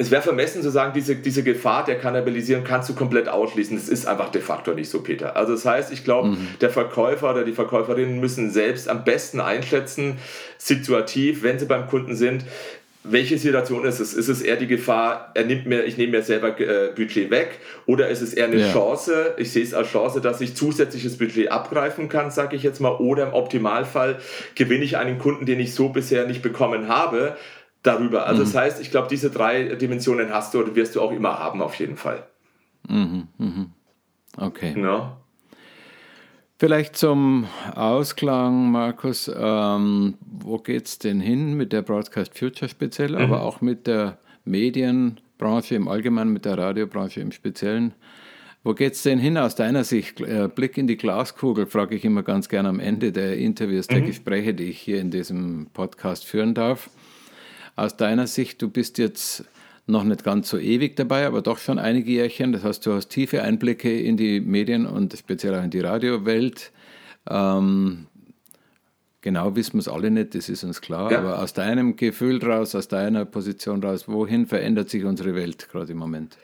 es 0.00 0.10
wäre 0.10 0.22
vermessen 0.22 0.62
zu 0.62 0.70
sagen, 0.70 0.92
diese, 0.94 1.14
diese 1.14 1.42
Gefahr 1.42 1.84
der 1.84 1.98
Kannibalisierung 1.98 2.64
kannst 2.64 2.88
du 2.88 2.94
komplett 2.94 3.28
ausschließen. 3.28 3.76
Das 3.76 3.90
ist 3.90 4.06
einfach 4.06 4.30
de 4.30 4.40
facto 4.40 4.72
nicht 4.72 4.88
so, 4.88 5.02
Peter. 5.02 5.36
Also 5.36 5.52
das 5.52 5.66
heißt, 5.66 5.92
ich 5.92 6.04
glaube, 6.04 6.28
mhm. 6.28 6.48
der 6.62 6.70
Verkäufer 6.70 7.30
oder 7.30 7.44
die 7.44 7.52
Verkäuferinnen 7.52 8.18
müssen 8.18 8.50
selbst 8.50 8.88
am 8.88 9.04
besten 9.04 9.40
einschätzen, 9.40 10.16
situativ, 10.56 11.42
wenn 11.42 11.58
sie 11.58 11.66
beim 11.66 11.86
Kunden 11.86 12.16
sind, 12.16 12.46
welche 13.02 13.36
Situation 13.36 13.84
ist 13.84 14.00
es? 14.00 14.14
Ist 14.14 14.28
es 14.28 14.40
eher 14.40 14.56
die 14.56 14.66
Gefahr, 14.66 15.32
er 15.34 15.44
nimmt 15.44 15.66
mir, 15.66 15.84
ich 15.84 15.98
nehme 15.98 16.12
mir 16.12 16.22
selber 16.22 16.58
äh, 16.58 16.92
Budget 16.94 17.30
weg 17.30 17.58
oder 17.86 18.08
ist 18.08 18.22
es 18.22 18.32
eher 18.32 18.46
eine 18.46 18.60
ja. 18.60 18.72
Chance? 18.72 19.34
Ich 19.36 19.52
sehe 19.52 19.62
es 19.62 19.74
als 19.74 19.88
Chance, 19.88 20.22
dass 20.22 20.40
ich 20.40 20.54
zusätzliches 20.54 21.18
Budget 21.18 21.50
abgreifen 21.50 22.08
kann, 22.08 22.30
sage 22.30 22.56
ich 22.56 22.62
jetzt 22.62 22.80
mal, 22.80 22.96
oder 22.96 23.28
im 23.28 23.34
Optimalfall 23.34 24.18
gewinne 24.54 24.84
ich 24.84 24.96
einen 24.96 25.18
Kunden, 25.18 25.44
den 25.44 25.60
ich 25.60 25.74
so 25.74 25.90
bisher 25.90 26.26
nicht 26.26 26.42
bekommen 26.42 26.88
habe, 26.88 27.36
darüber. 27.82 28.26
Also 28.26 28.42
mhm. 28.42 28.46
das 28.46 28.54
heißt, 28.54 28.80
ich 28.80 28.90
glaube, 28.90 29.08
diese 29.08 29.30
drei 29.30 29.74
Dimensionen 29.74 30.30
hast 30.30 30.54
du 30.54 30.60
oder 30.60 30.74
wirst 30.74 30.96
du 30.96 31.00
auch 31.00 31.12
immer 31.12 31.38
haben, 31.38 31.62
auf 31.62 31.74
jeden 31.76 31.96
Fall. 31.96 32.26
Mhm. 32.88 33.28
Mhm. 33.38 33.70
Okay. 34.36 34.74
Ja. 34.80 35.16
Vielleicht 36.58 36.96
zum 36.96 37.46
Ausklang, 37.74 38.70
Markus, 38.70 39.30
ähm, 39.34 40.14
wo 40.20 40.58
geht 40.58 40.86
es 40.86 40.98
denn 40.98 41.20
hin 41.20 41.54
mit 41.54 41.72
der 41.72 41.80
Broadcast 41.80 42.38
Future 42.38 42.68
speziell, 42.68 43.14
aber 43.16 43.38
mhm. 43.38 43.42
auch 43.42 43.60
mit 43.62 43.86
der 43.86 44.18
Medienbranche 44.44 45.74
im 45.74 45.88
Allgemeinen, 45.88 46.34
mit 46.34 46.44
der 46.44 46.58
Radiobranche 46.58 47.20
im 47.20 47.32
Speziellen? 47.32 47.94
Wo 48.62 48.74
geht 48.74 48.92
es 48.92 49.02
denn 49.02 49.18
hin 49.18 49.38
aus 49.38 49.54
deiner 49.54 49.84
Sicht? 49.84 50.20
Äh, 50.20 50.50
Blick 50.54 50.76
in 50.76 50.86
die 50.86 50.98
Glaskugel 50.98 51.64
frage 51.64 51.94
ich 51.94 52.04
immer 52.04 52.22
ganz 52.22 52.50
gerne 52.50 52.68
am 52.68 52.78
Ende 52.78 53.10
der 53.10 53.38
Interviews, 53.38 53.86
der 53.86 54.02
mhm. 54.02 54.06
Gespräche, 54.08 54.52
die 54.52 54.64
ich 54.64 54.78
hier 54.78 55.00
in 55.00 55.10
diesem 55.10 55.68
Podcast 55.72 56.26
führen 56.26 56.52
darf 56.52 56.90
aus 57.80 57.96
deiner 57.96 58.26
Sicht, 58.26 58.60
du 58.62 58.68
bist 58.68 58.98
jetzt 58.98 59.44
noch 59.86 60.04
nicht 60.04 60.22
ganz 60.22 60.48
so 60.48 60.58
ewig 60.58 60.96
dabei, 60.96 61.26
aber 61.26 61.42
doch 61.42 61.58
schon 61.58 61.78
einige 61.78 62.12
Jährchen. 62.12 62.52
Das 62.52 62.62
heißt, 62.62 62.84
du 62.86 62.92
hast 62.92 63.08
tiefe 63.08 63.42
Einblicke 63.42 64.00
in 64.00 64.16
die 64.16 64.40
Medien 64.40 64.86
und 64.86 65.16
speziell 65.16 65.54
auch 65.54 65.64
in 65.64 65.70
die 65.70 65.80
Radiowelt. 65.80 66.72
Ähm, 67.28 68.06
genau 69.20 69.56
wissen 69.56 69.74
wir 69.74 69.80
es 69.80 69.88
alle 69.88 70.10
nicht, 70.10 70.34
das 70.34 70.48
ist 70.48 70.62
uns 70.62 70.80
klar. 70.80 71.10
Ja. 71.10 71.18
Aber 71.18 71.42
aus 71.42 71.52
deinem 71.52 71.96
Gefühl 71.96 72.42
raus, 72.44 72.74
aus 72.74 72.88
deiner 72.88 73.24
Position 73.24 73.82
raus, 73.82 74.06
wohin 74.06 74.46
verändert 74.46 74.90
sich 74.90 75.04
unsere 75.04 75.34
Welt 75.34 75.68
gerade 75.70 75.92
im 75.92 75.98
Moment? 75.98 76.36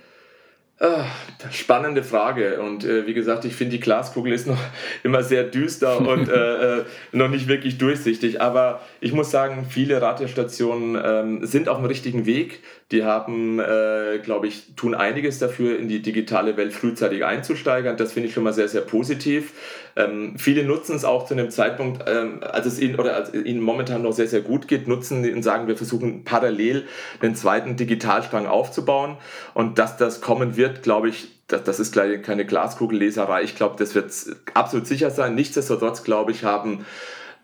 Ah, 0.79 1.07
spannende 1.53 2.03
Frage. 2.03 2.61
Und 2.61 2.85
äh, 2.85 3.07
wie 3.07 3.15
gesagt, 3.15 3.47
ich 3.47 3.55
finde, 3.55 3.77
die 3.77 3.81
Glaskugel 3.81 4.35
ist 4.35 4.47
noch 4.47 4.59
immer 5.03 5.23
sehr 5.23 5.45
düster 5.45 5.99
und 6.07 6.29
äh, 6.29 6.81
äh, 6.81 6.85
noch 7.13 7.29
nicht 7.29 7.49
wirklich 7.49 7.79
durchsichtig. 7.79 8.43
Aber 8.43 8.83
ich 9.01 9.13
muss 9.13 9.31
sagen, 9.31 9.67
viele 9.69 10.03
Radiostationen 10.03 11.01
ähm, 11.03 11.47
sind 11.47 11.71
auf 11.71 11.79
dem 11.79 11.87
richtigen 11.87 12.27
Weg. 12.27 12.61
Die 12.93 13.03
haben, 13.03 13.59
äh, 13.59 14.21
glaube 14.23 14.47
ich, 14.47 14.77
tun 14.77 14.95
einiges 14.95 15.41
dafür, 15.41 15.77
in 15.77 15.89
die 15.89 16.03
digitale 16.03 16.57
Welt 16.57 16.73
frühzeitig 16.73 17.25
einzusteigern. 17.25 17.97
Das 17.97 18.13
finde 18.13 18.29
ich 18.29 18.35
schon 18.35 18.45
mal 18.45 18.53
sehr, 18.53 18.69
sehr 18.69 18.83
positiv. 18.83 19.53
Ähm, 19.97 20.35
viele 20.39 20.63
nutzen 20.63 20.95
es 20.95 21.05
auch 21.05 21.27
zu 21.27 21.35
einem 21.35 21.51
Zeitpunkt, 21.51 22.05
ähm, 22.07 22.45
als 22.45 22.67
es 22.67 22.79
ihnen 22.79 22.95
oder 22.95 23.17
als 23.17 23.35
ihnen 23.35 23.61
momentan 23.61 24.03
noch 24.03 24.13
sehr, 24.13 24.29
sehr 24.29 24.43
gut 24.43 24.69
geht, 24.69 24.87
nutzen 24.87 25.29
und 25.29 25.43
sagen, 25.43 25.67
wir 25.67 25.77
versuchen 25.77 26.23
parallel 26.23 26.87
einen 27.21 27.35
zweiten 27.35 27.77
Digitalstrang 27.77 28.47
aufzubauen. 28.47 29.17
Und 29.53 29.81
dass 29.81 29.97
das 29.97 30.21
kommen 30.21 30.57
wird, 30.57 30.85
glaube 30.85 31.09
ich, 31.09 31.29
das, 31.49 31.65
das 31.65 31.81
ist 31.81 31.93
keine 31.95 32.45
Glaskugelleserei. 32.45 33.43
Ich 33.43 33.57
glaube, 33.57 33.75
das 33.79 33.97
wird 33.97 34.13
absolut 34.55 34.87
sicher 34.87 35.11
sein. 35.11 35.35
Nichtsdestotrotz, 35.35 36.05
glaube 36.05 36.31
ich, 36.31 36.45
haben 36.45 36.85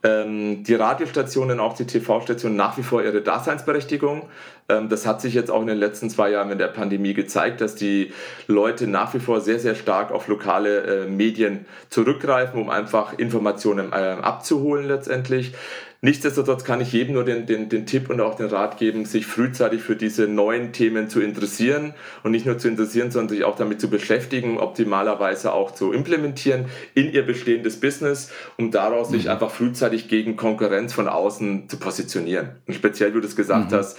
die 0.05 0.75
Radiostationen, 0.75 1.61
auch 1.61 1.75
die 1.75 1.87
TV-Stationen 1.87 2.57
nach 2.57 2.77
wie 2.77 2.83
vor 2.83 3.05
ihre 3.05 3.23
Daseinsberechtigung. 3.23 4.29
Ähm, 4.69 4.89
das 4.89 5.07
hat 5.07 5.21
sich 5.21 5.35
jetzt 5.35 5.51
auch 5.51 5.61
in 5.61 5.69
den 5.69 5.79
letzten 5.79 6.11
zwei 6.11 6.31
Jahren 6.31 6.51
in 6.51 6.59
der 6.59 6.69
Pandemie 6.69 7.15
gezeigt, 7.15 7.61
dass 7.61 7.75
die 7.75 8.13
Leute 8.47 8.87
nach 8.87 9.15
wie 9.15 9.21
vor 9.21 9.41
sehr, 9.41 9.59
sehr 9.59 9.75
stark 9.75 10.11
auf 10.11 10.29
lokale 10.29 11.05
äh, 11.05 11.07
Medien 11.09 11.67
zurückgreifen, 11.89 12.61
um 12.61 12.71
einfach 12.71 13.19
Informationen 13.19 13.93
äh, 13.93 13.95
abzuholen 13.95 14.87
letztendlich. 14.87 15.53
Nichtsdestotrotz 16.05 16.65
kann 16.65 16.81
ich 16.81 16.93
jedem 16.93 17.15
nur 17.15 17.23
den, 17.23 17.47
den, 17.47 17.69
den 17.69 17.87
Tipp 17.87 18.11
und 18.11 18.21
auch 18.21 18.35
den 18.35 18.47
Rat 18.47 18.77
geben, 18.77 19.05
sich 19.05 19.25
frühzeitig 19.25 19.83
für 19.83 19.95
diese 19.95 20.27
neuen 20.27 20.73
Themen 20.73 21.09
zu 21.09 21.21
interessieren 21.21 21.95
und 22.25 22.33
nicht 22.33 22.45
nur 22.45 22.59
zu 22.59 22.67
interessieren, 22.67 23.13
sondern 23.13 23.29
sich 23.29 23.45
auch 23.45 23.55
damit 23.55 23.81
zu 23.81 23.89
beschäftigen, 23.89 24.59
optimalerweise 24.59 25.53
auch 25.53 25.71
zu 25.71 25.93
implementieren 25.93 26.65
in 26.95 27.13
ihr 27.13 27.25
bestehendes 27.25 27.79
Business, 27.79 28.33
um 28.59 28.73
daraus 28.73 29.11
mhm. 29.11 29.15
sich 29.15 29.31
einfach 29.31 29.53
frühzeitig 29.53 30.09
gegen 30.09 30.35
Konkurrenz 30.35 30.93
von 30.93 31.07
außen 31.07 31.69
zu 31.69 31.77
positionieren. 31.77 32.57
Und 32.67 32.75
speziell, 32.75 33.11
wie 33.11 33.15
du 33.15 33.21
das 33.21 33.37
gesagt 33.37 33.71
mhm. 33.71 33.77
hast, 33.77 33.97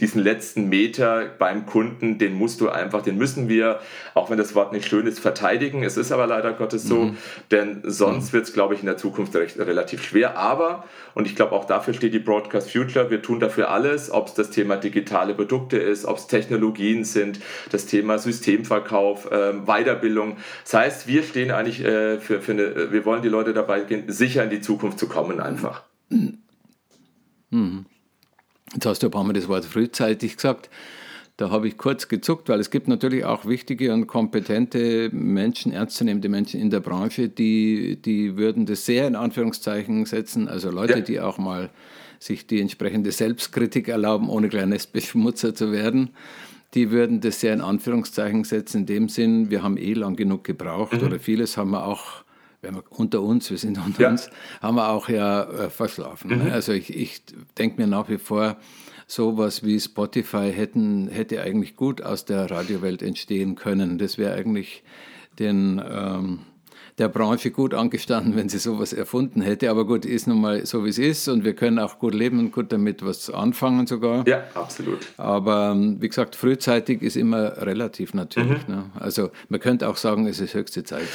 diesen 0.00 0.22
letzten 0.22 0.68
Meter 0.68 1.26
beim 1.38 1.66
Kunden, 1.66 2.18
den 2.18 2.34
musst 2.34 2.60
du 2.60 2.68
einfach, 2.68 3.02
den 3.02 3.18
müssen 3.18 3.48
wir, 3.48 3.80
auch 4.14 4.30
wenn 4.30 4.38
das 4.38 4.54
Wort 4.54 4.72
nicht 4.72 4.88
schön 4.88 5.06
ist, 5.06 5.20
verteidigen. 5.20 5.82
Es 5.82 5.96
ist 5.96 6.10
aber 6.10 6.26
leider 6.26 6.52
Gottes 6.52 6.84
so, 6.84 7.04
mhm. 7.04 7.18
denn 7.50 7.82
sonst 7.84 8.28
mhm. 8.28 8.32
wird 8.32 8.46
es, 8.46 8.52
glaube 8.52 8.74
ich, 8.74 8.80
in 8.80 8.86
der 8.86 8.96
Zukunft 8.96 9.34
recht, 9.36 9.58
relativ 9.58 10.02
schwer. 10.02 10.38
Aber, 10.38 10.84
und 11.14 11.26
ich 11.26 11.36
glaube, 11.36 11.52
auch 11.52 11.66
dafür 11.66 11.94
steht 11.94 12.14
die 12.14 12.18
Broadcast 12.18 12.70
Future, 12.70 13.10
wir 13.10 13.22
tun 13.22 13.40
dafür 13.40 13.70
alles, 13.70 14.10
ob 14.10 14.28
es 14.28 14.34
das 14.34 14.50
Thema 14.50 14.76
digitale 14.76 15.34
Produkte 15.34 15.76
ist, 15.76 16.04
ob 16.06 16.16
es 16.16 16.26
Technologien 16.26 17.04
sind, 17.04 17.40
das 17.70 17.86
Thema 17.86 18.18
Systemverkauf, 18.18 19.30
äh, 19.30 19.52
Weiterbildung. 19.66 20.38
Das 20.64 20.74
heißt, 20.74 21.08
wir 21.08 21.22
stehen 21.22 21.50
eigentlich 21.50 21.84
äh, 21.84 22.18
für, 22.18 22.40
für 22.40 22.52
eine, 22.52 22.92
wir 22.92 23.04
wollen 23.04 23.22
die 23.22 23.28
Leute 23.28 23.52
dabei 23.52 23.80
gehen, 23.80 24.04
sicher 24.08 24.44
in 24.44 24.50
die 24.50 24.60
Zukunft 24.60 24.98
zu 24.98 25.08
kommen 25.08 25.40
einfach. 25.40 25.82
Mhm. 27.50 27.86
Jetzt 28.74 28.86
hast 28.86 29.02
du 29.02 29.08
ein 29.08 29.10
paar 29.10 29.24
Mal 29.24 29.32
das 29.32 29.48
Wort 29.48 29.64
frühzeitig 29.64 30.36
gesagt. 30.36 30.70
Da 31.36 31.50
habe 31.50 31.68
ich 31.68 31.78
kurz 31.78 32.08
gezuckt, 32.08 32.50
weil 32.50 32.60
es 32.60 32.70
gibt 32.70 32.86
natürlich 32.86 33.24
auch 33.24 33.46
wichtige 33.46 33.94
und 33.94 34.06
kompetente 34.06 35.08
Menschen, 35.10 35.72
ernstzunehmende 35.72 36.28
Menschen 36.28 36.60
in 36.60 36.68
der 36.68 36.80
Branche, 36.80 37.30
die, 37.30 37.96
die 37.96 38.36
würden 38.36 38.66
das 38.66 38.84
sehr 38.84 39.06
in 39.06 39.16
Anführungszeichen 39.16 40.04
setzen. 40.04 40.48
Also 40.48 40.70
Leute, 40.70 40.98
ja. 40.98 41.00
die 41.00 41.20
auch 41.20 41.38
mal 41.38 41.70
sich 42.18 42.46
die 42.46 42.60
entsprechende 42.60 43.10
Selbstkritik 43.10 43.88
erlauben, 43.88 44.28
ohne 44.28 44.50
kleines 44.50 44.86
Beschmutzer 44.86 45.54
zu 45.54 45.72
werden. 45.72 46.10
Die 46.74 46.90
würden 46.90 47.22
das 47.22 47.40
sehr 47.40 47.54
in 47.54 47.62
Anführungszeichen 47.62 48.44
setzen, 48.44 48.80
in 48.80 48.86
dem 48.86 49.08
Sinn, 49.08 49.50
wir 49.50 49.62
haben 49.62 49.78
eh 49.78 49.94
lang 49.94 50.16
genug 50.16 50.44
gebraucht 50.44 51.00
mhm. 51.00 51.06
oder 51.06 51.18
vieles 51.18 51.56
haben 51.56 51.70
wir 51.70 51.86
auch 51.86 52.22
wenn 52.62 52.74
wir 52.74 52.84
unter 52.90 53.22
uns, 53.22 53.50
wir 53.50 53.58
sind 53.58 53.78
unter 53.78 54.02
ja. 54.02 54.10
uns, 54.10 54.30
haben 54.60 54.76
wir 54.76 54.88
auch 54.90 55.08
ja 55.08 55.44
äh, 55.44 55.70
verschlafen. 55.70 56.44
Mhm. 56.44 56.52
Also 56.52 56.72
ich, 56.72 56.94
ich 56.94 57.22
denke 57.58 57.80
mir 57.80 57.86
nach 57.86 58.08
wie 58.08 58.18
vor, 58.18 58.56
sowas 59.06 59.64
wie 59.64 59.80
Spotify 59.80 60.52
hätten, 60.52 61.08
hätte 61.08 61.42
eigentlich 61.42 61.76
gut 61.76 62.02
aus 62.02 62.24
der 62.24 62.50
Radiowelt 62.50 63.02
entstehen 63.02 63.56
können. 63.56 63.98
Das 63.98 64.18
wäre 64.18 64.34
eigentlich 64.34 64.84
den, 65.38 65.82
ähm, 65.84 66.40
der 66.98 67.08
Branche 67.08 67.50
gut 67.50 67.74
angestanden, 67.74 68.36
wenn 68.36 68.48
sie 68.48 68.58
sowas 68.58 68.92
erfunden 68.92 69.40
hätte. 69.40 69.70
Aber 69.70 69.84
gut, 69.84 70.04
ist 70.04 70.28
nun 70.28 70.40
mal 70.40 70.64
so, 70.64 70.84
wie 70.84 70.90
es 70.90 70.98
ist 70.98 71.28
und 71.28 71.44
wir 71.44 71.54
können 71.54 71.78
auch 71.78 71.98
gut 71.98 72.14
leben 72.14 72.38
und 72.38 72.52
gut 72.52 72.72
damit 72.72 73.04
was 73.04 73.30
anfangen 73.30 73.86
sogar. 73.86 74.26
Ja, 74.28 74.44
absolut. 74.54 75.00
Aber 75.16 75.72
ähm, 75.72 75.96
wie 76.00 76.08
gesagt, 76.08 76.36
frühzeitig 76.36 77.02
ist 77.02 77.16
immer 77.16 77.56
relativ 77.62 78.14
natürlich. 78.14 78.68
Mhm. 78.68 78.74
Ne? 78.74 78.84
Also 78.94 79.30
man 79.48 79.58
könnte 79.60 79.88
auch 79.88 79.96
sagen, 79.96 80.26
es 80.26 80.40
ist 80.40 80.54
höchste 80.54 80.84
Zeit. 80.84 81.08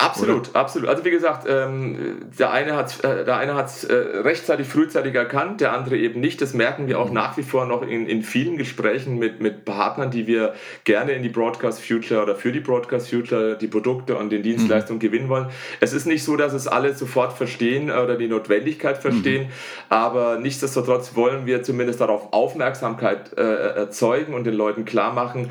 Absolut, 0.00 0.48
Oder? 0.50 0.60
absolut. 0.60 0.88
Also 0.88 1.04
wie 1.04 1.10
gesagt, 1.10 1.46
ähm, 1.46 2.16
der 2.38 2.50
eine 2.50 2.74
hat 2.74 3.04
äh, 3.04 3.24
der 3.24 3.36
eine 3.36 3.54
hat's 3.54 3.84
äh, 3.84 3.94
rechtzeitig, 3.94 4.66
frühzeitig 4.66 5.14
erkannt, 5.14 5.60
der 5.60 5.74
andere 5.74 5.98
eben 5.98 6.20
nicht. 6.20 6.40
Das 6.40 6.54
merken 6.54 6.88
wir 6.88 6.98
auch 6.98 7.08
mhm. 7.08 7.14
nach 7.14 7.36
wie 7.36 7.42
vor 7.42 7.66
noch 7.66 7.82
in, 7.82 8.06
in 8.06 8.22
vielen 8.22 8.56
Gesprächen 8.56 9.18
mit, 9.18 9.42
mit 9.42 9.66
Partnern, 9.66 10.10
die 10.10 10.26
wir 10.26 10.54
gerne 10.84 11.12
in 11.12 11.22
die 11.22 11.28
Broadcast 11.28 11.84
Future 11.84 12.22
oder 12.22 12.34
für 12.34 12.50
die 12.50 12.60
Broadcast 12.60 13.10
Future 13.10 13.58
die 13.58 13.66
Produkte 13.66 14.16
und 14.16 14.30
den 14.30 14.42
Dienstleistungen 14.42 14.96
mhm. 14.98 15.02
gewinnen 15.02 15.28
wollen. 15.28 15.48
Es 15.80 15.92
ist 15.92 16.06
nicht 16.06 16.24
so, 16.24 16.36
dass 16.36 16.54
es 16.54 16.66
alle 16.66 16.94
sofort 16.94 17.34
verstehen 17.34 17.90
oder 17.90 18.16
die 18.16 18.28
Notwendigkeit 18.28 18.96
verstehen, 18.96 19.48
mhm. 19.48 19.52
aber 19.90 20.38
nichtsdestotrotz 20.38 21.14
wollen 21.14 21.44
wir 21.44 21.62
zumindest 21.62 22.00
darauf 22.00 22.32
Aufmerksamkeit 22.32 23.36
äh, 23.36 23.42
erzeugen 23.42 24.32
und 24.32 24.44
den 24.44 24.54
Leuten 24.54 24.86
klar 24.86 25.12
machen, 25.12 25.50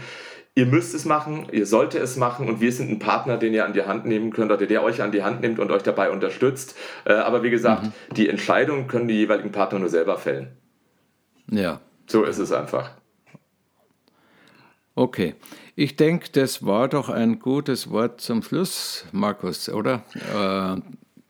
ihr 0.56 0.66
müsst 0.66 0.94
es 0.94 1.06
machen, 1.06 1.48
ihr 1.52 1.66
solltet 1.66 2.02
es 2.02 2.18
machen 2.18 2.48
und 2.48 2.62
wir 2.62 2.72
sind 2.72 2.90
ein 2.90 3.00
Partner, 3.00 3.38
den 3.38 3.54
ihr 3.54 3.66
an 3.66 3.74
die 3.74 3.84
Hand 3.84 4.06
nehmen 4.06 4.32
könnt 4.32 4.52
oder 4.52 4.66
der 4.66 4.84
euch 4.84 5.02
an 5.02 5.12
die 5.12 5.24
Hand 5.24 5.42
nimmt 5.42 5.60
und 5.60 5.72
euch 5.72 5.84
dabei 5.84 6.12
unterstützt. 6.12 6.76
Äh, 7.06 7.14
aber 7.14 7.44
wie 7.44 7.50
gesagt, 7.50 7.84
mhm. 7.84 8.14
die 8.16 8.30
Entscheidung 8.30 8.88
können 8.88 9.08
die 9.08 9.16
jeweiligen 9.16 9.52
Partner 9.52 9.80
nur 9.80 9.90
selber 9.90 10.18
fällen. 10.18 10.58
Ja. 11.50 11.80
So 12.08 12.24
ist 12.24 12.40
es 12.40 12.52
einfach. 12.52 12.92
Okay. 14.96 15.36
Ich 15.76 15.96
denke, 15.96 16.30
das 16.34 16.66
war 16.66 16.90
doch 16.90 17.08
ein 17.08 17.40
gutes 17.40 17.90
Wort 17.90 18.20
zum 18.20 18.44
Schluss, 18.44 19.06
Markus, 19.14 19.70
oder? 19.70 20.04
Äh, 20.14 20.82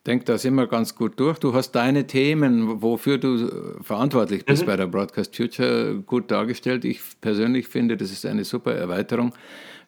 denke, 0.05 0.25
da 0.25 0.37
sind 0.37 0.55
wir 0.55 0.67
ganz 0.67 0.95
gut 0.95 1.19
durch. 1.19 1.39
Du 1.39 1.53
hast 1.53 1.71
deine 1.71 2.07
Themen, 2.07 2.81
wofür 2.81 3.17
du 3.17 3.79
verantwortlich 3.81 4.45
bist 4.45 4.63
mhm. 4.63 4.67
bei 4.67 4.77
der 4.77 4.87
Broadcast 4.87 5.35
Future, 5.35 5.95
gut 6.05 6.31
dargestellt. 6.31 6.85
Ich 6.85 6.99
persönlich 7.21 7.67
finde, 7.67 7.97
das 7.97 8.11
ist 8.11 8.25
eine 8.25 8.43
super 8.43 8.73
Erweiterung 8.73 9.33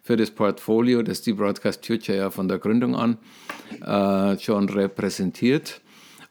für 0.02 0.16
das 0.16 0.30
Portfolio, 0.30 1.02
das 1.02 1.22
die 1.22 1.32
Broadcast 1.32 1.86
Future 1.86 2.18
ja 2.18 2.30
von 2.30 2.48
der 2.48 2.58
Gründung 2.58 2.96
an 2.96 3.18
äh, 3.80 4.38
schon 4.38 4.68
repräsentiert. 4.68 5.80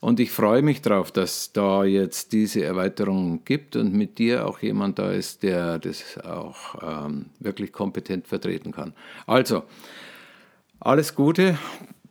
Und 0.02 0.20
ich 0.20 0.32
freue 0.32 0.64
mich 0.64 0.82
darauf, 0.82 1.12
dass 1.12 1.54
da 1.54 1.84
jetzt 1.84 2.34
diese 2.34 2.64
Erweiterung 2.64 3.46
gibt 3.46 3.76
und 3.76 3.94
mit 3.94 4.18
dir 4.18 4.48
auch 4.48 4.60
jemand 4.60 4.98
da 4.98 5.12
ist, 5.12 5.44
der 5.44 5.78
das 5.78 6.18
auch 6.18 6.76
ähm, 6.82 7.28
wirklich 7.40 7.72
kompetent 7.72 8.28
vertreten 8.28 8.72
kann. 8.72 8.94
Also, 9.28 9.64
alles 10.80 11.14
Gute 11.14 11.60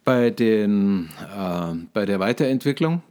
bei, 0.04 0.30
den, 0.30 1.08
äh, 1.36 1.74
bei 1.92 2.06
der 2.06 2.20
Weiterentwicklung. 2.20 3.02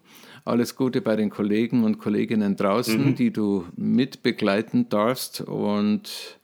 Alles 0.45 0.75
Gute 0.75 1.01
bei 1.01 1.15
den 1.15 1.29
Kollegen 1.29 1.83
und 1.83 1.99
Kolleginnen 1.99 2.55
draußen, 2.55 3.09
mhm. 3.09 3.15
die 3.15 3.31
du 3.31 3.65
mit 3.75 4.23
begleiten 4.23 4.89
darfst. 4.89 5.41
Und 5.41 6.39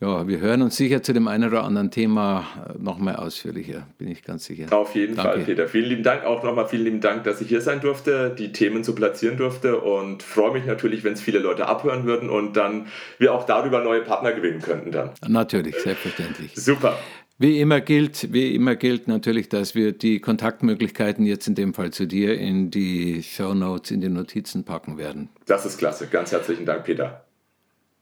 ja, 0.00 0.28
wir 0.28 0.40
hören 0.40 0.60
uns 0.60 0.76
sicher 0.76 1.02
zu 1.02 1.14
dem 1.14 1.28
einen 1.28 1.48
oder 1.48 1.64
anderen 1.64 1.90
Thema 1.90 2.44
nochmal 2.78 3.16
ausführlicher, 3.16 3.86
bin 3.96 4.08
ich 4.08 4.22
ganz 4.22 4.44
sicher. 4.44 4.66
Auf 4.70 4.94
jeden 4.94 5.14
Danke. 5.16 5.32
Fall, 5.32 5.40
Peter. 5.44 5.68
Vielen 5.68 5.88
lieben 5.88 6.02
Dank 6.02 6.24
auch 6.24 6.42
nochmal, 6.42 6.68
vielen 6.68 6.84
lieben 6.84 7.00
Dank, 7.00 7.24
dass 7.24 7.40
ich 7.40 7.48
hier 7.48 7.60
sein 7.60 7.80
durfte, 7.80 8.34
die 8.36 8.52
Themen 8.52 8.84
so 8.84 8.94
platzieren 8.94 9.38
durfte 9.38 9.80
und 9.80 10.22
freue 10.22 10.52
mich 10.52 10.66
natürlich, 10.66 11.04
wenn 11.04 11.14
es 11.14 11.22
viele 11.22 11.38
Leute 11.38 11.66
abhören 11.68 12.04
würden 12.04 12.28
und 12.28 12.56
dann 12.56 12.88
wir 13.18 13.32
auch 13.32 13.46
darüber 13.46 13.82
neue 13.82 14.02
Partner 14.02 14.32
gewinnen 14.32 14.60
könnten 14.60 14.90
dann. 14.90 15.10
Natürlich, 15.26 15.76
selbstverständlich. 15.76 16.54
Super. 16.54 16.98
Wie 17.36 17.60
immer 17.60 17.80
gilt, 17.80 18.32
wie 18.32 18.54
immer 18.54 18.76
gilt 18.76 19.08
natürlich, 19.08 19.48
dass 19.48 19.74
wir 19.74 19.90
die 19.90 20.20
Kontaktmöglichkeiten 20.20 21.26
jetzt 21.26 21.48
in 21.48 21.56
dem 21.56 21.74
Fall 21.74 21.92
zu 21.92 22.06
dir 22.06 22.38
in 22.38 22.70
die 22.70 23.24
Show 23.24 23.54
Notes, 23.54 23.90
in 23.90 24.00
die 24.00 24.08
Notizen 24.08 24.64
packen 24.64 24.98
werden. 24.98 25.30
Das 25.46 25.66
ist 25.66 25.78
klasse. 25.78 26.06
Ganz 26.06 26.30
herzlichen 26.30 26.64
Dank, 26.64 26.84
Peter. 26.84 27.24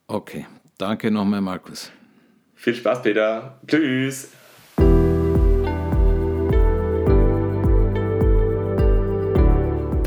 Okay, 0.06 0.46
danke 0.76 1.10
nochmal, 1.10 1.40
Markus. 1.40 1.90
Viel 2.54 2.74
Spaß, 2.74 3.02
Peter. 3.02 3.58
Tschüss. 3.66 4.28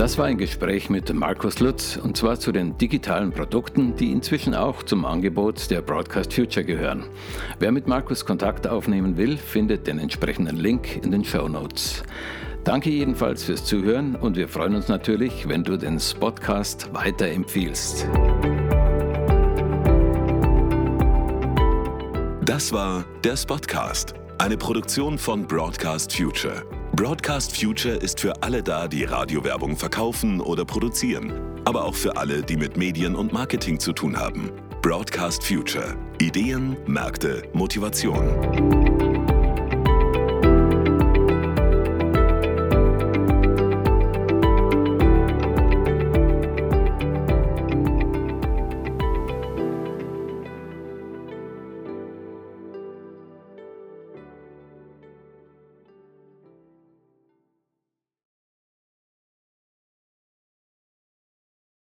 Das 0.05 0.19
war 0.19 0.25
ein 0.25 0.37
Gespräch 0.37 0.91
mit 0.91 1.11
Markus 1.11 1.59
Lutz 1.59 1.97
und 1.97 2.15
zwar 2.15 2.39
zu 2.39 2.51
den 2.51 2.77
digitalen 2.77 3.31
Produkten, 3.31 3.95
die 3.95 4.11
inzwischen 4.11 4.53
auch 4.53 4.83
zum 4.83 5.03
Angebot 5.03 5.71
der 5.71 5.81
Broadcast 5.81 6.31
Future 6.31 6.63
gehören. 6.63 7.05
Wer 7.57 7.71
mit 7.71 7.87
Markus 7.87 8.23
Kontakt 8.23 8.67
aufnehmen 8.67 9.17
will, 9.17 9.35
findet 9.35 9.87
den 9.87 9.97
entsprechenden 9.97 10.57
Link 10.57 11.03
in 11.03 11.09
den 11.09 11.25
Show 11.25 11.47
Notes. 11.47 12.03
Danke 12.63 12.91
jedenfalls 12.91 13.45
fürs 13.45 13.65
Zuhören 13.65 14.15
und 14.15 14.37
wir 14.37 14.47
freuen 14.47 14.75
uns 14.75 14.89
natürlich, 14.89 15.49
wenn 15.49 15.63
du 15.63 15.75
den 15.75 15.99
Spotcast 15.99 16.93
weiterempfiehlst. 16.93 18.07
Das 22.45 22.71
war 22.71 23.05
der 23.23 23.35
Spotcast, 23.35 24.13
eine 24.37 24.55
Produktion 24.55 25.17
von 25.17 25.47
Broadcast 25.47 26.15
Future. 26.15 26.61
Broadcast 26.95 27.59
Future 27.59 27.95
ist 27.95 28.21
für 28.21 28.41
alle 28.41 28.63
da, 28.63 28.87
die 28.87 29.03
Radiowerbung 29.03 29.75
verkaufen 29.75 30.39
oder 30.39 30.63
produzieren, 30.63 31.33
aber 31.65 31.83
auch 31.83 31.93
für 31.93 32.15
alle, 32.15 32.41
die 32.41 32.55
mit 32.55 32.77
Medien 32.77 33.17
und 33.17 33.33
Marketing 33.33 33.81
zu 33.81 33.91
tun 33.91 34.17
haben. 34.17 34.49
Broadcast 34.81 35.43
Future. 35.43 35.97
Ideen, 36.21 36.77
Märkte, 36.87 37.49
Motivation. 37.51 38.94